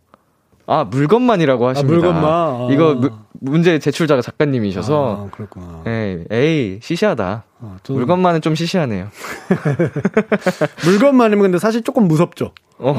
아, 0.67 0.83
물건만이라고 0.83 1.67
하십니다. 1.69 1.93
물건만. 1.93 2.23
아. 2.25 2.67
이거 2.71 2.93
무- 2.95 3.09
문제 3.39 3.79
제출자가 3.79 4.21
작가님이셔서. 4.21 5.27
아, 5.27 5.35
그렇구나. 5.35 5.83
에이, 5.87 6.23
에이, 6.31 6.79
시시하다. 6.81 7.43
아, 7.59 7.77
저는 7.83 7.99
물건만은 7.99 8.41
좀 8.41 8.53
시시하네요. 8.55 9.07
물건만이면 10.85 11.43
근데 11.43 11.57
사실 11.59 11.81
조금 11.83 12.07
무섭죠. 12.07 12.51
어. 12.79 12.95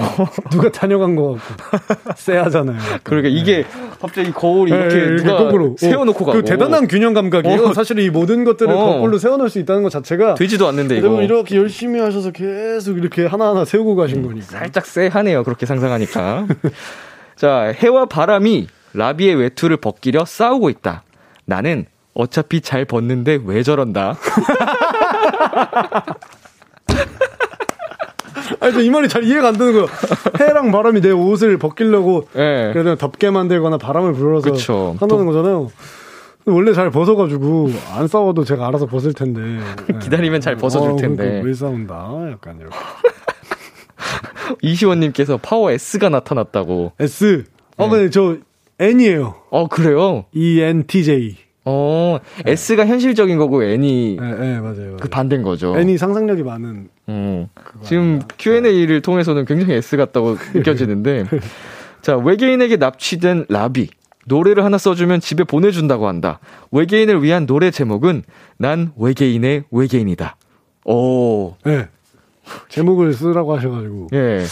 누가 0.50 0.70
다녀간 0.70 1.14
거 1.14 1.36
같고. 1.36 2.14
쎄하잖아요. 2.16 2.78
그러니까 3.04 3.28
이게 3.28 3.64
갑자기 4.00 4.32
거울 4.32 4.68
네, 4.70 4.76
이렇게 4.76 4.94
네, 4.96 5.16
누가 5.16 5.36
거꾸로. 5.38 5.76
세워놓고 5.78 6.24
어, 6.24 6.26
가고. 6.26 6.38
그 6.38 6.44
대단한 6.44 6.88
균형 6.88 7.14
감각이에요. 7.14 7.62
어. 7.66 7.72
사실 7.74 7.98
이 8.00 8.10
모든 8.10 8.44
것들을 8.44 8.72
어. 8.72 8.76
거꾸로 8.76 9.18
세워놓을 9.18 9.50
수 9.50 9.58
있다는 9.60 9.82
것 9.82 9.90
자체가. 9.90 10.34
되지도 10.34 10.66
않는데 10.68 10.98
이거. 10.98 11.22
이렇게 11.22 11.56
열심히 11.56 12.00
하셔서 12.00 12.30
계속 12.32 12.98
이렇게 12.98 13.26
하나하나 13.26 13.64
세우고 13.64 13.94
가신 13.96 14.22
거니까. 14.26 14.46
살짝 14.46 14.86
쎄하네요. 14.86 15.44
그렇게 15.44 15.66
상상하니까. 15.66 16.46
자, 17.39 17.72
해와 17.72 18.07
바람이 18.07 18.66
라비의 18.95 19.36
외투를 19.36 19.76
벗기려 19.76 20.24
싸우고 20.24 20.70
있다. 20.70 21.05
나는 21.45 21.86
어차피 22.12 22.61
잘 22.61 22.84
벗는데 22.84 23.39
왜 23.45 23.62
저런다. 23.62 24.16
아니, 28.59 28.72
저이 28.72 28.91
말이 28.91 29.09
잘 29.09 29.22
이해가 29.22 29.49
안 29.49 29.57
되는 29.57 29.72
거예요. 29.72 29.86
해랑 30.41 30.72
바람이 30.72 31.01
내 31.01 31.12
옷을 31.12 31.59
벗기려고 31.59 32.26
예. 32.34 32.70
그래도 32.72 32.97
덥게 32.97 33.30
만들거나 33.30 33.78
바람을 33.78 34.14
불어서 34.14 34.51
그쵸. 34.51 34.97
한다는 34.99 35.24
거잖아요. 35.26 35.70
원래 36.47 36.72
잘 36.72 36.91
벗어가지고 36.91 37.70
안 37.95 38.09
싸워도 38.09 38.43
제가 38.43 38.66
알아서 38.66 38.86
벗을 38.86 39.12
텐데. 39.12 39.61
예. 39.95 39.99
기다리면 40.03 40.41
잘 40.41 40.57
벗어줄 40.57 40.91
어, 40.91 40.97
텐데. 40.97 41.22
그러니까 41.24 41.47
왜 41.47 41.55
싸운다? 41.55 42.32
약간 42.32 42.59
이렇게. 42.59 42.74
이시원님께서 44.62 45.38
파워 45.38 45.70
S가 45.70 46.09
나타났다고. 46.09 46.92
S. 46.99 47.44
어, 47.76 47.84
네. 47.86 47.90
근데 47.90 48.11
저 48.11 48.36
N이에요. 48.78 49.34
어, 49.51 49.68
그래요? 49.68 50.24
E 50.32 50.61
N 50.61 50.86
T 50.86 51.05
J. 51.05 51.36
어, 51.64 52.18
S가 52.46 52.86
현실적인 52.86 53.36
거고 53.38 53.62
N이 53.62 54.16
예, 54.20 54.24
예, 54.24 54.59
맞아요. 54.61 54.96
그 55.01 55.09
반대인 55.09 55.42
거죠. 55.42 55.76
N이 55.76 55.99
상상력이 55.99 56.42
많은. 56.42 56.88
음. 57.09 57.49
지금 57.82 58.20
Q&A를 58.38 59.03
통해서는 59.03 59.44
굉장히 59.44 59.74
S 59.74 59.96
같다고 59.96 60.36
느껴지는데. 60.55 61.26
자, 62.03 62.16
외계인에게 62.16 62.76
납치된 62.76 63.46
라비. 63.49 63.88
노래를 64.26 64.62
하나 64.64 64.76
써주면 64.78 65.20
집에 65.20 65.42
보내준다고 65.44 66.07
한다. 66.07 66.38
외계인을 66.70 67.22
위한 67.22 67.46
노래 67.46 67.70
제목은 67.70 68.22
난 68.59 68.92
외계인의 68.99 69.64
외계인이다. 69.70 70.36
오, 70.84 71.55
예. 71.66 71.88
제목을 72.68 73.12
쓰라고 73.14 73.57
하셔가지고. 73.57 74.09
예. 74.12 74.44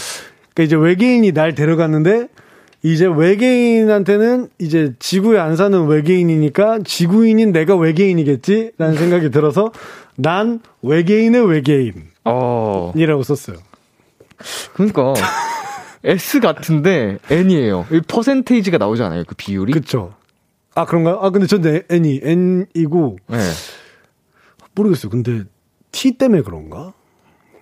그러니까 0.53 0.63
이제 0.63 0.75
외계인이 0.75 1.31
날 1.33 1.55
데려갔는데 1.55 2.27
이제 2.83 3.05
외계인한테는 3.05 4.49
이제 4.59 4.93
지구에 4.99 5.39
안 5.39 5.55
사는 5.55 5.87
외계인이니까 5.87 6.79
지구인인 6.85 7.51
내가 7.51 7.75
외계인이겠지라는 7.75 8.95
생각이 8.95 9.31
들어서 9.31 9.71
난 10.15 10.61
외계인의 10.83 11.47
외계인이라고 11.47 11.99
어, 12.25 13.23
썼어요. 13.23 13.57
그러니까 14.73 15.13
S 16.03 16.39
같은데 16.39 17.17
N이에요. 17.29 17.87
이 17.91 18.01
퍼센테이지가 18.07 18.77
나오지 18.77 19.03
않아요? 19.03 19.23
그 19.27 19.35
비율이? 19.35 19.73
그쵸? 19.73 20.13
아 20.75 20.85
그런가요? 20.85 21.19
아 21.21 21.31
근데 21.31 21.47
전 21.47 21.63
N이 21.89 22.21
N이고 22.23 23.17
네. 23.27 23.37
모르겠어요. 24.75 25.09
근데 25.09 25.43
T 25.91 26.17
때문에 26.17 26.43
그런가? 26.43 26.93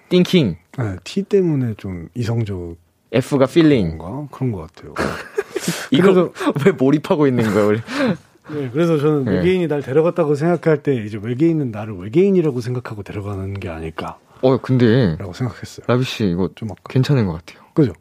띵킹. 0.10 0.58
네, 0.78 0.96
T 1.04 1.24
때문에 1.24 1.74
좀 1.78 2.10
이성적인가 2.16 2.76
F가 3.12 3.46
feeling. 3.50 3.98
그런 4.32 4.52
것 4.52 4.68
같아요. 4.74 4.94
이거 5.92 6.32
왜 6.66 6.72
몰입하고 6.72 7.28
있는 7.28 7.52
거예요? 7.54 7.68
우리? 7.68 7.80
네, 8.52 8.70
그래서 8.72 8.98
저는 9.00 9.26
네. 9.26 9.32
외계인이 9.38 9.68
날 9.68 9.82
데려갔다고 9.82 10.36
생각할 10.36 10.84
때 10.84 10.94
이제 10.96 11.20
외계인은 11.22 11.72
나를 11.72 11.96
외계인이라고 11.98 12.62
생각하고 12.62 13.02
데려가는 13.04 13.60
게 13.60 13.70
아닐까라고 13.70 14.20
어, 14.42 14.58
근데 14.62 15.18
생각했어요. 15.34 15.86
라비 15.88 16.04
씨 16.04 16.26
이거 16.30 16.50
좀 16.56 16.70
아까 16.72 16.82
괜찮은 16.90 17.26
것 17.26 17.34
같아요. 17.34 17.66
그죠? 17.74 17.94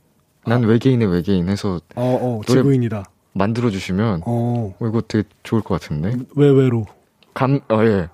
난 0.46 0.62
외계인의 0.62 1.09
외계인 1.11 1.48
해서 1.48 1.80
어, 1.94 2.02
어, 2.20 2.40
지구인이다. 2.46 3.05
만들어 3.32 3.70
주시면 3.70 4.22
어, 4.26 4.74
어, 4.78 4.86
이거 4.86 5.00
되게 5.00 5.26
좋을 5.44 5.62
것 5.62 5.80
같은데. 5.80 6.14
외외로. 6.36 6.84
감, 7.32 7.61
어, 7.70 7.82
예. 7.84 8.09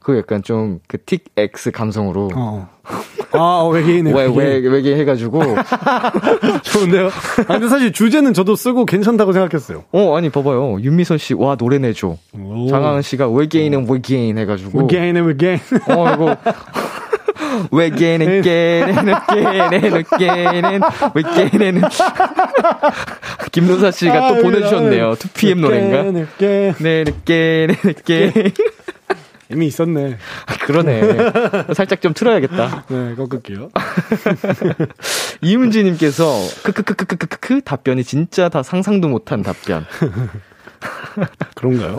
그 0.00 0.16
약간 0.16 0.42
좀 0.42 0.80
그 0.88 0.98
틱 1.04 1.26
X 1.36 1.70
감성으로 1.70 2.30
어. 2.34 2.68
아, 3.32 3.38
어, 3.62 3.68
외계인의 3.68 4.14
왜, 4.14 4.24
왜, 4.24 4.44
외계인. 4.54 4.72
외계 4.72 4.96
해가지고 4.96 5.42
좋은데요? 6.62 7.06
아, 7.08 7.52
근데 7.54 7.68
사실 7.68 7.92
주제는 7.92 8.32
저도 8.34 8.56
쓰고 8.56 8.86
괜찮다고 8.86 9.32
생각했어요. 9.32 9.84
어 9.92 10.16
아니 10.16 10.30
봐봐요 10.30 10.78
윤미선 10.80 11.18
씨 11.18 11.34
와 11.34 11.56
노래 11.56 11.78
내줘 11.78 12.16
오. 12.38 12.68
장하은 12.68 13.02
씨가 13.02 13.28
외계인은 13.28 13.86
외계인 13.90 14.38
해가지고 14.38 14.80
외계인의 14.80 15.26
외계인. 15.26 15.58
어 15.88 16.14
이거 16.14 16.36
외계인은 17.72 18.42
깨는 18.42 19.04
깨는 19.28 20.04
깨는 20.18 20.80
외계인은 21.14 21.82
김노사 23.52 23.90
씨가 23.90 24.26
아, 24.26 24.28
또 24.34 24.42
보내주셨네요 24.42 25.12
2PM 25.12 25.60
노래인가 25.60 25.98
외계인. 26.40 26.74
네 26.78 27.04
깨는 27.24 27.74
깨 28.04 28.52
이미 29.50 29.66
있었네. 29.66 30.18
그러네 30.66 31.02
살짝 31.74 32.00
좀 32.02 32.12
틀어야겠다 32.14 32.84
네, 32.88 33.14
꺾을게요. 33.14 33.70
이문지님께서 35.42 36.24
크크크크크크크 36.64 37.62
답변이 37.62 38.04
진짜 38.04 38.48
다 38.48 38.62
상상도 38.62 39.08
못한 39.08 39.42
답변. 39.42 39.84
그런가요? 41.56 41.98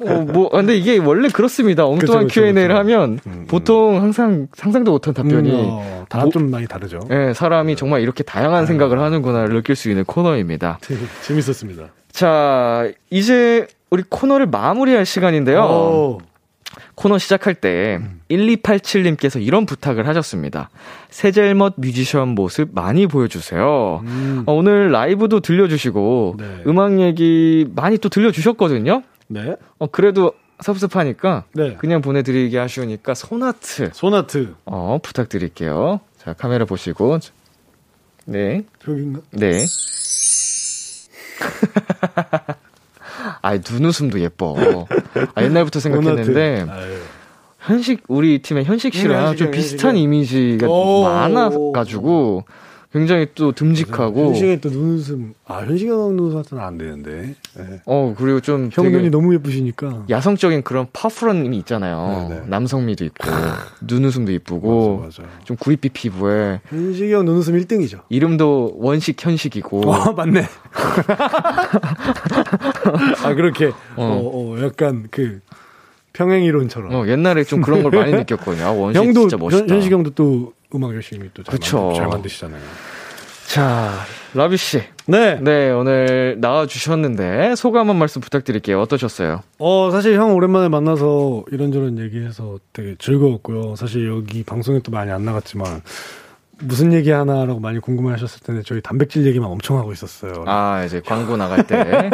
어, 0.00 0.14
뭐 0.22 0.48
근데 0.48 0.76
이게 0.76 0.96
원래 0.98 1.28
그렇습니다. 1.28 1.84
엉뚱한 1.86 2.26
그쵸, 2.26 2.40
그쵸, 2.40 2.40
Q&A를 2.40 2.68
그쵸. 2.68 2.78
하면 2.78 3.18
음, 3.26 3.44
보통 3.48 4.00
항상 4.00 4.46
상상도 4.54 4.92
못한 4.92 5.12
답변이 5.12 5.50
음, 5.50 5.56
어, 5.68 6.06
다 6.08 6.20
뭐- 6.20 6.30
좀 6.30 6.50
많이 6.50 6.66
다르죠. 6.66 7.00
예, 7.10 7.34
사람이 7.34 7.76
정말 7.76 8.00
이렇게 8.00 8.22
다양한 8.22 8.64
생각을 8.66 8.98
하는구나를 9.00 9.54
느낄 9.54 9.76
수 9.76 9.90
있는 9.90 10.04
코너입니다. 10.04 10.78
재밌었습니다. 11.22 11.88
자, 12.10 12.88
이제 13.10 13.66
우리 13.90 14.02
코너를 14.08 14.46
마무리할 14.46 15.04
시간인데요. 15.04 15.60
오. 15.62 16.18
코너 16.94 17.18
시작할 17.18 17.54
때 17.54 18.00
1287님께서 18.30 19.42
이런 19.42 19.66
부탁을 19.66 20.06
하셨습니다. 20.06 20.70
세젤멋 21.10 21.74
뮤지션 21.78 22.28
모습 22.28 22.70
많이 22.72 23.06
보여주세요. 23.06 24.02
음. 24.04 24.44
어, 24.46 24.52
오늘 24.52 24.92
라이브도 24.92 25.40
들려주시고 25.40 26.36
네. 26.38 26.62
음악 26.66 27.00
얘기 27.00 27.66
많이 27.74 27.98
또 27.98 28.08
들려주셨거든요. 28.08 29.02
네. 29.28 29.56
어, 29.78 29.86
그래도 29.86 30.32
섭섭하니까 30.60 31.44
네. 31.54 31.76
그냥 31.76 32.02
보내드리기 32.02 32.58
아쉬우니까 32.58 33.14
소나트 33.14 33.90
소나트. 33.92 34.54
어, 34.64 34.98
부탁드릴게요. 35.02 36.00
자 36.18 36.34
카메라 36.34 36.64
보시고 36.64 37.18
네 38.26 38.64
여긴가? 38.86 39.20
네. 39.32 39.64
아, 43.42 43.56
눈웃음도 43.56 44.20
예뻐. 44.20 44.86
아, 45.34 45.42
옛날부터 45.42 45.80
생각했는데. 45.80 46.66
아유. 46.68 46.98
현식, 47.60 48.02
우리 48.08 48.42
팀의 48.42 48.64
현식 48.64 48.92
씨랑 48.92 49.36
좀 49.36 49.50
비슷한. 49.50 49.96
이미지가 49.96 50.66
오. 50.68 51.04
많아가지고, 51.04 52.44
굉장히 52.92 53.26
또 53.34 53.52
듬직하고, 53.52 54.26
현식이 54.26 54.60
또 54.60 54.68
눈웃음. 54.68 55.32
아, 55.46 55.60
현식이 55.60 55.90
형 55.90 56.14
눈웃음은 56.14 56.62
안 56.62 56.76
되는데. 56.76 57.34
네. 57.56 57.80
어, 57.86 58.14
그리고 58.18 58.40
좀 58.40 58.68
형 58.72 58.90
눈이 58.92 59.08
너무 59.10 59.32
예쁘시니까. 59.34 60.04
야성적인 60.10 60.62
그런 60.62 60.86
파워풀한 60.92 61.44
힘이 61.44 61.56
있잖아요. 61.58 62.26
네, 62.28 62.34
네. 62.36 62.42
남성미도 62.46 63.04
있고, 63.06 63.28
눈웃음도 63.82 64.30
이쁘고, 64.32 64.98
맞아, 65.04 65.22
맞아. 65.22 65.34
좀 65.44 65.56
구릿빛 65.56 65.92
피부에, 65.94 66.60
현식이 66.66 67.12
형 67.12 67.24
눈웃음 67.24 67.58
1등이죠. 67.58 68.00
이름도 68.10 68.74
원식 68.76 69.24
현식이고, 69.24 69.90
어, 69.90 70.12
맞네. 70.12 70.46
아, 73.24 73.34
그렇게, 73.34 73.66
어, 73.96 73.98
어. 74.04 74.54
어, 74.56 74.62
약간 74.62 75.06
그, 75.10 75.40
평행이론처럼. 76.12 76.94
어, 76.94 77.06
옛날에 77.08 77.42
좀 77.44 77.62
그런 77.62 77.82
걸 77.82 77.90
많이 77.92 78.12
느꼈거든요. 78.12 78.64
아, 78.66 78.70
원식 78.72 79.00
형도, 79.00 79.20
진짜 79.22 79.36
멋있다. 79.38 79.62
현, 79.62 79.70
현식 79.70 79.92
형도 79.92 80.10
또 80.10 80.52
음악 80.74 80.94
열심히 80.94 81.28
또 81.34 81.42
잘, 81.42 81.52
그쵸. 81.52 81.78
만드, 81.86 81.96
잘 81.98 82.06
만드시잖아요. 82.08 82.62
자, 83.48 83.92
라비 84.32 84.56
씨. 84.56 84.82
네. 85.06 85.38
네, 85.40 85.70
오늘 85.70 86.36
나와 86.40 86.66
주셨는데, 86.66 87.54
소감 87.56 87.90
한 87.90 87.96
말씀 87.96 88.22
부탁드릴게요. 88.22 88.80
어떠셨어요? 88.80 89.42
어, 89.58 89.90
사실 89.90 90.14
형 90.14 90.34
오랜만에 90.34 90.68
만나서 90.68 91.44
이런저런 91.52 91.98
얘기해서 91.98 92.58
되게 92.72 92.94
즐거웠고요. 92.98 93.76
사실 93.76 94.08
여기 94.08 94.42
방송에 94.42 94.80
또 94.82 94.90
많이 94.90 95.10
안 95.10 95.24
나갔지만, 95.26 95.82
무슨 96.62 96.92
얘기 96.92 97.10
하나라고 97.10 97.60
많이 97.60 97.78
궁금해 97.80 98.12
하셨을 98.12 98.40
텐데, 98.40 98.62
저희 98.64 98.80
단백질 98.80 99.26
얘기만 99.26 99.48
엄청 99.50 99.78
하고 99.78 99.92
있었어요. 99.92 100.44
아, 100.46 100.62
아, 100.62 100.84
이제 100.84 101.00
광고 101.04 101.36
나갈 101.36 101.66
때. 101.66 102.10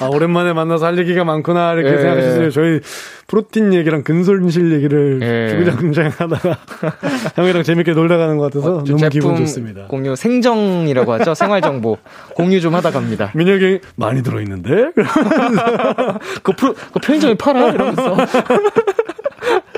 오랜만에 0.12 0.52
만나서 0.52 0.86
할 0.86 0.98
얘기가 0.98 1.24
많구나, 1.24 1.72
이렇게 1.74 1.92
예. 1.92 1.98
생각하셨어요. 1.98 2.50
저희 2.50 2.80
프로틴 3.26 3.74
얘기랑 3.74 4.02
근손실 4.02 4.72
얘기를 4.72 5.20
예. 5.22 5.50
주구장창 5.50 6.10
하다가 6.16 6.58
형이랑 7.36 7.62
재밌게 7.62 7.92
놀다 7.92 8.16
가는 8.16 8.38
것 8.38 8.44
같아서 8.44 8.84
좀 8.84 8.96
너무 8.96 9.10
기분 9.10 9.36
좋습니다. 9.36 9.86
공유, 9.86 10.16
생정이라고 10.16 11.12
하죠? 11.14 11.34
생활 11.34 11.60
정보. 11.60 11.98
공유 12.34 12.60
좀 12.60 12.74
하다 12.74 12.90
갑니다. 12.90 13.30
민혁이 13.34 13.80
많이 13.96 14.22
들어있는데? 14.22 14.92
그, 16.42 16.52
그 16.52 17.00
편의점에 17.02 17.34
팔아? 17.34 17.70
이러면서. 17.70 18.16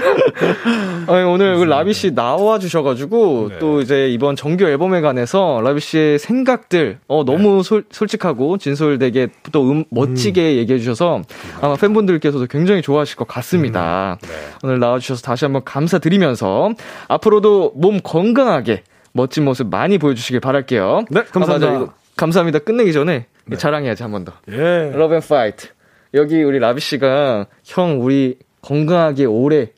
아니, 1.06 1.24
오늘 1.24 1.56
그 1.58 1.64
라비 1.64 1.92
씨 1.92 2.14
나와 2.14 2.58
주셔가지고 2.58 3.48
네. 3.50 3.58
또 3.58 3.80
이제 3.80 4.08
이번 4.08 4.36
정규 4.36 4.64
앨범에 4.64 5.00
관해서 5.00 5.60
라비 5.62 5.80
씨의 5.80 6.18
생각들 6.18 6.98
어 7.08 7.24
너무 7.24 7.62
솔, 7.62 7.84
솔직하고 7.90 8.58
진솔되게 8.58 9.28
또 9.52 9.70
음, 9.70 9.84
멋지게 9.90 10.56
얘기해 10.56 10.78
주셔서 10.78 11.22
아마 11.60 11.76
팬분들께서도 11.76 12.46
굉장히 12.46 12.82
좋아하실 12.82 13.16
것 13.16 13.26
같습니다. 13.28 14.18
오늘 14.62 14.78
나와 14.78 14.98
주셔서 14.98 15.22
다시 15.22 15.44
한번 15.44 15.62
감사드리면서 15.64 16.70
앞으로도 17.08 17.72
몸 17.76 18.00
건강하게 18.02 18.82
멋진 19.12 19.44
모습 19.44 19.68
많이 19.68 19.98
보여주시길 19.98 20.40
바랄게요. 20.40 21.04
네, 21.10 21.22
감사합니다. 21.24 21.72
아, 21.72 21.78
맞아, 21.80 21.92
감사합니다. 22.16 22.60
끝내기 22.60 22.92
전에 22.92 23.26
자랑해야지 23.56 24.02
한 24.04 24.12
번 24.12 24.24
더. 24.24 24.32
예. 24.50 24.92
Love 24.94 25.14
and 25.14 25.20
Fight. 25.20 25.68
여기 26.14 26.42
우리 26.42 26.58
라비 26.58 26.80
씨가 26.80 27.46
형 27.64 28.00
우리 28.02 28.36
건강하게 28.62 29.24
오래 29.24 29.70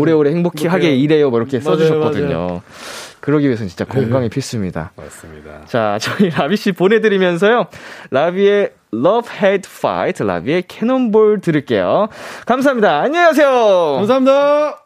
오래오래 0.00 0.30
행복하게 0.30 0.68
행복해요. 0.68 0.94
일해요 0.94 1.30
뭐 1.30 1.40
이렇게 1.40 1.58
맞아요, 1.58 1.76
써주셨거든요. 1.78 2.62
그러기 3.20 3.46
위해서는 3.46 3.68
진짜 3.68 3.84
건강이 3.84 4.28
필수입니다. 4.28 4.92
맞습니다. 4.96 5.64
자, 5.66 5.96
저희 6.00 6.30
라비 6.30 6.56
씨 6.56 6.72
보내드리면서요. 6.72 7.66
라비의 8.10 8.72
Love 8.92 9.30
Hate 9.32 9.70
Fight, 9.70 10.24
라비의 10.24 10.64
Cannonball 10.66 11.40
들을게요. 11.40 12.08
감사합니다. 12.46 13.00
안녕히 13.00 13.26
가세요. 13.26 13.94
감사합니다. 13.98 14.81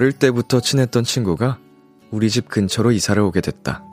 어릴 0.00 0.12
때부터 0.12 0.60
친했던 0.60 1.04
친구가 1.04 1.58
우리 2.10 2.30
집 2.30 2.48
근처로 2.48 2.90
이사를 2.90 3.20
오게 3.22 3.42
됐다. 3.42 3.84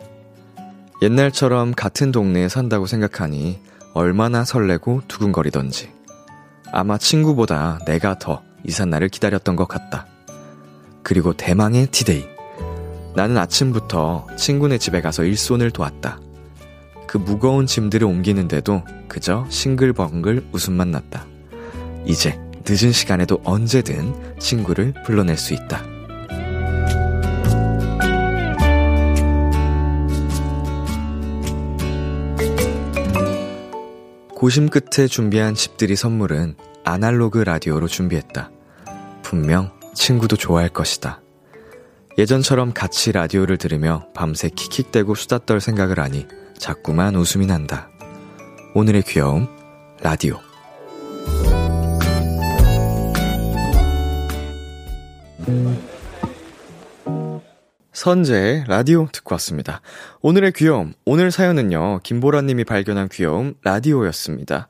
옛날처럼 1.01 1.73
같은 1.73 2.13
동네에 2.13 2.47
산다고 2.47 2.85
생각하니 2.85 3.59
얼마나 3.93 4.45
설레고 4.45 5.01
두근거리던지. 5.09 5.91
아마 6.71 6.97
친구보다 6.97 7.79
내가 7.85 8.17
더 8.17 8.41
이삿날을 8.63 9.09
기다렸던 9.09 9.57
것 9.57 9.67
같다. 9.67 10.07
그리고 11.03 11.33
대망의 11.33 11.87
디데이. 11.87 12.25
나는 13.13 13.37
아침부터 13.37 14.27
친구네 14.37 14.77
집에 14.77 15.01
가서 15.01 15.25
일손을 15.25 15.71
도왔다. 15.71 16.21
그 17.05 17.17
무거운 17.17 17.65
짐들을 17.65 18.07
옮기는데도 18.07 18.81
그저 19.09 19.45
싱글벙글 19.49 20.47
웃음만 20.53 20.89
났다. 20.89 21.25
이제 22.05 22.39
늦은 22.65 22.93
시간에도 22.93 23.41
언제든 23.43 24.37
친구를 24.39 24.93
불러낼 25.05 25.35
수 25.35 25.53
있다. 25.53 25.96
고심 34.37 34.69
끝에 34.69 35.07
준비한 35.07 35.55
집들이 35.55 35.95
선물은 35.95 36.57
아날로그 36.83 37.39
라디오로 37.39 37.87
준비했다. 37.87 38.51
분명 39.23 39.71
친구도 39.95 40.35
좋아할 40.35 40.69
것이다. 40.69 41.21
예전처럼 42.19 42.71
같이 42.71 43.11
라디오를 43.11 43.57
들으며 43.57 44.05
밤새 44.13 44.49
킥킥대고 44.49 45.15
수다 45.15 45.39
떨 45.47 45.59
생각을 45.59 45.99
하니 45.99 46.27
자꾸만 46.55 47.15
웃음이 47.15 47.47
난다. 47.47 47.89
오늘의 48.75 49.05
귀여움, 49.07 49.47
라디오. 50.03 50.39
선재의 57.97 58.65
라디오 58.67 59.07
듣고 59.11 59.33
왔습니다. 59.33 59.81
오늘의 60.21 60.51
귀여움, 60.51 60.93
오늘 61.03 61.31
사연은요, 61.31 62.01
김보라님이 62.03 62.63
발견한 62.63 63.09
귀여움, 63.09 63.55
라디오였습니다. 63.63 64.67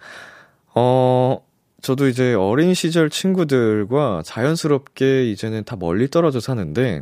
어, 0.73 1.45
저도 1.81 2.07
이제 2.07 2.33
어린 2.33 2.73
시절 2.73 3.09
친구들과 3.09 4.21
자연스럽게 4.23 5.29
이제는 5.29 5.65
다 5.65 5.75
멀리 5.75 6.09
떨어져 6.09 6.39
사는데, 6.39 7.01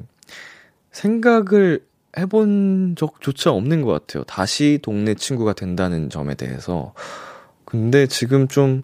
생각을 0.92 1.86
해본 2.18 2.96
적조차 2.98 3.52
없는 3.52 3.84
것 3.84 3.92
같아요. 3.92 4.24
다시 4.24 4.80
동네 4.82 5.14
친구가 5.14 5.54
된다는 5.54 6.10
점에 6.10 6.34
대해서. 6.34 6.96
근데 7.66 8.08
지금 8.08 8.48
좀 8.48 8.82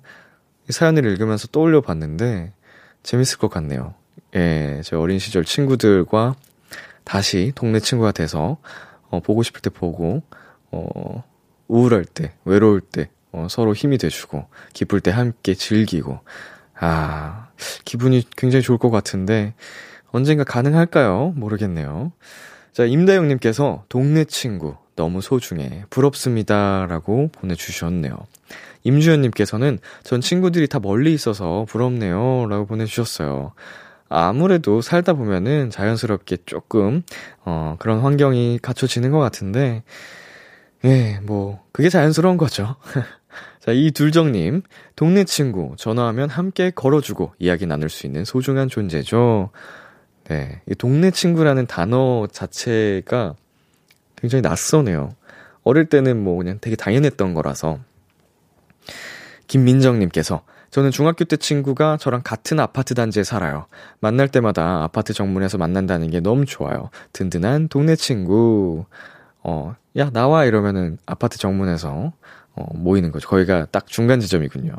사연을 0.69 1.05
읽으면서 1.05 1.47
떠올려 1.47 1.81
봤는데, 1.81 2.53
재밌을 3.01 3.39
것 3.39 3.49
같네요. 3.49 3.95
예, 4.35 4.81
제 4.83 4.95
어린 4.95 5.17
시절 5.17 5.43
친구들과 5.43 6.35
다시 7.03 7.51
동네 7.55 7.79
친구가 7.79 8.11
돼서 8.11 8.57
어, 9.09 9.19
보고 9.19 9.43
싶을 9.43 9.61
때 9.61 9.69
보고 9.69 10.23
어, 10.71 11.23
우울할 11.67 12.05
때, 12.05 12.33
외로울 12.45 12.81
때, 12.81 13.09
어, 13.31 13.47
서로 13.49 13.73
힘이 13.73 13.97
돼주고, 13.97 14.45
기쁠 14.73 14.99
때 14.99 15.11
함께 15.11 15.53
즐기고, 15.53 16.19
아, 16.79 17.49
기분이 17.85 18.25
굉장히 18.35 18.61
좋을 18.61 18.77
것 18.77 18.89
같은데, 18.89 19.53
언젠가 20.11 20.43
가능할까요? 20.43 21.33
모르겠네요. 21.35 22.11
자, 22.73 22.85
임다영님께서 22.85 23.85
동네 23.87 24.25
친구 24.25 24.75
너무 24.97 25.21
소중해. 25.21 25.85
부럽습니다. 25.89 26.85
라고 26.87 27.29
보내주셨네요. 27.31 28.15
임주현님께서는 28.83 29.79
전 30.03 30.19
친구들이 30.19 30.67
다 30.67 30.79
멀리 30.79 31.13
있어서 31.13 31.65
부럽네요. 31.69 32.47
라고 32.49 32.65
보내주셨어요. 32.65 33.53
아무래도 34.14 34.82
살다 34.82 35.14
보면은 35.14 35.70
자연스럽게 35.70 36.39
조금, 36.45 37.01
어, 37.45 37.78
그런 37.80 38.01
환경이 38.01 38.59
갖춰지는 38.62 39.09
것 39.12 39.20
같은데, 39.20 39.84
예, 40.84 41.20
뭐, 41.24 41.64
그게 41.72 41.89
자연스러운 41.89 42.36
거죠. 42.36 42.76
자, 43.62 43.72
이 43.72 43.91
둘정님, 43.91 44.64
동네 44.97 45.24
친구, 45.24 45.76
전화하면 45.78 46.30
함께 46.30 46.72
걸어주고 46.72 47.36
이야기 47.39 47.66
나눌 47.66 47.89
수 47.89 48.05
있는 48.05 48.26
소중한 48.26 48.68
존재죠. 48.68 49.51
네, 50.26 50.62
이 50.70 50.76
동네 50.76 51.12
친구라는 51.12 51.66
단어 51.68 52.28
자체가 52.30 53.36
굉장히 54.18 54.41
낯서네요. 54.41 55.16
어릴 55.64 55.86
때는 55.86 56.22
뭐 56.22 56.36
그냥 56.36 56.57
되게 56.59 56.76
당연했던 56.76 57.34
거라서. 57.34 57.80
김민정님께서 59.47 60.43
저는 60.72 60.91
중학교 60.91 61.26
때 61.26 61.36
친구가 61.38 61.97
저랑 61.97 62.22
같은 62.24 62.59
아파트 62.59 62.95
단지에 62.95 63.24
살아요. 63.24 63.67
만날 63.99 64.30
때마다 64.30 64.84
아파트 64.84 65.13
정문에서 65.13 65.57
만난다는 65.57 66.09
게 66.09 66.22
너무 66.22 66.45
좋아요. 66.45 66.89
든든한 67.13 67.67
동네 67.67 67.95
친구. 67.95 68.86
어, 69.43 69.76
야, 69.97 70.09
나와! 70.11 70.45
이러면은 70.45 70.97
아파트 71.05 71.38
정문에서, 71.38 72.13
어, 72.53 72.65
모이는 72.74 73.11
거죠. 73.11 73.28
거기가 73.28 73.67
딱 73.72 73.88
중간 73.88 74.19
지점이군요. 74.19 74.74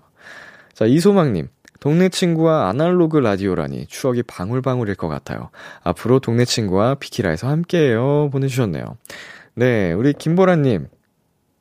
자, 0.72 0.86
이소망님. 0.86 1.49
동네 1.80 2.09
친구와 2.09 2.68
아날로그 2.68 3.18
라디오라니 3.18 3.86
추억이 3.86 4.22
방울방울일 4.22 4.95
것 4.95 5.09
같아요. 5.09 5.51
앞으로 5.82 6.20
동네 6.20 6.45
친구와 6.45 6.95
비키라에서 6.95 7.49
함께해요. 7.49 8.30
보내주셨네요. 8.30 8.84
네, 9.57 9.93
우리 9.93 10.12
김보라님. 10.12 10.86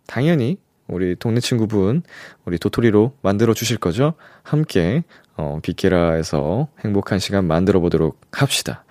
당연히 0.06 0.58
우리 0.92 1.16
동네 1.16 1.40
친구분, 1.40 2.04
우리 2.46 2.60
도토리로 2.60 3.14
만들어 3.22 3.54
주실 3.54 3.78
거죠? 3.78 4.14
함께, 4.44 5.04
어, 5.38 5.60
비키라에서 5.64 6.68
행복한 6.84 7.18
시간 7.18 7.46
만들어 7.46 7.80
보도록 7.80 8.20
합시다. 8.32 8.84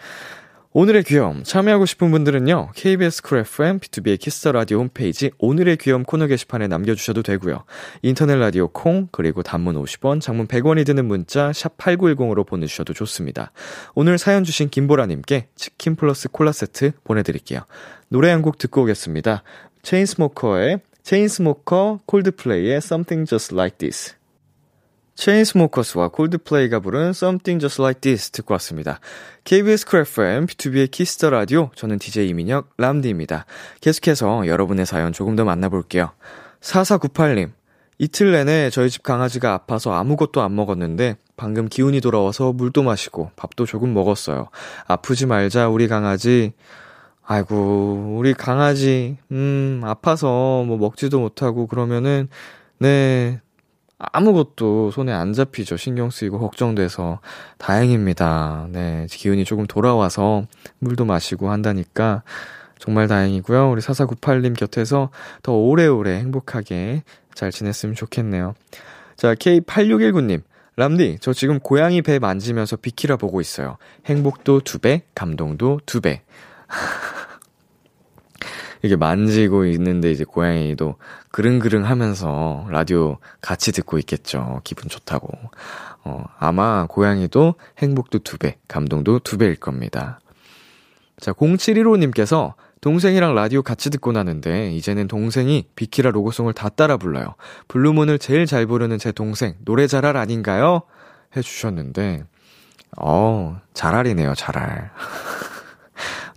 오늘의 0.72 1.02
귀염 1.02 1.42
참여하고 1.42 1.84
싶은 1.84 2.12
분들은요. 2.12 2.70
KBS 2.76 3.22
쿨 3.22 3.38
FM 3.40 3.80
비투비의 3.80 4.20
Kiss 4.20 4.39
the 4.39 4.52
Radio 4.52 4.78
홈페이지 4.78 5.32
오늘의 5.38 5.78
귀염 5.78 6.04
코너 6.04 6.28
게시판에 6.28 6.68
남겨 6.68 6.94
주셔도 6.94 7.22
되고요. 7.24 7.64
인터넷 8.02 8.36
라디오 8.36 8.68
콩 8.68 9.08
그리고 9.10 9.42
단문 9.42 9.74
50원, 9.74 10.20
장문 10.20 10.46
100원이 10.46 10.86
드는 10.86 11.06
문자 11.06 11.52
샵 11.52 11.76
8910으로 11.76 12.46
보내 12.46 12.66
주셔도 12.66 12.94
좋습니다. 12.94 13.50
오늘 13.96 14.16
사연 14.16 14.44
주신 14.44 14.68
김보라 14.68 15.06
님께 15.06 15.48
치킨 15.56 15.96
플러스 15.96 16.28
콜라 16.28 16.52
세트 16.52 16.92
보내 17.02 17.24
드릴게요. 17.24 17.62
노래 18.08 18.30
한 18.30 18.40
곡 18.42 18.56
듣고 18.58 18.82
오겠습니다. 18.82 19.42
체인스모커의 19.82 20.78
체인스모커 21.10 22.02
콜드플레이의 22.06 22.76
Something 22.76 23.28
Just 23.28 23.52
Like 23.52 23.78
This. 23.78 24.14
체인스모커스와 25.16 26.10
콜드플레이가 26.10 26.78
부른 26.78 27.08
Something 27.08 27.60
Just 27.60 27.82
Like 27.82 28.00
This 28.00 28.30
듣고 28.30 28.54
왔습니다. 28.54 29.00
KBS 29.42 29.86
쿨 29.86 30.02
FM, 30.02 30.46
비투비의 30.46 30.88
Kiss 30.88 31.12
the 31.12 31.30
Radio, 31.30 31.70
저는 31.74 31.98
DJ 31.98 32.28
이민혁, 32.28 32.74
람디입니다. 32.76 33.44
계속해서 33.80 34.46
여러분의 34.46 34.86
사연 34.86 35.12
조금 35.12 35.34
더 35.34 35.44
만나볼게요. 35.44 36.12
4498님, 36.60 37.50
이틀 37.98 38.30
내내 38.30 38.70
저희 38.70 38.88
집 38.88 39.02
강아지가 39.02 39.52
아파서 39.52 39.92
아무것도 39.92 40.42
안 40.42 40.54
먹었는데 40.54 41.16
방금 41.36 41.68
기운이 41.68 42.00
돌아와서 42.00 42.52
물도 42.52 42.84
마시고 42.84 43.32
밥도 43.34 43.66
조금 43.66 43.92
먹었어요. 43.92 44.48
아프지 44.86 45.26
말자 45.26 45.70
우리 45.70 45.88
강아지. 45.88 46.52
아이고 47.32 48.16
우리 48.18 48.34
강아지 48.34 49.16
음 49.30 49.82
아파서 49.84 50.64
뭐 50.66 50.76
먹지도 50.78 51.20
못하고 51.20 51.68
그러면은 51.68 52.28
네 52.80 53.40
아무것도 53.98 54.90
손에 54.90 55.12
안 55.12 55.32
잡히죠. 55.32 55.76
신경 55.76 56.10
쓰이고 56.10 56.40
걱정돼서 56.40 57.20
다행입니다. 57.56 58.66
네, 58.72 59.06
기운이 59.08 59.44
조금 59.44 59.68
돌아와서 59.68 60.48
물도 60.80 61.04
마시고 61.04 61.52
한다니까 61.52 62.24
정말 62.80 63.06
다행이고요. 63.06 63.70
우리 63.70 63.80
4498님 63.80 64.58
곁에서 64.58 65.10
더 65.44 65.52
오래오래 65.52 66.18
행복하게 66.18 67.04
잘 67.34 67.52
지냈으면 67.52 67.94
좋겠네요. 67.94 68.54
자, 69.16 69.34
K8619님. 69.34 70.42
람디, 70.74 71.18
저 71.20 71.32
지금 71.32 71.60
고양이 71.60 72.02
배 72.02 72.18
만지면서 72.18 72.76
비키라 72.76 73.16
보고 73.16 73.40
있어요. 73.40 73.76
행복도 74.06 74.60
두 74.60 74.78
배, 74.80 75.02
감동도 75.14 75.80
두 75.86 76.00
배. 76.00 76.22
이게 78.82 78.96
만지고 78.96 79.66
있는데 79.66 80.10
이제 80.10 80.24
고양이도 80.24 80.96
그릉그릉 81.30 81.84
하면서 81.84 82.66
라디오 82.70 83.18
같이 83.40 83.72
듣고 83.72 83.98
있겠죠. 83.98 84.60
기분 84.64 84.88
좋다고. 84.88 85.28
어, 86.04 86.24
아마 86.38 86.86
고양이도 86.86 87.54
행복도 87.78 88.20
두 88.20 88.38
배, 88.38 88.56
감동도 88.68 89.18
두 89.18 89.36
배일 89.36 89.56
겁니다. 89.56 90.20
자, 91.18 91.32
0715님께서 91.32 92.54
동생이랑 92.80 93.34
라디오 93.34 93.62
같이 93.62 93.90
듣고 93.90 94.12
나는데 94.12 94.72
이제는 94.72 95.06
동생이 95.06 95.66
비키라 95.76 96.10
로고송을 96.10 96.54
다 96.54 96.70
따라 96.70 96.96
불러요. 96.96 97.34
Blue 97.68 97.86
Moon을 97.86 98.18
제일 98.18 98.46
잘 98.46 98.66
부르는 98.66 98.98
제 98.98 99.12
동생 99.12 99.54
노래 99.64 99.86
잘알 99.86 100.16
아닌가요? 100.16 100.82
해주셨는데 101.36 102.24
어 102.98 103.60
잘알이네요 103.74 104.34
잘알. 104.34 104.90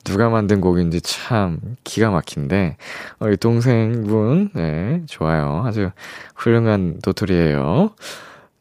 누가 0.04 0.30
만든 0.30 0.62
곡인지 0.62 1.01
참 1.01 1.60
기가 1.84 2.12
막힌데 2.12 2.78
우리 3.20 3.38
동생분 3.38 4.51
네 4.54 5.04
좋아요 5.08 5.64
아주 5.66 5.91
훌륭한 6.36 6.99
도토리예요. 7.01 7.95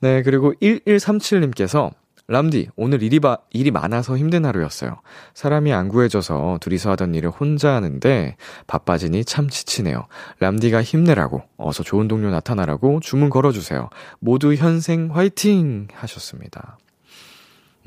네 0.01 0.23
그리고 0.23 0.53
1137님께서 0.55 1.93
람디, 2.29 2.69
오늘 2.77 3.03
일이, 3.03 3.21
바, 3.21 3.39
일이 3.51 3.71
많아서 3.71 4.17
힘든 4.17 4.47
하루였어요. 4.47 5.01
사람이 5.35 5.73
안 5.73 5.89
구해져서 5.89 6.59
둘이서 6.61 6.93
하던 6.93 7.15
일을 7.15 7.31
혼자 7.31 7.75
하는데 7.75 8.37
바빠지니 8.67 9.25
참 9.25 9.49
지치네요. 9.49 10.07
람디가 10.39 10.83
힘내라고, 10.83 11.43
어서 11.57 11.83
좋은 11.83 12.09
동료 12.09 12.31
나타나라고 12.31 13.01
주문 13.01 13.29
걸어주세요. 13.29 13.91
모두 14.21 14.55
현생 14.55 15.11
화이팅! 15.13 15.89
하셨습니다. 15.93 16.79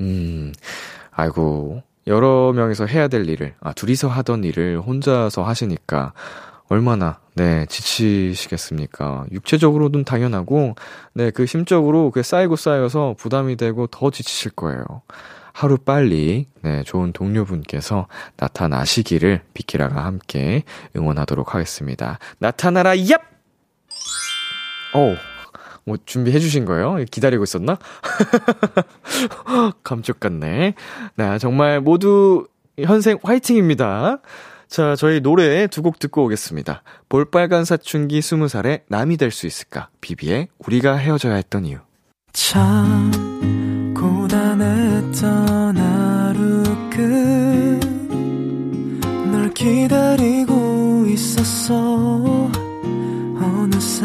음, 0.00 0.52
아이고, 1.10 1.82
여러 2.06 2.52
명이서 2.52 2.86
해야 2.86 3.08
될 3.08 3.28
일을, 3.28 3.54
아, 3.60 3.72
둘이서 3.72 4.08
하던 4.08 4.44
일을 4.44 4.80
혼자서 4.80 5.42
하시니까 5.42 6.12
얼마나, 6.68 7.18
네, 7.34 7.66
지치시겠습니까? 7.66 9.26
육체적으로는 9.30 10.04
당연하고, 10.04 10.74
네, 11.14 11.30
그 11.30 11.46
심적으로 11.46 12.10
그 12.10 12.22
쌓이고 12.22 12.56
쌓여서 12.56 13.14
부담이 13.18 13.56
되고 13.56 13.86
더 13.86 14.10
지치실 14.10 14.52
거예요. 14.52 14.84
하루 15.52 15.78
빨리, 15.78 16.46
네, 16.62 16.82
좋은 16.82 17.12
동료분께서 17.12 18.08
나타나시기를 18.36 19.42
비키라가 19.54 20.04
함께 20.04 20.64
응원하도록 20.96 21.54
하겠습니다. 21.54 22.18
나타나라, 22.38 22.94
얍! 22.94 23.20
오, 24.94 25.14
뭐 25.86 25.96
준비해 26.04 26.38
주신 26.40 26.64
거예요? 26.64 26.96
기다리고 27.10 27.44
있었나? 27.44 27.78
감쪽 29.84 30.20
같네. 30.20 30.74
네, 31.16 31.38
정말 31.38 31.80
모두 31.80 32.46
현생 32.78 33.18
화이팅입니다. 33.22 34.20
자, 34.68 34.96
저희 34.96 35.20
노래 35.20 35.68
두 35.68 35.80
곡 35.82 35.98
듣고 36.00 36.24
오겠습니다. 36.24 36.82
볼빨간 37.08 37.64
사춘기 37.64 38.20
스무 38.20 38.48
살에 38.48 38.82
남이 38.88 39.16
될 39.16 39.30
수 39.30 39.46
있을까? 39.46 39.88
비비의 40.00 40.48
우리가 40.58 40.96
헤어져야 40.96 41.36
했던 41.36 41.64
이유. 41.64 41.78
참 42.32 43.12
고단했던 43.96 45.76
하루 45.78 46.64
끝널 49.30 49.50
기다리고 49.54 51.06
있었어 51.08 52.50
어느새 53.40 54.04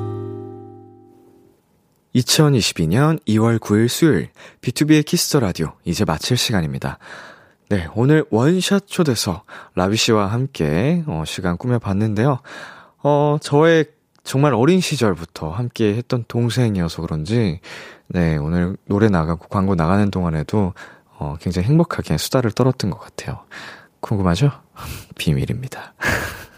2022년 2.15 3.19
2월 3.25 3.59
9일 3.59 3.87
수요일 3.87 4.29
비투비의 4.61 5.05
Kiss 5.05 5.24
the 5.24 5.39
Radio 5.39 5.73
이제 5.85 6.03
마칠 6.05 6.37
시간입니다. 6.37 6.97
네, 7.69 7.87
오늘 7.95 8.25
원샷 8.29 8.87
초대석 8.87 9.43
라비 9.75 9.95
씨와 9.95 10.27
함께 10.27 11.03
어, 11.07 11.23
시간 11.25 11.57
꾸며봤는데요. 11.57 12.39
어, 13.03 13.37
저의 13.41 13.85
정말 14.23 14.53
어린 14.53 14.81
시절부터 14.81 15.51
함께 15.51 15.95
했던 15.95 16.25
동생이어서 16.27 17.01
그런지 17.01 17.61
네, 18.07 18.35
오늘 18.35 18.75
노래 18.85 19.07
나가고 19.07 19.47
광고 19.47 19.75
나가는 19.75 20.11
동안에도 20.11 20.73
어, 21.17 21.37
굉장히 21.39 21.69
행복하게 21.69 22.17
수다를 22.17 22.51
떨었던 22.51 22.91
것 22.91 22.99
같아요. 22.99 23.45
궁금하죠? 24.01 24.51
비밀입니다. 25.17 25.93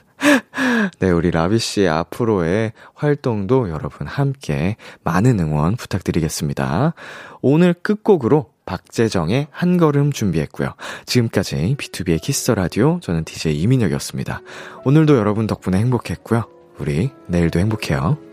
네, 0.99 1.09
우리 1.09 1.31
라비 1.31 1.59
씨의 1.59 1.89
앞으로의 1.89 2.73
활동도 2.93 3.69
여러분 3.69 4.07
함께 4.07 4.75
많은 5.03 5.39
응원 5.39 5.75
부탁드리겠습니다. 5.75 6.93
오늘 7.41 7.73
끝곡으로 7.73 8.51
박재정의 8.65 9.47
한 9.51 9.77
걸음 9.77 10.11
준비했고요. 10.11 10.73
지금까지 11.05 11.75
비투비의 11.77 12.21
Kiss 12.21 12.41
the 12.41 12.55
Radio 12.55 12.99
저는 13.01 13.25
DJ 13.25 13.61
이민혁이었습니다. 13.61 14.41
오늘도 14.85 15.17
여러분 15.17 15.47
덕분에 15.47 15.77
행복했고요. 15.79 16.45
우리 16.79 17.11
내일도 17.27 17.59
행복해요. 17.59 18.32